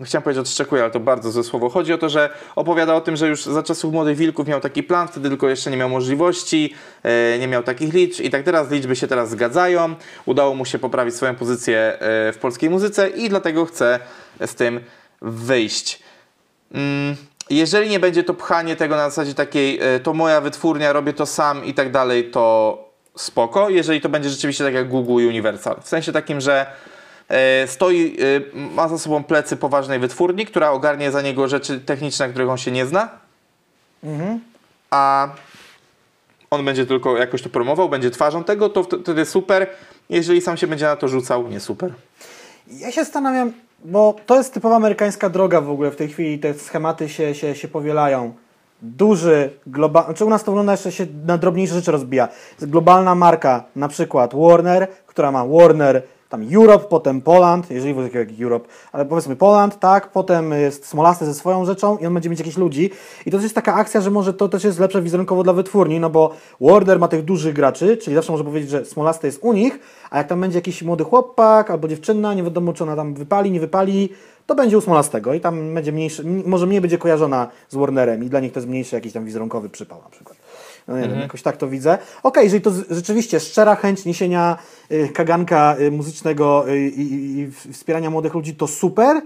[0.01, 1.69] e, chciałem powiedzieć odszczekuje, ale to bardzo złe słowo.
[1.69, 4.83] Chodzi o to, że opowiada o tym, że już za czasów Młodych Wilków miał taki
[4.83, 6.73] plan, wtedy tylko jeszcze nie miał możliwości,
[7.39, 9.95] nie miał takich liczb i tak teraz liczby się teraz zgadzają.
[10.25, 11.97] Udało mu się poprawić swoją pozycję
[12.33, 13.99] w polskiej muzyce i dlatego chce
[14.45, 14.79] z tym
[15.21, 16.03] wyjść.
[17.49, 21.25] Jeżeli nie będzie to pchanie tego na zasadzie takiej, e, to moja wytwórnia, robię to
[21.25, 22.77] sam i tak dalej, to
[23.17, 23.69] spoko.
[23.69, 25.75] Jeżeli to będzie rzeczywiście tak jak Google i Universal.
[25.81, 26.65] W sensie takim, że
[27.29, 28.17] e, stoi,
[28.55, 32.57] e, ma za sobą plecy poważnej wytwórni, która ogarnie za niego rzeczy techniczne, których on
[32.57, 33.09] się nie zna,
[34.91, 35.29] a
[36.51, 39.67] on będzie tylko jakoś to promował, będzie twarzą tego, to wt- wtedy super.
[40.09, 41.93] Jeżeli sam się będzie na to rzucał, nie super.
[42.67, 43.51] Ja się zastanawiam,
[43.85, 47.55] bo to jest typowa amerykańska droga w ogóle w tej chwili, te schematy się, się,
[47.55, 48.33] się powielają.
[48.81, 52.27] Duży, globalny, znaczy u nas to wygląda jeszcze się na drobniejsze rzeczy rozbija.
[52.61, 56.03] Globalna marka, na przykład Warner, która ma Warner
[56.33, 60.85] tam Europe, potem Poland, jeżeli w ogóle jak Europe, ale powiedzmy Poland, tak, potem jest
[60.85, 62.89] Smolasty ze swoją rzeczą i on będzie mieć jakichś ludzi.
[63.25, 65.99] I to też jest taka akcja, że może to też jest lepsze wizerunkowo dla wytwórni,
[65.99, 69.53] no bo Warner ma tych dużych graczy, czyli zawsze może powiedzieć, że Smolasty jest u
[69.53, 69.79] nich,
[70.09, 73.51] a jak tam będzie jakiś młody chłopak albo dziewczyna, nie wiadomo czy ona tam wypali,
[73.51, 74.09] nie wypali,
[74.45, 78.29] to będzie u Smolastego i tam będzie mniejszy, może mniej będzie kojarzona z Warnerem i
[78.29, 80.37] dla nich to jest mniejszy jakiś tam wizerunkowy przypał na przykład.
[80.87, 81.97] No nie wiem, jakoś tak to widzę.
[82.23, 84.57] Okej, jeżeli to rzeczywiście szczera chęć niesienia
[84.91, 89.21] y, kaganka y, muzycznego y, i, wspierania młodych ludzi, to super.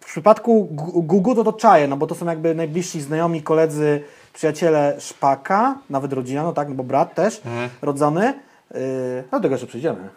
[0.00, 4.02] W przypadku Google to to czaję, no bo to są jakby najbliżsi znajomi, koledzy,
[4.32, 7.42] przyjaciele Szpaka, nawet rodzina, no tak, no bo brat też,
[7.82, 8.34] rodzony.
[8.74, 10.08] Yy, no do tego jeszcze przyjdziemy.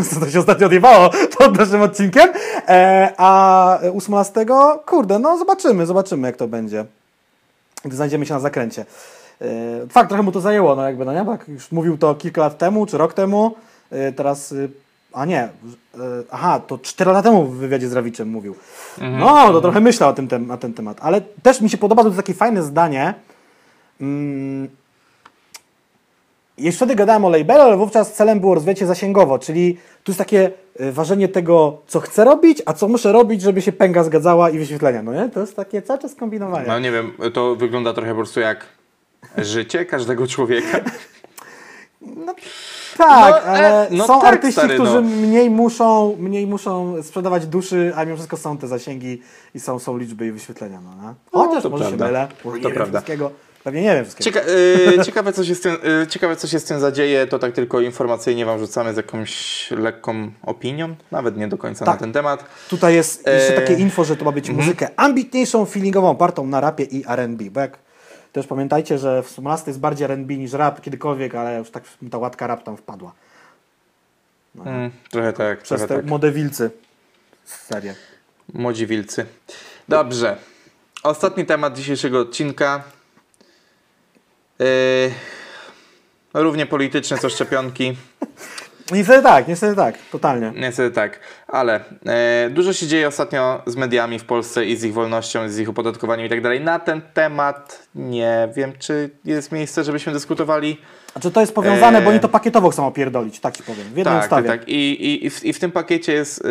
[0.20, 2.28] To się ostatnio odjebało pod naszym odcinkiem.
[2.68, 4.46] E, a u 18,
[4.86, 6.84] kurde, no zobaczymy, zobaczymy jak to będzie.
[7.84, 8.84] Gdy znajdziemy się na zakręcie.
[9.40, 9.48] Yy,
[9.88, 11.30] fakt, trochę mu to zajęło, no jakby, no nie?
[11.30, 13.54] Jak już mówił to kilka lat temu, czy rok temu,
[13.92, 14.68] yy, teraz, yy,
[15.12, 15.48] a nie,
[16.30, 18.54] aha, to 4 lata temu w wywiadzie z Rawiczem mówił.
[19.18, 20.98] No, to trochę myślał o tym na ten temat.
[21.00, 23.14] Ale też mi się podoba, to jest takie fajne zdanie.
[26.60, 30.18] Już wtedy gadałem o labelu, ale wówczas celem było rozwijać się zasięgowo, czyli tu jest
[30.18, 30.50] takie
[30.80, 34.58] y, ważenie tego, co chcę robić, a co muszę robić, żeby się pęga zgadzała i
[34.58, 35.28] wyświetlenia, no nie?
[35.28, 36.68] To jest takie cały czas kombinowanie.
[36.68, 38.66] No nie wiem, to wygląda trochę po prostu jak
[39.38, 40.80] życie każdego człowieka.
[42.98, 45.02] Tak, No, ale e, no są tak, artyści, stary, którzy no.
[45.02, 49.22] mniej muszą, mniej muszą sprzedawać duszy, a mimo wszystko są te zasięgi
[49.54, 51.14] i są, są liczby i wyświetlenia, no nie?
[51.32, 52.06] Chociaż to może prawda.
[52.06, 52.98] się mylę, bo nie To wiem prawda.
[52.98, 53.30] wszystkiego.
[53.64, 54.40] Pewnie nie wiem wszystkiego.
[54.40, 54.48] Cieka-
[55.00, 57.52] y, ciekawe, co się z tym, y, ciekawe, co się z tym zadzieje, to tak
[57.52, 61.94] tylko informacyjnie Wam rzucamy z jakąś lekką opinią, nawet nie do końca Tak.
[61.94, 62.44] na ten temat.
[62.68, 64.66] Tutaj jest jeszcze E, takie info, że to ma być mhm.
[64.66, 67.78] muzykę ambitniejszą, feelingową, opartą na rapie i R&B, jak
[68.32, 72.18] też pamiętajcie, że w Smolasty jest bardziej R&B niż rap kiedykolwiek, ale już tak ta
[72.18, 73.12] łatka rap tam wpadła.
[74.66, 76.06] Mm, trochę tak, Przez trochę te tak.
[76.06, 76.70] młode wilcy
[77.44, 77.94] serię.
[78.54, 79.26] Młodzi wilcy.
[79.88, 80.36] Dobrze.
[81.02, 82.82] Ostatni temat dzisiejszego odcinka.
[84.60, 85.10] Yy,
[86.34, 87.96] równie polityczne co szczepionki.
[88.92, 90.52] Niestety tak, niestety tak, totalnie.
[90.56, 94.92] Niestety tak, ale e, dużo się dzieje ostatnio z mediami w Polsce i z ich
[94.92, 96.60] wolnością, z ich opodatkowaniem i tak dalej.
[96.60, 100.80] Na ten temat nie wiem, czy jest miejsce, żebyśmy dyskutowali.
[101.12, 102.04] Znaczy to jest powiązane, Eee.
[102.04, 104.48] bo oni to pakietowo chcą opierdolić, tak ci powiem, w jednej Tak, ustawie.
[104.48, 104.68] tak, tak.
[104.68, 106.42] I, i, i, w, I w tym pakiecie jest y,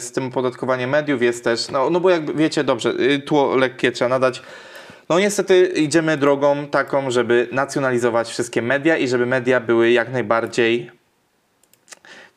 [0.00, 3.92] z tym opodatkowaniem mediów jest też, no, no bo jak wiecie dobrze, y, tło lekkie
[3.92, 4.42] trzeba nadać.
[5.08, 10.90] No niestety idziemy drogą taką, żeby nacjonalizować wszystkie media i żeby media były jak najbardziej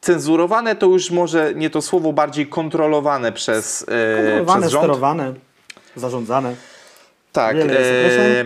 [0.02, 3.86] cenzurowane, to już może nie to słowo, bardziej kontrolowane przez, y,
[4.16, 4.84] Kontrolowane, przez rząd.
[4.84, 5.34] sterowane,
[5.96, 6.56] zarządzane.
[7.32, 7.56] Tak.
[7.56, 8.46] E,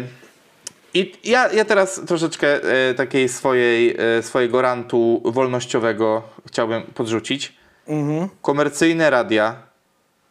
[0.94, 7.54] I ja, ja teraz troszeczkę e, takiej swojej, e, swojego rantu wolnościowego chciałbym podrzucić.
[7.88, 8.30] Mhm.
[8.42, 9.56] Komercyjne radia,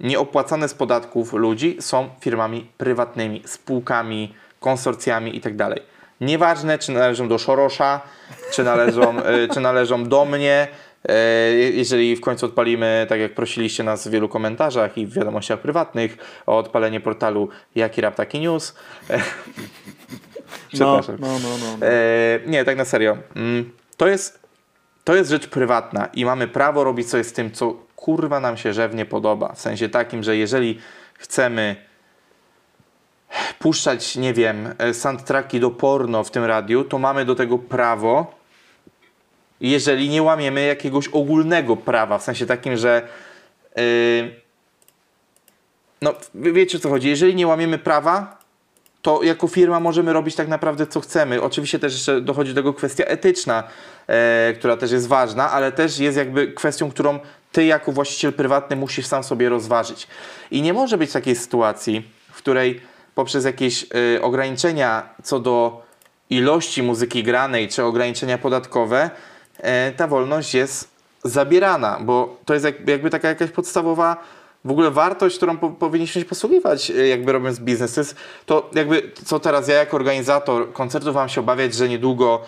[0.00, 5.74] nieopłacane z podatków ludzi są firmami prywatnymi, spółkami, konsorcjami itd.
[6.20, 8.00] Nieważne, czy należą do Szorosza,
[8.52, 10.68] czy należą, e, czy należą do mnie.
[11.08, 11.14] E,
[11.52, 16.16] Jeżeli w końcu odpalimy, tak jak prosiliście nas w wielu komentarzach i w wiadomościach prywatnych,
[16.46, 18.74] o odpalenie portalu Jaki Rap Taki News.
[19.10, 19.20] E,
[20.80, 21.16] No, Przepraszam.
[21.20, 21.76] no, no, no.
[21.80, 21.86] no.
[22.50, 23.16] Nie, tak na serio.
[23.36, 24.40] Mm, To jest,
[25.04, 28.72] to jest rzecz prywatna i mamy prawo robić coś z tym, co kurwa nam się
[28.72, 29.52] żewnie podoba.
[29.52, 30.78] W sensie takim, że jeżeli
[31.14, 31.76] chcemy
[33.58, 38.34] puszczać, nie wiem, e, soundtracki do porno w tym radiu, to mamy do tego prawo,
[39.60, 42.18] jeżeli nie łamiemy jakiegoś ogólnego prawa.
[42.18, 43.08] W sensie takim, że
[43.76, 43.82] yy,
[46.02, 47.08] no, wiecie o co chodzi.
[47.08, 48.38] Jeżeli nie łamiemy prawa,
[49.02, 51.42] to jako firma możemy robić tak naprawdę co chcemy.
[51.42, 53.64] Oczywiście też jeszcze dochodzi do tego kwestia etyczna,
[54.06, 57.18] e, która też jest ważna, ale też jest jakby kwestią, którą
[57.54, 60.06] ty jako właściciel prywatny musisz sam sobie rozważyć.
[60.50, 62.80] I nie może być takiej sytuacji, w której
[63.14, 63.86] poprzez jakieś
[64.16, 65.82] e, ograniczenia co do
[66.30, 69.10] ilości muzyki granej, czy ograniczenia podatkowe,
[69.58, 70.88] e, ta wolność jest
[71.24, 74.16] zabierana, bo to jest jak, jakby taka jakaś podstawowa
[74.64, 77.94] w ogóle wartość, którą po, powinniśmy się posługiwać, y, jakby robiąc biznes.
[77.94, 78.16] To jest
[78.46, 82.42] to jakby, co teraz ja jako organizator koncertów mam się obawiać, że niedługo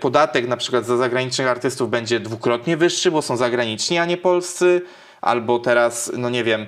[0.00, 4.82] podatek na przykład za zagranicznych artystów będzie dwukrotnie wyższy, bo są zagraniczni, a nie polscy,
[5.20, 6.66] albo teraz, no nie wiem,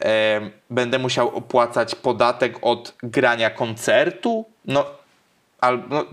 [0.00, 0.40] e,
[0.70, 4.86] będę musiał opłacać podatek od grania koncertu, no
[5.60, 6.04] albo, no,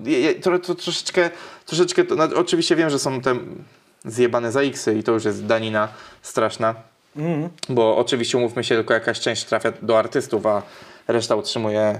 [0.41, 1.29] to, to troszeczkę,
[1.65, 3.35] troszeczkę to, no, oczywiście wiem, że są te
[4.05, 5.87] zjebane za X i to już jest danina
[6.21, 6.75] straszna,
[7.69, 10.61] bo oczywiście umówmy się, tylko jakaś część trafia do artystów, a
[11.07, 11.99] reszta utrzymuje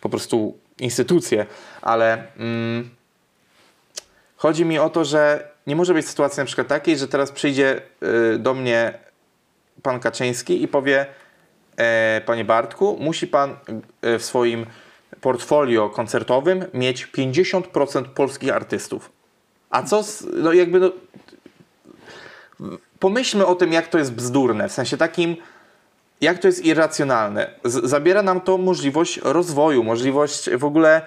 [0.00, 1.46] po prostu instytucje,
[1.82, 2.90] ale mm,
[4.42, 7.80] chodzi mi o to, że nie może być sytuacji na przykład takiej, że teraz przyjdzie
[8.34, 8.98] y, do mnie
[9.82, 11.06] pan Kaczyński i powie
[11.76, 13.56] e, panie Bartku, musi pan
[14.02, 14.66] e, w swoim
[15.20, 19.10] portfolio koncertowym mieć 50% polskich artystów.
[19.70, 20.90] A co z, no jakby no,
[22.98, 25.36] pomyślmy o tym, jak to jest bzdurne, w sensie takim,
[26.20, 27.50] jak to jest irracjonalne.
[27.64, 31.02] Z, zabiera nam to możliwość rozwoju, możliwość w ogóle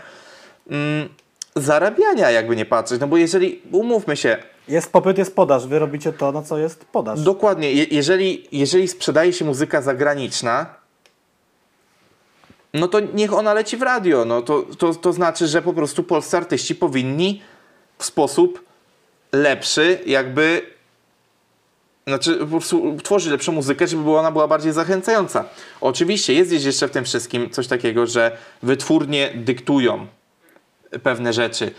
[0.69, 1.09] mm,
[1.55, 3.01] zarabiania, jakby nie patrzeć.
[3.01, 4.37] No bo jeżeli, umówmy się,
[4.67, 5.67] Jest popyt, jest podaż.
[5.67, 7.21] Wy robicie to, na co jest podaż.
[7.21, 7.71] Dokładnie.
[7.71, 10.65] Je, jeżeli, jeżeli sprzedaje się muzyka zagraniczna,
[12.73, 14.25] no to niech ona leci w radio.
[14.25, 17.41] No to, to, to znaczy, że po prostu polscy artyści powinni
[17.97, 18.65] w sposób
[19.31, 20.61] lepszy jakby
[22.07, 25.45] znaczy po prostu tworzyć lepszą muzykę, żeby ona była bardziej zachęcająca.
[25.81, 30.07] Oczywiście jest jeszcze w tym wszystkim coś takiego, że wytwórnie dyktują
[31.03, 31.71] pewne rzeczy,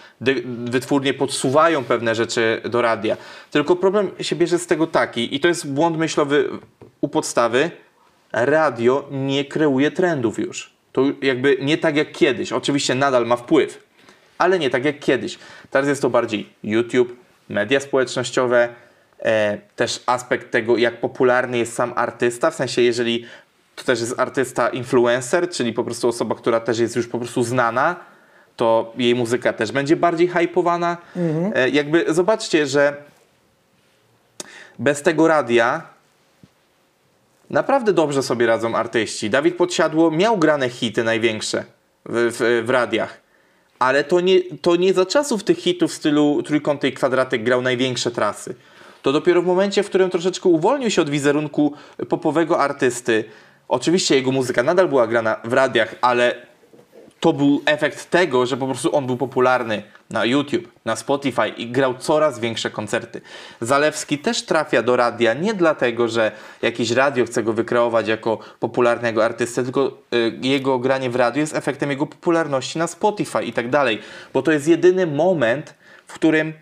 [0.64, 3.16] wytwórnie podsuwają pewne rzeczy do radia.
[3.50, 6.48] Tylko problem się bierze z tego taki, i to jest błąd myślowy
[7.00, 7.70] u podstawy,
[8.32, 10.76] radio nie kreuje trendów już.
[10.92, 12.52] To jakby nie tak jak kiedyś.
[12.52, 13.84] Oczywiście nadal ma wpływ,
[14.38, 15.38] ale nie tak jak kiedyś.
[15.70, 17.16] Teraz jest to bardziej YouTube,
[17.48, 18.68] media społecznościowe,
[19.18, 23.24] e, też aspekt tego, jak popularny jest sam artysta, w sensie jeżeli
[23.76, 27.42] to też jest artysta influencer, czyli po prostu osoba, która też jest już po prostu
[27.42, 27.96] znana,
[28.56, 30.96] to jej muzyka też będzie bardziej hypowana.
[31.54, 32.96] E, jakby zobaczcie, że
[34.78, 35.82] bez tego radia
[37.50, 39.30] naprawdę dobrze sobie radzą artyści.
[39.30, 41.64] Dawid Podsiadło miał grane hity największe
[42.06, 43.20] w, w, w radiach.
[43.78, 47.62] Ale to nie, to nie za czasów tych hitów w stylu trójkąty i kwadratek grał
[47.62, 48.54] największe trasy.
[49.02, 51.72] To dopiero w momencie, w którym troszeczkę uwolnił się od wizerunku
[52.08, 53.24] popowego artysty.
[53.68, 56.46] Oczywiście jego muzyka nadal była grana w radiach, ale
[57.26, 61.66] to był efekt tego, że po prostu on był popularny na YouTube, na Spotify i
[61.66, 63.20] grał coraz większe koncerty.
[63.60, 66.32] Zalewski też trafia do radia nie dlatego, że
[66.62, 71.54] jakieś radio chce go wykreować jako popularnego artystę, tylko y, jego granie w radio jest
[71.56, 74.00] efektem jego popularności na Spotify i tak dalej.
[74.32, 75.74] Bo to jest jedyny moment,
[76.06, 76.52] w którym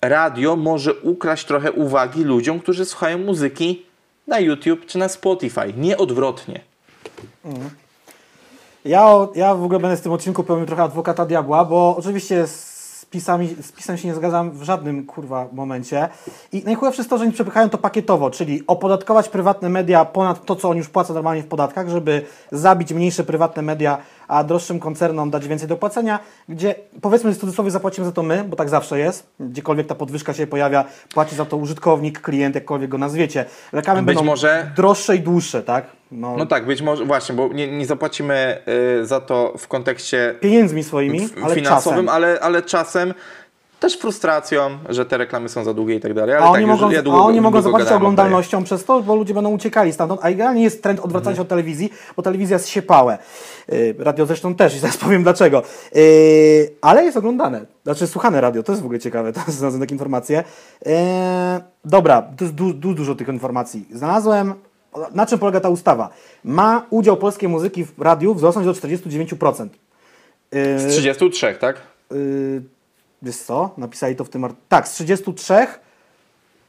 [0.00, 3.82] radio może ukraść trochę uwagi ludziom, którzy słuchają muzyki
[4.26, 5.72] na YouTube czy na Spotify.
[5.76, 6.60] Nie odwrotnie.
[8.88, 13.06] Ja, ja w ogóle będę z tym odcinku pełnił trochę adwokata diabła, bo oczywiście z,
[13.10, 16.08] pisami, z pisem się nie zgadzam w żadnym kurwa momencie.
[16.52, 20.56] I najchujowsze jest to, że oni przepychają to pakietowo, czyli opodatkować prywatne media ponad to,
[20.56, 23.98] co oni już płacą normalnie w podatkach, żeby zabić mniejsze prywatne media,
[24.28, 26.18] a droższym koncernom dać więcej do płacenia,
[26.48, 30.34] gdzie powiedzmy w cudzysłowie zapłacimy za to my, bo tak zawsze jest, gdziekolwiek ta podwyżka
[30.34, 30.84] się pojawia,
[31.14, 33.44] płaci za to użytkownik, klient, jakkolwiek go nazwiecie.
[33.72, 35.86] Reklamy Być będą może- droższe i dłuższe, tak?
[36.12, 38.58] No, No tak, być może, właśnie, bo nie, nie zapłacimy
[39.00, 42.08] y, za to w kontekście pieniędzmi swoimi, ale finansowym, czasem.
[42.08, 43.14] ale, ale czasem
[43.80, 46.34] też frustracją, że te reklamy są za długie i tak dalej.
[46.34, 49.02] Ale A tak, oni już mogą, ja a długo, oni mogą o oglądalnością przez to,
[49.02, 52.54] bo ludzie będą uciekali stamtąd, a generalnie jest trend odwracania się od telewizji, bo telewizja
[52.54, 53.18] jest siepałe.
[53.68, 55.62] Yy, radio zresztą też i zaraz powiem dlaczego.
[55.94, 56.02] Yy,
[56.80, 60.44] ale jest oglądane, znaczy słuchane radio, to jest w ogóle ciekawe, to znalazłem takie informacje.
[60.86, 60.92] Yy,
[61.84, 63.88] dobra, to jest du, du, dużo tych informacji.
[63.92, 64.54] Znalazłem,
[65.14, 66.08] na czym polega ta ustawa.
[66.44, 69.68] Ma udział polskiej muzyki w radiu wzrosnąć do 49%.
[70.52, 71.76] Yy, Z 33, tak?
[73.22, 73.70] Wiesz co?
[73.76, 74.42] Napisali to w tym.
[74.44, 75.66] art- Tak, z 33.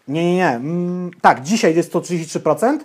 [0.07, 0.47] Nie, nie, nie.
[0.49, 2.79] Mm, tak, dzisiaj jest to 33%.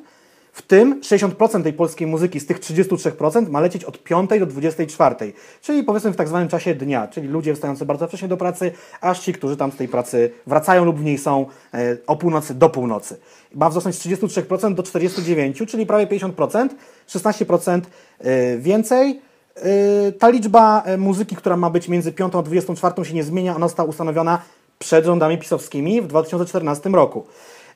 [0.52, 5.32] W tym 60% tej polskiej muzyki z tych 33% ma lecieć od 5 do 24.
[5.62, 7.06] Czyli powiedzmy w tak zwanym czasie dnia.
[7.08, 10.84] Czyli ludzie wstający bardzo wcześnie do pracy, aż ci, którzy tam z tej pracy wracają
[10.84, 13.16] lub w niej są e, o północy do północy.
[13.54, 16.68] Ma wzrosnąć z 33% do 49%, czyli prawie 50%,
[17.08, 17.80] 16%
[18.18, 19.20] e, więcej.
[19.56, 23.56] Yy, Ta liczba e, muzyki, która ma być między 5 a 24 się nie zmienia.
[23.56, 24.42] Ona została ustanowiona
[24.78, 27.26] przed rządami pisowskimi w 2014 roku.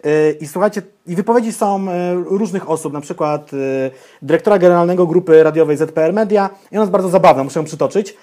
[0.04, 0.10] Yy,
[0.40, 3.90] I słuchajcie, i wypowiedzi są e, różnych osób, na przykład e,
[4.22, 6.50] dyrektora generalnego grupy radiowej ZPR Media.
[6.72, 8.16] I ona jest bardzo zabawna, muszę ją przytoczyć.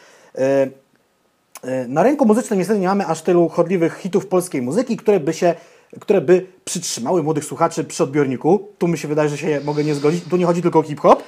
[1.87, 5.55] Na rynku muzycznym niestety nie mamy aż tylu chodliwych hitów polskiej muzyki, które by się
[5.99, 8.67] które by przytrzymały młodych słuchaczy przy odbiorniku.
[8.77, 10.23] Tu mi się wydaje, że się mogę nie zgodzić.
[10.29, 11.23] Tu nie chodzi tylko o hip-hop,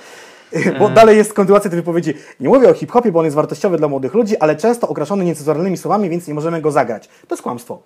[0.79, 2.13] bo dalej jest kontynuacja tej wypowiedzi.
[2.39, 5.77] Nie mówię o hip-hopie, bo on jest wartościowy dla młodych ludzi, ale często okraszony niecenzuralnymi
[5.77, 7.07] słowami, więc nie możemy go zagrać.
[7.07, 7.81] To jest kłamstwo.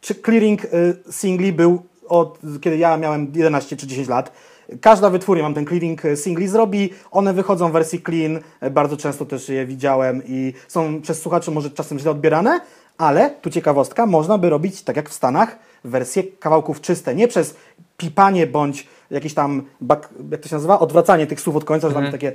[0.00, 0.68] Czy clearing y,
[1.10, 4.32] singli był od kiedy ja miałem 11 czy 10 lat.
[4.80, 8.96] Każda wytwórnia mam ten clearing y, singli zrobi, one wychodzą w wersji clean, y, bardzo
[8.96, 12.60] często też je widziałem i są przez słuchaczy może czasem źle odbierane,
[12.98, 17.54] ale tu ciekawostka, można by robić tak jak w Stanach, wersje kawałków czyste, nie przez
[17.96, 21.94] pipanie bądź jakieś tam, bak, jak to się nazywa, odwracanie tych słów od końca, że
[21.94, 22.32] tam takie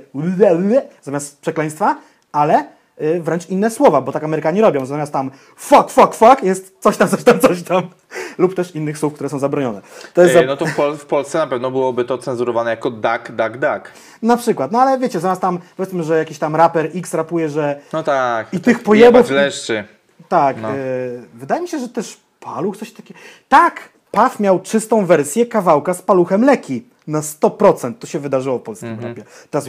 [1.02, 1.96] zamiast przekleństwa,
[2.32, 2.64] ale
[3.02, 4.86] y, wręcz inne słowa, bo tak Amerykanie robią.
[4.86, 7.82] Zamiast tam fuck, fuck, fuck jest coś tam, coś tam, coś tam.
[8.38, 9.80] Lub też innych słów, które są zabronione.
[10.14, 10.42] To jest za...
[10.42, 13.92] no to w, Pol- w Polsce na pewno byłoby to cenzurowane jako duck, duck, duck.
[14.22, 17.80] Na przykład, no ale wiecie, zamiast tam, powiedzmy, że jakiś tam raper X rapuje, że
[17.92, 18.46] No tak.
[18.54, 19.84] I tak, tych pojebów- jebać leszczy.
[20.28, 20.74] tak, No.
[20.76, 23.20] y, wydaje mi się, że też Paluch coś takiego...
[23.48, 23.80] Tak,
[24.10, 26.84] Paf miał czystą wersję kawałka z Paluchem Leki.
[27.10, 29.24] Na 100% to się wydarzyło w polskim rapie.
[29.50, 29.66] Teraz.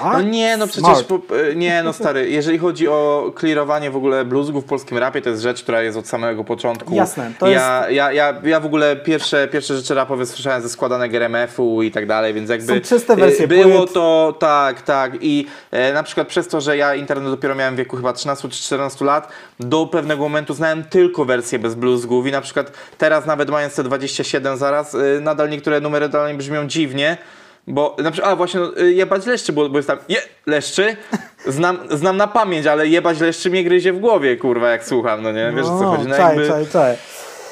[0.00, 0.06] A?
[0.06, 0.12] Mhm.
[0.12, 1.32] No nie, no przecież, Smart.
[1.52, 5.30] e, nie no stary, jeżeli chodzi o clearowanie w ogóle bluzgów w polskim rapie, to
[5.30, 6.94] jest rzecz, która jest od samego początku.
[6.94, 11.14] Jasne, to ja, ja, ja, ja w ogóle pierwsze, pierwsze rzeczy rapowe słyszałem ze składanek
[11.14, 12.74] RMF-u i tak dalej, więc jakby...
[12.74, 13.92] Są czyste e, wersje Było płyt.
[13.92, 17.78] to, tak, tak i e, na przykład przez to, że ja internet dopiero miałem w
[17.78, 19.28] wieku chyba 13 czy 14 lat,
[19.60, 23.82] do pewnego momentu znałem tylko wersję bez bluzgów i na przykład teraz nawet mając te
[23.82, 26.83] 27 zaraz, e, nadal niektóre numery dalej brzmią dziwnie,
[27.66, 30.96] bo na przykład, a właśnie, no, y, jebać leszczy, bo, bo jest tam, je, leszczy,
[31.46, 35.32] znam, znam na pamięć, ale jebać leszczy mnie gryzie w głowie, kurwa, jak słucham, no
[35.32, 36.96] nie, wiesz o co chodzi, no czaj, jakby, czaj, czaj.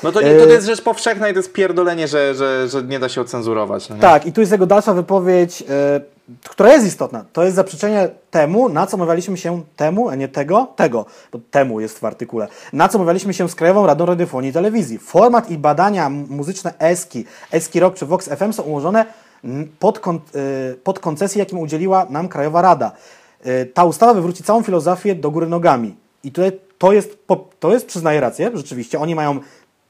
[0.02, 2.82] no to, nie, to Y- jest rzecz powszechna i to jest pierdolenie, że, że, że
[2.82, 4.02] nie da się ocenzurować, no nie?
[4.02, 6.00] Tak, i tu jest jego dalsza wypowiedź, e,
[6.44, 7.24] która jest istotna.
[7.32, 11.80] To jest zaprzeczenie temu, na co mawialiśmy się temu, a nie tego, tego, bo temu
[11.80, 14.98] jest w artykule, na co mawialiśmy się z Krajową Radą Radiofonii i Telewizji.
[14.98, 19.06] Format i badania muzyczne ESKI, ESKI Rock czy Vox FM są ułożone
[19.78, 22.92] pod, kon, e, pod koncesję, jakim udzieliła nam Krajowa Rada.
[23.44, 25.96] E, Ta ustawa wywróci całą filozofię do góry nogami.
[26.24, 27.18] I tutaj to jest,
[27.60, 29.40] to jest przyznaję rację, rzeczywiście, oni mają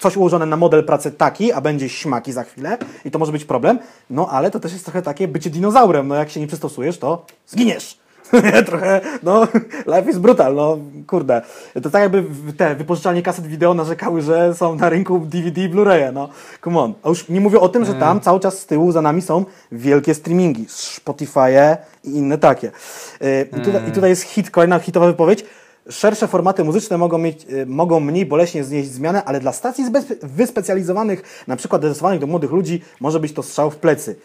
[0.03, 3.45] coś ułożone na model pracy taki, a będzie śmaki za chwilę i to może być
[3.45, 3.79] problem,
[4.11, 7.27] no ale to też jest trochę takie bycie dinozaurem, no jak się nie przystosujesz, to
[7.47, 8.03] zginiesz.
[8.67, 9.49] trochę, no,
[9.87, 11.43] life is brutal, no, kurde.
[11.83, 12.25] To tak jakby
[12.57, 16.29] te wypożyczalnie kaset wideo narzekały, że są na rynku DVD i Blu-raye, no,
[16.65, 16.95] come on.
[17.03, 19.45] A już nie mówię o tym, że tam cały czas z tyłu za nami są
[19.73, 22.71] wielkie streamingi, Spotify i inne takie.
[23.21, 25.45] Yy, I, tutaj, I tutaj jest hit, kolejna hitowa wypowiedź.
[25.91, 29.85] Szersze formaty muzyczne mogą, mieć, y, mogą mniej boleśnie znieść zmianę, ale dla stacji
[30.23, 34.17] wyspecjalizowanych, na przykład adresowanych do młodych ludzi, może być to strzał w plecy.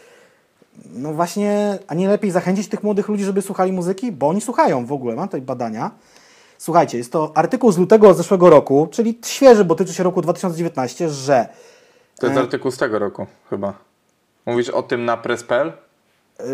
[0.94, 4.12] No właśnie, a nie lepiej zachęcić tych młodych ludzi, żeby słuchali muzyki?
[4.12, 5.92] Bo oni słuchają w ogóle, mam tutaj badania.
[6.58, 11.10] Słuchajcie, jest to artykuł z lutego zeszłego roku, czyli świeży, bo tyczy się roku 2019,
[11.10, 11.48] że
[12.20, 13.74] To jest artykuł z tego roku, chyba.
[14.46, 15.74] Mówisz o tym na press.pl?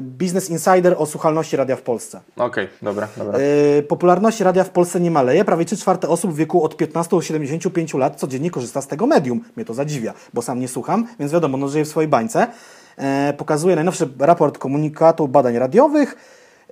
[0.01, 2.21] Business Insider o słuchalności radia w Polsce.
[2.37, 3.39] Okej, dobra, dobra.
[3.39, 5.45] Yy, popularność radia w Polsce nie maleje.
[5.45, 9.07] Prawie 3 czwarte osób w wieku od 15 do 75 lat codziennie korzysta z tego
[9.07, 9.43] medium.
[9.55, 12.47] Mnie to zadziwia, bo sam nie słucham, więc wiadomo, no żyję w swojej bańce.
[12.97, 16.15] E, pokazuje najnowszy raport komunikatu badań radiowych.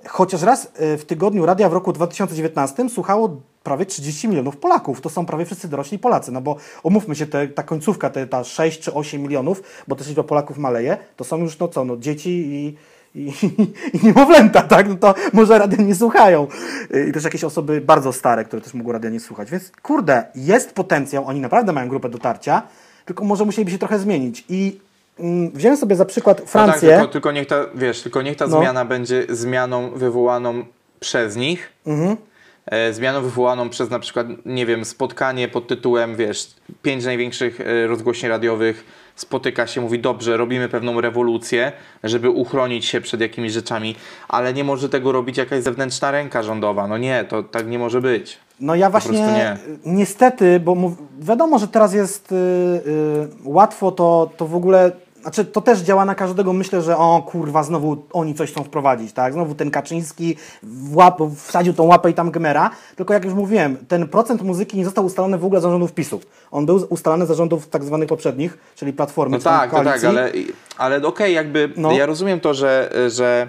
[0.08, 5.00] Chociaż raz e, w tygodniu radia w roku 2019 słuchało prawie 30 milionów Polaków.
[5.00, 8.44] To są prawie wszyscy dorośli Polacy, no bo umówmy się, te, ta końcówka, te, ta
[8.44, 11.96] 6 czy 8 milionów, bo też liczba Polaków maleje, to są już no co, no
[11.96, 12.76] dzieci i,
[13.14, 13.32] i,
[14.02, 14.88] i niemowlęta, tak?
[14.88, 16.46] No to może radia nie słuchają.
[16.94, 19.50] Y, I też jakieś osoby bardzo stare, które też mogą radia nie słuchać.
[19.50, 22.62] Więc kurde, jest potencjał, oni naprawdę mają grupę dotarcia,
[23.04, 24.44] tylko może musieliby się trochę zmienić.
[24.48, 24.80] I
[25.18, 26.88] mm, wziąłem sobie za przykład No tak, Francję.
[26.88, 28.58] tylko, tylko niech ta, wiesz, tylko niech ta No.
[28.58, 30.64] zmiana będzie zmianą wywołaną
[31.00, 31.72] przez nich.
[31.86, 32.16] Mhm.
[32.66, 37.86] E, zmianą wywołaną przez na przykład, nie wiem, spotkanie pod tytułem, wiesz, pięć największych e,
[37.86, 38.84] rozgłośni radiowych
[39.16, 41.72] spotyka się, mówi dobrze, robimy pewną rewolucję,
[42.04, 43.96] żeby uchronić się przed jakimiś rzeczami,
[44.28, 46.88] ale nie może tego robić jakaś zewnętrzna ręka rządowa.
[46.88, 48.38] No nie, to tak nie może być.
[48.60, 49.56] No ja właśnie nie.
[49.86, 50.76] niestety, bo
[51.20, 52.80] wiadomo, że teraz jest y, y,
[53.44, 54.92] łatwo to, to w ogóle,
[55.22, 59.12] znaczy to też działa na każdego, myślę, że o kurwa, znowu oni coś chcą wprowadzić,
[59.12, 59.32] tak?
[59.32, 60.36] Znowu ten Kaczyński
[60.92, 64.84] łap, wsadził tą łapę i tam gmera, tylko jak już mówiłem, ten procent muzyki nie
[64.84, 66.20] został ustalony w ogóle za rządów PiSu.
[66.50, 70.32] On był ustalany za rządów tak zwanych poprzednich, czyli Platformy, No tak, no tak, ale,
[70.78, 71.92] ale okej, jakby No.
[71.92, 73.48] ja rozumiem to, że, że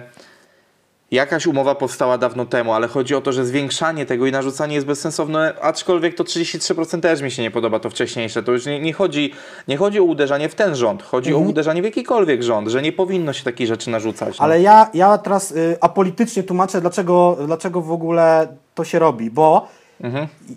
[1.14, 4.86] jakaś umowa powstała dawno temu, ale chodzi o to, że zwiększanie tego i narzucanie jest
[4.86, 8.42] bezsensowne, aczkolwiek to 33% też mi się nie podoba, to wcześniejsze.
[8.42, 9.32] To już nie, nie, chodzi,
[9.68, 11.46] nie chodzi o uderzanie w ten rząd, chodzi Mhm.
[11.46, 14.38] o uderzanie w jakikolwiek rząd, że nie powinno się takich rzeczy narzucać.
[14.38, 14.44] No.
[14.44, 19.68] Ale ja, ja teraz y, apolitycznie tłumaczę, dlaczego, dlaczego w ogóle to się robi, bo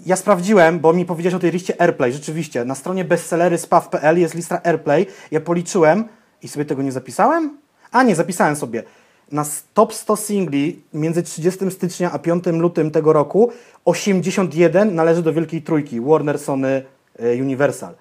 [0.06, 2.14] Ja sprawdziłem, bo mi powiedziałeś o tej liście AirPlay.
[2.14, 5.06] Rzeczywiście, na stronie bestsellery spaw.pl jest lista AirPlay.
[5.32, 6.08] Ja policzyłem
[6.44, 7.58] i sobie tego nie zapisałem?
[7.92, 8.84] A nie, zapisałem sobie.
[9.32, 13.52] Na top 100 singli między 30 stycznia a 5 lutym tego roku
[13.86, 16.84] 81 należy do Wielkiej Trójki Warner, Sony,
[17.20, 17.94] e, Universal.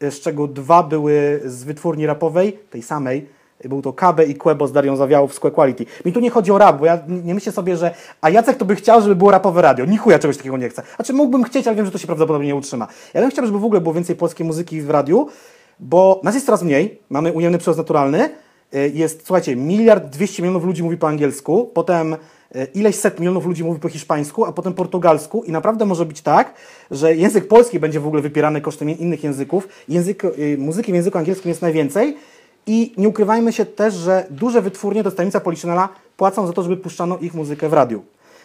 [0.00, 3.26] E, Z czego dwa były z wytwórni rapowej, tej samej.
[3.64, 5.86] Był to KB i Quebo z Darią Zawiałów z Que Quality.
[6.04, 8.64] Mi tu nie chodzi o rap, bo ja nie myślę sobie, że a Jacek to
[8.64, 9.84] by chciał, żeby było rapowe radio.
[9.84, 10.82] Ni chuja czegoś takiego nie chce.
[10.96, 12.88] Znaczy mógłbym chcieć, ale wiem, że to się prawdopodobnie nie utrzyma.
[13.14, 15.28] Ja bym chciał, żeby w ogóle było więcej polskiej muzyki w radiu,
[15.80, 16.98] bo nas jest coraz mniej.
[17.10, 18.30] Mamy ujemny przyrost naturalny.
[18.74, 22.18] Y, Jest, słuchajcie, miliard dwieście milionów ludzi mówi po angielsku, potem y,
[22.74, 26.54] ileś set milionów ludzi mówi po hiszpańsku, a potem portugalsku i naprawdę może być tak,
[26.90, 29.68] że język polski będzie w ogóle wypierany kosztem innych języków.
[29.88, 32.16] Język, y, muzyki w języku angielskim jest najwięcej
[32.66, 37.18] i nie ukrywajmy się też, że duże wytwórnie, tajemnica Poliszynela, płacą za to, żeby puszczano
[37.18, 38.02] ich muzykę w radiu.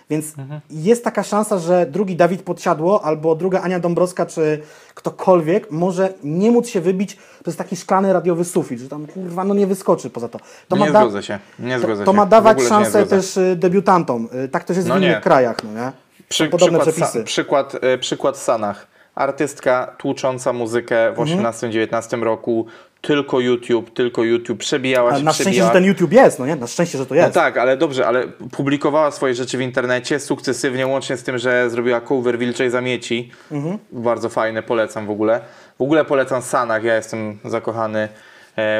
[0.09, 0.33] Więc
[0.69, 4.61] jest taka szansa, że drugi Dawid Podsiadło albo druga Ania Dąbrowska czy
[4.95, 9.53] ktokolwiek może nie móc się wybić przez taki szklany radiowy sufit, że tam kurwa no
[9.53, 10.39] nie wyskoczy poza to.
[10.67, 11.39] to nie da- zgodzę się.
[11.59, 12.17] Nie to, zgodzę to się.
[12.17, 14.29] ma W dawać ogóle się nie szansę też y, debiutantom.
[14.45, 15.21] Y, Tak też jest No w innych nie.
[15.21, 15.91] krajach, no nie?
[16.29, 17.19] Przy, podobne przykład, przepisy.
[17.19, 18.87] Sa, przykład, e, przykład Sanach.
[19.15, 21.39] Artystka tłucząca muzykę w Mhm.
[21.39, 22.65] 18-19 roku,
[23.07, 25.69] tylko YouTube, tylko YouTube, przebijała Ale się, na szczęście, przebijała.
[25.73, 26.55] że ten YouTube jest, no nie?
[26.55, 27.33] Na szczęście, że to No jest.
[27.33, 32.01] tak, ale dobrze, ale publikowała swoje rzeczy w internecie sukcesywnie, łącznie z tym, że zrobiła
[32.01, 33.31] cover Wilczej Zamieci.
[33.51, 33.77] Mhm.
[33.91, 35.39] Bardzo fajne, polecam w ogóle.
[35.79, 38.07] W ogóle polecam Sanach, ja jestem zakochany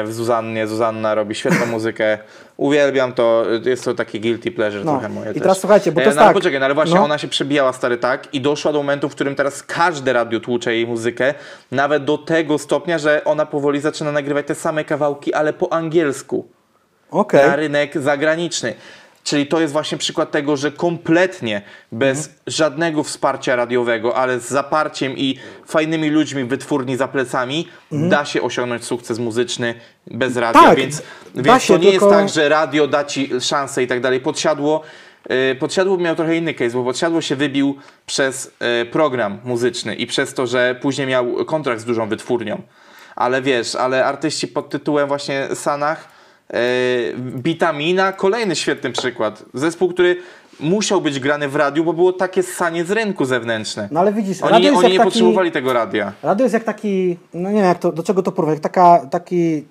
[0.04, 0.66] w Zuzannie.
[0.66, 2.18] Zuzanna robi świetną muzykę.
[2.56, 4.92] Uwielbiam to, jest to takie guilty pleasure No.
[4.92, 5.42] trochę moje I też.
[5.42, 6.36] teraz słuchajcie, bo to E, jest no, ale tak.
[6.42, 7.04] poczekaj, no, ale właśnie No.
[7.04, 10.74] ona się przebijała stary tak i doszła do momentu, w którym teraz każde radio tłucze
[10.74, 11.34] jej muzykę,
[11.70, 16.48] nawet do tego stopnia, że ona powoli zaczyna nagrywać te same kawałki, ale po angielsku
[17.10, 17.46] Okej.
[17.46, 18.74] na rynek zagraniczny.
[19.28, 22.36] Czyli to jest właśnie przykład tego, że kompletnie bez Mhm.
[22.46, 28.84] żadnego wsparcia radiowego, ale z zaparciem i fajnymi ludźmi wytwórni za plecami, da się osiągnąć
[28.84, 29.74] sukces muzyczny
[30.06, 30.60] bez radia.
[30.60, 30.68] Mhm.
[30.76, 31.02] Tak, więc
[31.34, 34.20] więc to nie tylko- jest tak, że radio da ci szansę i tak dalej.
[34.20, 34.82] Podsiadło,
[35.30, 37.76] yy, podsiadło miał trochę inny case, bo podsiadło się wybił
[38.06, 42.62] przez yy, program muzyczny i przez to, że później miał kontrakt z dużą wytwórnią.
[43.16, 46.17] Ale wiesz, ale artyści pod tytułem właśnie Sanach,
[47.18, 49.44] Bitamina, kolejny świetny przykład.
[49.54, 50.16] Zespół, który
[50.60, 53.88] musiał być grany w radiu, bo było takie sanie z rynku zewnętrzne.
[53.90, 54.98] No ale widzisz, Oni, oni nie taki...
[54.98, 56.12] potrzebowali tego radia.
[56.22, 59.06] Radio jest jak taki, no nie wiem jak to, do czego to porównać, jak taka,
[59.06, 59.64] taki,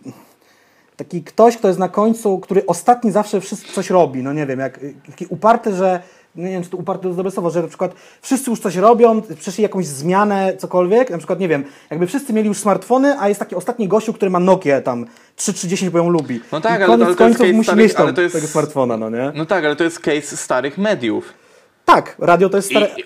[0.95, 4.59] taki ktoś, kto jest na końcu, który ostatni zawsze wszystko coś robi, no nie wiem,
[4.59, 4.79] jak
[5.09, 6.01] taki uparty, że,
[6.37, 7.91] nie wiem czy to uparty to dobre słowo, że na przykład
[8.21, 12.47] wszyscy już coś robią, przeszli jakąś zmianę, cokolwiek, na przykład nie wiem, jakby wszyscy mieli
[12.47, 15.05] już smartfony, a jest taki ostatni gościu, który ma Nokia tam
[15.35, 16.41] 3310, bo ją lubi.
[16.51, 18.47] No tak, I ale koniec ale to jest case musi starych- mieć tam jest- tego
[18.47, 19.31] smartfona, no nie?
[19.35, 21.33] No tak, ale to jest case starych mediów.
[21.85, 22.87] Tak, radio to jest stare...
[22.97, 23.03] I,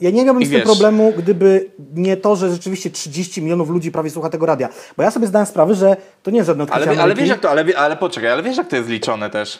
[0.00, 3.70] Ja nie miałbym I z tym wiesz- problemu, gdyby nie to, że rzeczywiście 30 milionów
[3.70, 4.68] ludzi prawie słucha tego radia.
[4.96, 7.40] Bo ja sobie zdałem sprawę, że to nie jest żadne odkrycie ale, ale wiesz jak
[7.40, 9.58] to, ale, ale poczekaj, ale wiesz jak to jest liczone też?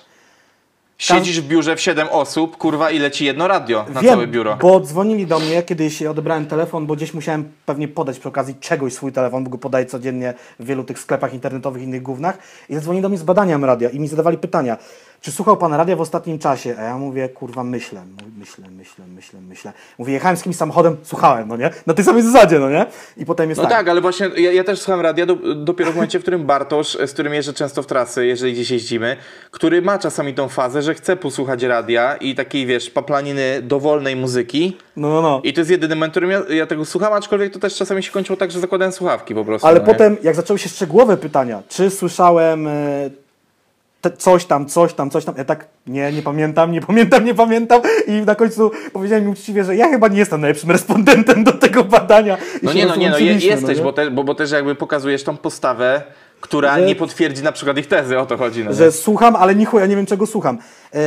[1.02, 4.56] Siedzisz w biurze w 7 osób, kurwa i leci jedno radio na Wiem, całe biuro.
[4.56, 8.92] bo dzwonili do mnie, kiedyś odebrałem telefon, bo gdzieś musiałem pewnie podać przy okazji czegoś
[8.92, 12.38] swój telefon, bo go podaję codziennie w wielu tych sklepach internetowych i innych gównach.
[12.68, 14.76] I zadzwonili do mnie z badaniem radia i mi zadawali pytania,
[15.22, 16.74] czy słuchał Pan radia w ostatnim czasie?
[16.78, 18.02] A ja mówię, kurwa, myślę,
[18.38, 19.72] myślę, myślę, myślę, myślę.
[19.98, 21.70] Mówię, jechałem z kimś samochodem, słuchałem, no nie?
[21.86, 22.86] Na tej samej zasadzie, no nie?
[23.16, 23.72] I potem jest No tak.
[23.78, 26.98] tak, ale właśnie ja, ja też słucham radia do, dopiero w momencie, w którym Bartosz,
[27.06, 29.16] z którym jeżdżę często w trasy, jeżeli gdzieś jeździmy,
[29.50, 34.76] który ma czasami tą fazę, że chce posłuchać radia i takiej, wiesz, paplaniny dowolnej muzyki.
[34.96, 35.40] No, no, no.
[35.44, 38.02] I to jest jedyny moment, w którym ja, ja tego słucham, aczkolwiek to też czasami
[38.02, 39.66] się kończyło tak, że zakładałem słuchawki po prostu.
[39.68, 43.10] Ale no potem, jak zaczęły się szczegółowe pytania, czy słyszałem e,
[44.10, 47.80] coś tam, coś tam, coś tam, ja tak, nie, nie pamiętam, nie pamiętam, nie pamiętam
[48.06, 51.84] i na końcu powiedziałem mi uczciwie, że ja chyba nie jestem najlepszym respondentem do tego
[51.84, 52.36] badania.
[52.62, 53.84] I No nie, no nie, no je, jesteś, nie?
[53.84, 56.02] bo, te, bo, bo też jakby pokazujesz tą postawę,
[56.40, 58.64] która Że- nie potwierdzi na przykład ich tezy, o to chodzi.
[58.64, 58.90] No Że nie?
[58.90, 60.58] słucham, ale nichu, ja nie wiem czego słucham.
[60.94, 60.98] E,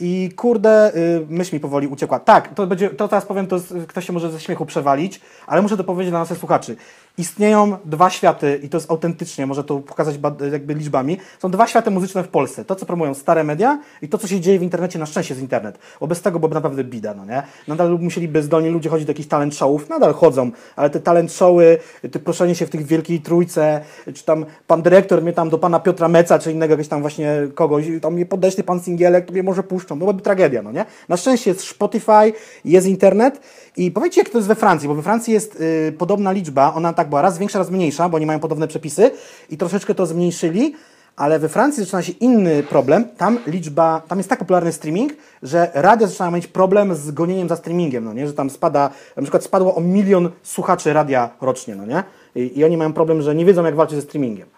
[0.00, 0.90] I kurde, e,
[1.28, 2.18] myśl mi powoli uciekła.
[2.20, 3.56] Tak, to będzie, to teraz powiem, to
[3.88, 6.76] ktoś się może ze śmiechu przewalić, ale muszę to powiedzieć dla naszych słuchaczy.
[7.18, 10.14] Istnieją dwa światy i to jest autentycznie, może to pokazać
[10.52, 11.18] jakby liczbami.
[11.38, 12.64] Są dwa światy muzyczne w Polsce.
[12.64, 15.42] To, co promują stare media i to, co się dzieje w internecie, na szczęście jest
[15.42, 15.78] internet.
[16.00, 17.42] Bo bez tego byłoby naprawdę bida, no nie?
[17.68, 21.78] Nadal musieliby zdolni ludzie chodzić do jakichś talent showów, nadal chodzą, ale te talent showy,
[22.12, 23.80] te proszenie się w tych wielkiej trójce,
[24.14, 27.48] czy tam pan dyrektor mnie tam do pana Piotra Meca, czy innego jakiegoś tam właśnie
[27.54, 29.98] kogoś, tam mnie podeślij pan singielek, to mnie może puszczą.
[29.98, 30.84] Byłaby tragedia, no nie?
[31.08, 32.32] Na szczęście jest Spotify,
[32.64, 33.40] jest internet
[33.76, 36.92] i powiedzcie, jak to jest we Francji, bo we Francji jest y, podobna liczba, ona
[36.92, 39.10] tak była raz większa, raz mniejsza, bo oni mają podobne przepisy
[39.50, 40.74] i troszeczkę to zmniejszyli,
[41.18, 43.04] Ale we Francji zaczyna się inny problem.
[43.16, 45.12] Tam liczba, tam jest tak popularny streaming,
[45.42, 48.26] że radia zaczynają mieć problem z gonieniem za streamingiem, no nie?
[48.26, 52.02] Że tam spada, na przykład spadło o milion słuchaczy radia rocznie, no nie?
[52.34, 54.48] I, i oni mają problem, że nie wiedzą jak walczyć ze streamingiem.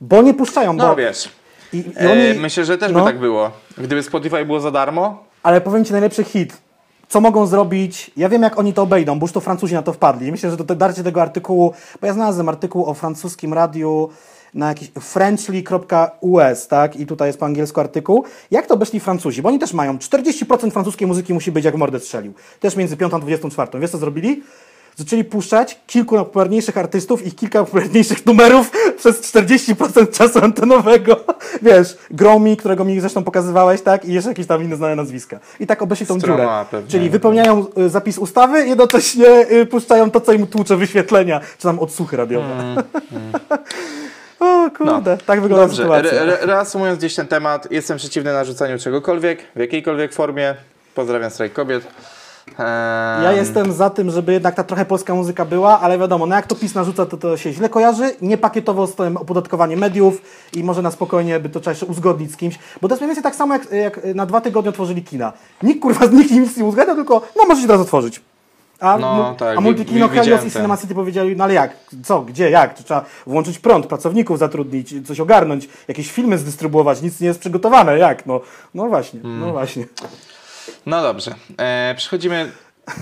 [0.00, 0.86] Bo nie puszczają, bo...
[0.86, 1.28] No wiesz.
[1.72, 3.00] I, i E, oni, myślę, że też no.
[3.00, 3.50] by tak było.
[3.78, 6.56] Gdyby Spotify było za darmo, Ale powiem Ci najlepszy hit.
[7.08, 8.10] Co mogą zrobić?
[8.16, 10.32] Ja wiem, jak oni to obejdą, bo już to Francuzi na to wpadli.
[10.32, 14.10] Myślę, że to darcie tego artykułu, bo ja znalazłem artykuł o francuskim radiu
[14.54, 16.96] na jakiś frenchly.us, tak?
[16.96, 18.24] I tutaj jest po angielsku artykuł.
[18.50, 19.42] Jak to obeszli Francuzi?
[19.42, 22.32] Bo oni też mają 40% francuskiej muzyki musi być jak mordę strzelił.
[22.60, 23.80] Też między 5 a 24.
[23.80, 24.42] Wiesz co zrobili?
[24.96, 31.16] Zaczęli puszczać kilku popularniejszych artystów i kilka popularniejszych numerów przez 40% czasu antenowego.
[31.62, 34.04] Wiesz, Gromi, którego mi zresztą pokazywałeś, tak?
[34.04, 35.40] I jeszcze jakieś tam inne znane nazwiska.
[35.60, 36.64] I tak obeszli tą Stroma dziurę.
[36.70, 36.90] pewnie.
[36.90, 41.78] Czyli wypełniają y, zapis ustawy, jednocześnie y, puszczają to, co im tłucze wyświetlenia, czy tam
[41.78, 42.74] odsłuchy radiowe.
[44.42, 46.10] o kurde, tak wygląda Dobrze, sytuacja.
[46.12, 50.54] re, re, reasumując gdzieś ten temat, jestem przeciwny narzucaniu czegokolwiek, w jakiejkolwiek formie.
[50.94, 51.82] Pozdrawiam strajk kobiet.
[52.48, 56.36] Ehm, Ja jestem za tym, żeby jednak ta trochę polska muzyka była, ale wiadomo, no
[56.36, 60.22] jak to PiS narzuca, to to się źle kojarzy, nie pakietowo z tym opodatkowaniem mediów
[60.52, 63.08] i może na spokojnie by to trzeba jeszcze uzgodnić z kimś, bo to jest mniej
[63.08, 65.32] więcej tak samo jak, jak na dwa tygodnie otworzyli kina.
[65.62, 68.20] Nikt kurwa z nikim nic nie uzgadniał, tylko no możecie teraz otworzyć.
[68.82, 70.50] A, No, tak, a Multikino, Helios i.
[70.50, 74.94] Cinema City powiedzieli, no ale jak, co, gdzie, jak, to trzeba włączyć prąd, pracowników zatrudnić,
[75.06, 78.40] coś ogarnąć, jakieś filmy zdystrybuować, nic nie jest przygotowane, jak, no,
[78.74, 79.40] no właśnie, Mm.
[79.40, 79.86] no właśnie.
[80.86, 82.50] No dobrze, e, przechodzimy,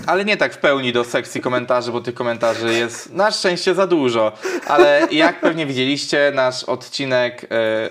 [0.07, 3.87] ale nie tak w pełni do sekcji komentarzy, bo tych komentarzy jest na szczęście za
[3.87, 4.31] dużo.
[4.67, 7.47] Ale jak pewnie widzieliście, nasz odcinek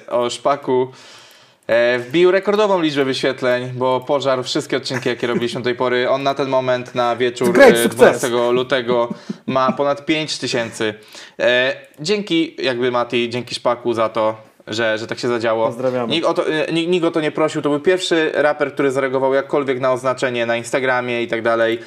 [0.08, 0.88] e, o szpaku
[1.98, 6.10] wbił rekordową liczbę wyświetleń, bo pożarł wszystkie odcinki, jakie robiliśmy do tej pory.
[6.10, 8.20] On na ten moment, na wieczór Great e, success.
[8.20, 9.08] 12 lutego
[9.46, 10.94] ma ponad 5 tysięcy.
[11.40, 14.50] E, dzięki jakby Mati, dzięki szpaku za to.
[14.66, 15.66] Że, że tak się zadziało.
[15.66, 16.12] Pozdrawiamy.
[16.12, 17.62] Nikt o, to, e, nikt, nikt o to nie prosił.
[17.62, 21.78] To był pierwszy raper, który zareagował jakkolwiek na oznaczenie na Instagramie i tak dalej.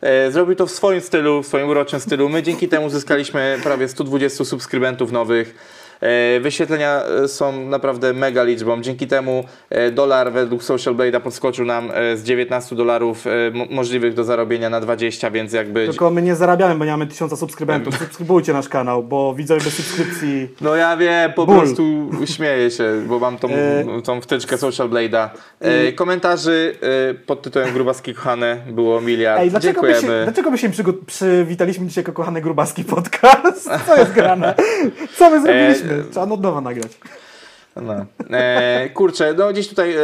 [0.00, 2.28] E, Zrobił to w swoim stylu, w swoim uroczym stylu.
[2.28, 5.54] My dzięki temu zyskaliśmy prawie 120 subskrybentów nowych.
[6.02, 8.82] E, Wyświetlenia e, są naprawdę mega liczbą.
[8.82, 14.24] Dzięki temu e, dolar według Social Blade'a podskoczył nam z 19 dolarów mo- możliwych do
[14.24, 15.86] zarobienia na 20, więc jakby...
[15.86, 17.98] Tylko my nie zarabiamy, bo nie mamy tysiąca subskrybentów.
[17.98, 20.48] Subskrybujcie nasz kanał, bo widzowie bez subskrypcji.
[20.60, 23.48] No ja wiem, po prostu śmieję się, bo mam tą,
[24.04, 25.28] tą wtyczkę Social Blade'a.
[25.94, 26.76] Komentarzy
[27.26, 29.40] pod tytułem Grubaski kochane było miliard.
[29.40, 30.24] Ej, dlaczego my się, Dziękujemy.
[30.24, 30.70] dlaczego my się
[31.06, 33.70] przywitaliśmy dzisiaj jako kochany grubaski podcast?
[33.86, 34.54] Co jest grane?
[35.16, 35.91] Co my zrobiliśmy?
[36.10, 36.92] Trzeba od nowa nagrać.
[37.76, 38.06] No.
[38.30, 39.98] E, kurczę, no gdzieś tutaj e,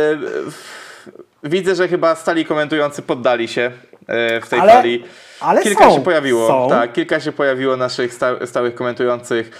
[1.44, 3.70] widzę, że chyba stali komentujący poddali się
[4.06, 5.04] e, w tej Ale- fali.
[5.40, 6.48] ale kilka są, się pojawiło.
[6.48, 6.68] są.
[6.70, 9.50] Tak, kilka się pojawiło naszych sta, stałych komentujących.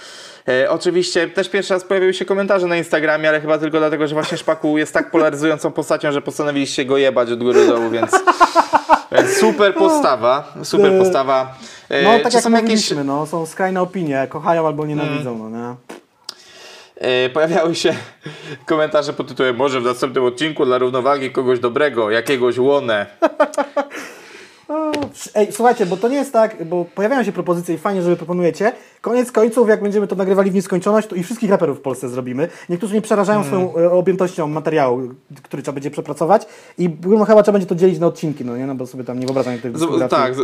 [0.69, 4.37] Oczywiście też pierwszy raz pojawiły się komentarze na Instagramie, ale chyba tylko dlatego, że właśnie
[4.37, 8.11] Szpaku jest tak polaryzującą postacią, że postanowiliście go jebać od góry do dołu, więc,
[9.11, 11.55] więc super postawa, super postawa.
[12.03, 15.98] No tak czy jak są jakieś no, są skrajne opinie, kochają albo nienawidzą, no nie?
[16.99, 17.93] E, pojawiały się
[18.65, 23.05] komentarze pod tytułem może w następnym odcinku dla równowagi kogoś dobrego, jakiegoś łonę.
[25.35, 28.15] Ej, słuchajcie, bo to nie jest tak, bo pojawiają się propozycje i fajnie, że wy
[28.15, 28.71] proponujecie.
[29.01, 32.47] Koniec końców, jak będziemy to nagrywali w nieskończoność, to i wszystkich raperów w Polsce zrobimy.
[32.69, 35.01] Niektórzy mnie przerażają swoją e, objętością materiału,
[35.43, 36.45] który trzeba będzie przepracować
[36.77, 38.65] i no, chyba trzeba będzie to dzielić na odcinki, no nie?
[38.67, 40.09] No bo sobie tam nie wyobrażam Z, dyskografii.
[40.09, 40.39] tak, z,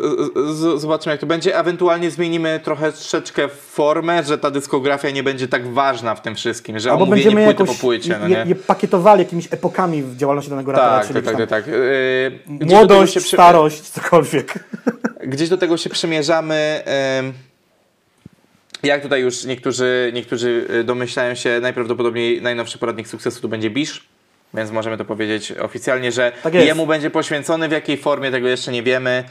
[0.58, 1.58] z, zobaczymy jak to będzie.
[1.60, 6.80] Ewentualnie zmienimy trochę troszeczkę formę, że ta dyskografia nie będzie tak ważna w tym wszystkim,
[6.80, 8.50] że Albo będziemy płyty jakoś po płycie, no je, nie?
[8.50, 11.68] je pakietowali jakimiś epokami w działalności danego rapera, tak, tak, tak, tak, tak.
[11.68, 14.54] Yy, młodość, przy- starość, cokolwiek.
[15.28, 16.82] Gdzieś do tego się przymierzamy.
[16.86, 17.34] em,
[18.86, 24.08] Jak tutaj już niektórzy, niektórzy y, domyślają się, najprawdopodobniej najnowszy poradnik sukcesu to będzie Bisz,
[24.54, 28.72] więc możemy to powiedzieć oficjalnie, że Tak jemu będzie poświęcony, w jakiej formie tego jeszcze
[28.72, 29.24] nie wiemy.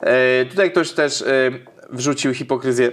[0.00, 1.26] E, Tutaj ktoś też e,
[1.90, 2.92] wrzucił hipokryzję,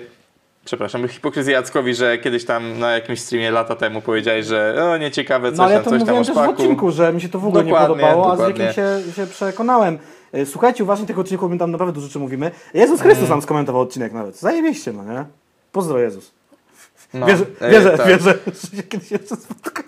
[0.65, 5.49] przepraszam, hipokryzję Jackowi, że kiedyś tam na jakimś streamie lata temu powiedziałeś, że o nieciekawe
[5.49, 6.51] coś No ale ja tam, coś tam o mówiłem też w szpaku.
[6.51, 8.67] odcinku, że mi się to w ogóle Dokładnie, nie podobało, a z dokładnie.
[8.67, 9.99] wiekiem się, się przekonałem.
[10.33, 12.51] E, Słuchajcie, uważnie tych odcinków, my tam naprawdę dużo rzeczy mówimy.
[12.73, 13.29] Jezus Chrystus Mm.
[13.29, 14.35] nam skomentował odcinek nawet.
[14.39, 15.25] Zajebiście, no nie?
[15.71, 16.31] Pozdro Jezus.
[17.13, 18.07] No, wierzę, wierzę, tak.
[18.07, 18.33] wierzę,
[18.71, 19.87] że się kiedyś jeszcze spotkamy.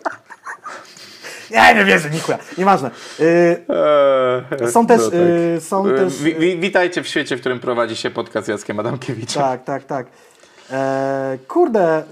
[1.52, 2.38] Nie, nie wierzę, nikuja.
[2.58, 2.92] Nieważne.
[3.20, 5.20] Eee, Są też, no tak.
[5.58, 8.80] y, są E, też- Wi, wi, witajcie w świecie, w którym prowadzi się podcast Jackiem
[8.80, 9.44] Adamkiewiczem.
[9.44, 10.08] Tak, tak, tak.
[10.72, 12.04] E, kurde,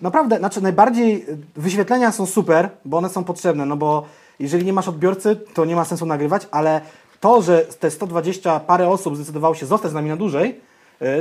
[0.00, 1.26] naprawdę, znaczy najbardziej
[1.56, 4.06] wyświetlenia są super, bo one są potrzebne, no bo
[4.40, 6.80] jeżeli nie masz odbiorcy, to nie ma sensu nagrywać, ale
[7.20, 10.54] to, że te 120 parę osób zdecydowało się zostać z nami na dłużej, y,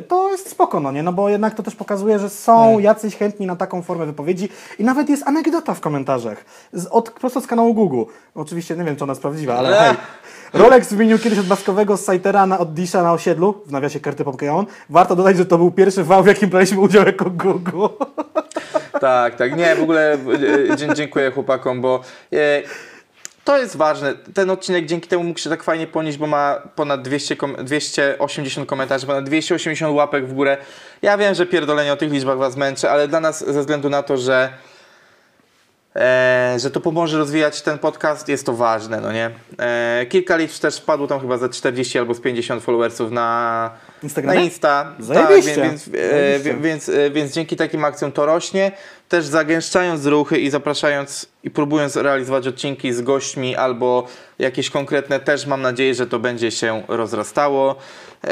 [0.08, 1.04] to jest spoko, no nie?
[1.04, 2.82] No bo jednak to też pokazuje, że są Mm.
[2.82, 4.50] jacyś chętni na taką formę wypowiedzi
[4.80, 6.46] i nawet jest anegdota w komentarzach.
[6.74, 8.04] Z, od, prosto z kanału Google.
[8.36, 9.96] Oczywiście nie wiem, czy ona jest prawdziwa, ale hej.
[10.54, 14.66] Rolex wymienił kiedyś od maskowego Saitera na, od Disha na osiedlu, w nawiasie karty Pokémon.
[14.90, 17.86] Warto dodać, że to był pierwszy wał, w jakim braliśmy udział jako Google.
[19.02, 19.58] Tak, tak.
[19.58, 20.14] Nie, w ogóle
[20.72, 22.00] e, dzie- dziękuję chłopakom, bo
[22.34, 22.38] e,
[23.48, 24.14] to jest ważne.
[24.34, 28.70] Ten odcinek dzięki temu mógł się tak fajnie ponieść, bo ma ponad 200 kom 280
[28.70, 30.58] komentarzy, ponad 280 łapek w górę.
[31.02, 34.04] Ja wiem, że pierdolenie o tych liczbach was męczy, ale dla nas ze względu na
[34.04, 34.50] to, że
[35.96, 39.32] e, że to pomoże rozwijać ten podcast, jest to ważne, no nie?
[39.60, 43.72] E, kilka liczb też wpadło tam chyba za 40 albo z 50 followersów na,
[44.04, 44.40] Instagramie?
[44.40, 44.94] na Insta.
[45.00, 45.56] Zajebiście.
[45.56, 46.58] Tak, więc, e, Zajebiście.
[46.62, 48.72] więc, e, więc dzięki takim akcjom to rośnie.
[49.10, 54.08] Też zagęszczając ruchy i zapraszając i próbując realizować odcinki z gośćmi albo
[54.40, 57.76] jakieś konkretne, też mam nadzieję, że to będzie się rozrastało.
[58.24, 58.28] E,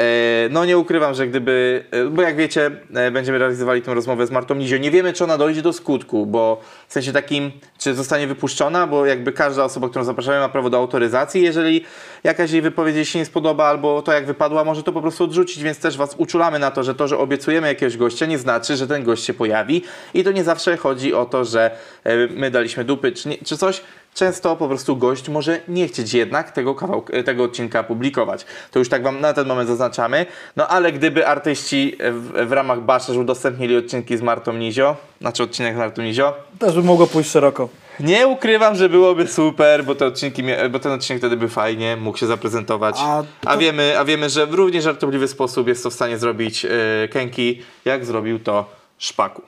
[0.50, 2.72] No nie ukrywam, że gdyby, bo jak wiecie,
[3.12, 4.78] będziemy realizowali tę rozmowę z Martą Nizio.
[4.78, 9.06] Nie wiemy, czy ona dojdzie do skutku, bo w sensie takim, czy zostanie wypuszczona, bo
[9.06, 11.42] jakby każda osoba, którą zapraszamy ma prawo do autoryzacji.
[11.42, 11.86] Jeżeli
[12.24, 15.55] jakaś jej wypowiedź się nie spodoba albo to jak wypadła, może to po prostu odrzucić,
[15.64, 18.88] więc też was uczulamy na to, że to, że obiecujemy jakiegoś gościa nie znaczy, że
[18.88, 19.82] ten gość się pojawi
[20.14, 21.72] i to nie zawsze chodzi o to, że
[22.04, 23.82] e, my daliśmy dupy czy, nie, czy coś.
[24.14, 28.46] Często po prostu gość może nie chcieć jednak tego, kawałka, tego odcinka publikować.
[28.72, 30.26] To już tak wam na ten moment zaznaczamy.
[30.56, 35.76] No ale gdyby artyści w, w ramach Basherz udostępnili odcinki z Martą Nizio, znaczy odcinek
[35.76, 37.70] z Martą Nizio, Też by mogło pójść szeroko.
[38.00, 42.18] Nie ukrywam, że byłoby super, bo, te odcinki, bo ten odcinek wtedy by fajnie mógł
[42.18, 42.96] się zaprezentować.
[43.00, 46.18] A A, to- wiemy, a wiemy, że w równie żartobliwy sposób jest to w stanie
[46.18, 46.70] zrobić e,
[47.08, 49.42] Kenki, jak zrobił to Szpaku.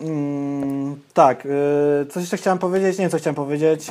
[0.00, 3.86] Mm, tak, yy, coś jeszcze chciałem powiedzieć, nie wiem co chciałem powiedzieć.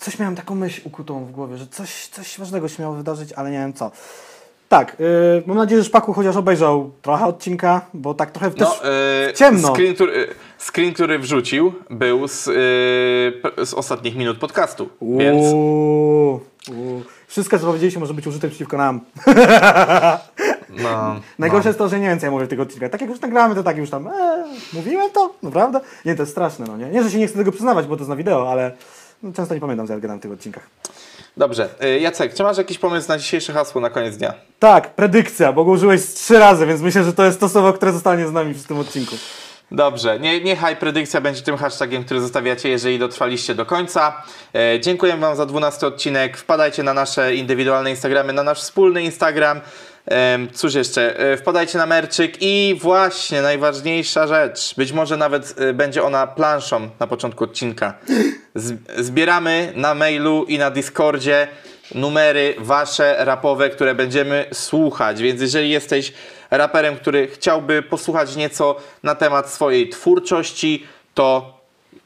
[0.00, 3.50] Coś miałem taką myśl ukutą w głowie, że coś, coś ważnego się miało wydarzyć, ale
[3.50, 3.90] nie wiem co.
[4.74, 8.68] Tak, yy, mam nadzieję, że Szpaku chociaż obejrzał trochę odcinka, bo tak trochę też...
[8.68, 8.90] No,
[9.28, 9.74] e, ciemno.
[9.74, 10.28] Screen który,
[10.58, 12.44] screen, który wrzucił, był z,
[13.42, 14.88] p- z ostatnich minut podcastu.
[15.02, 16.40] Więc Uuu,
[16.70, 17.02] uuu.
[17.26, 19.00] Wszystko, co powiedzieliśmy, może być użyte przeciwko nam.
[20.82, 21.70] no, Najgorsze no.
[21.70, 22.90] jest to, że nie wiem, co ja mówię w tych odcinkach.
[22.90, 25.34] Tak jak już nagramy, to tak już tam, e, mówiłem to?
[25.42, 25.80] Naprawdę?
[26.04, 26.86] Nie, to jest straszne, no nie?
[26.86, 28.76] Nie, że się nie chcę tego przyznawać, bo to jest na wideo, ale no,
[29.32, 30.66] często nie pamiętam, co ja gadam w tych odcinkach.
[31.36, 34.34] Dobrze, e, Jacek, czy masz jakiś pomysł na dzisiejsze hasło na koniec dnia?
[34.58, 37.92] Tak, predykcja, bo go użyłeś trzy razy, więc myślę, że to jest to słowo, które
[37.92, 39.16] zostanie z nami w tym odcinku.
[39.70, 44.22] Dobrze, nie, niechaj predykcja będzie tym hashtagiem, który zostawiacie, jeżeli dotrwaliście do końca.
[44.54, 46.36] E, dziękuję Wam za 12 odcinek.
[46.36, 49.60] Wpadajcie na nasze indywidualne Instagramy, na nasz wspólny Instagram.
[50.52, 51.18] Cóż jeszcze?
[51.18, 54.74] E, wpadajcie na merczyk i właśnie najważniejsza rzecz.
[54.76, 57.94] Być może nawet e, będzie ona planszą na początku odcinka.
[58.98, 61.48] Zbieramy na mailu i na Discordzie
[61.94, 65.22] numery wasze rapowe, które będziemy słuchać.
[65.22, 66.12] Więc jeżeli jesteś
[66.50, 71.58] raperem, który chciałby posłuchać nieco na temat swojej twórczości, to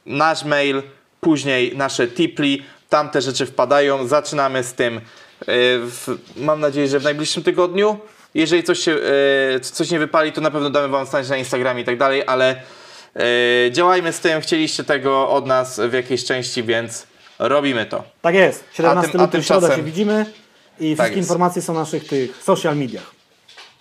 [0.07, 0.83] nasz mail,
[1.21, 4.07] później nasze tipli, tam te rzeczy wpadają.
[4.07, 5.01] Zaczynamy z tym.
[5.49, 7.99] E, W, mam nadzieję, że w najbliższym tygodniu.
[8.35, 8.93] Jeżeli coś, się,
[9.57, 12.23] e, coś nie wypali, to na pewno damy wam znać na Instagramie i tak dalej,
[12.27, 12.57] ale
[13.17, 14.41] e, działajmy z tym.
[14.41, 17.07] Chcieliście tego od nas w jakiejś części, więc
[17.39, 18.05] robimy to.
[18.23, 20.27] Tak jest, 17 A tym- luty, środa się widzimy
[20.81, 21.29] i wszystkie jest.
[21.29, 23.11] informacje są na naszych tych social mediach.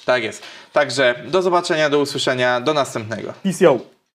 [0.05, 0.43] Tak jest.
[0.73, 3.33] Także do zobaczenia, do usłyszenia, do następnego.
[3.43, 3.96] Peace yo!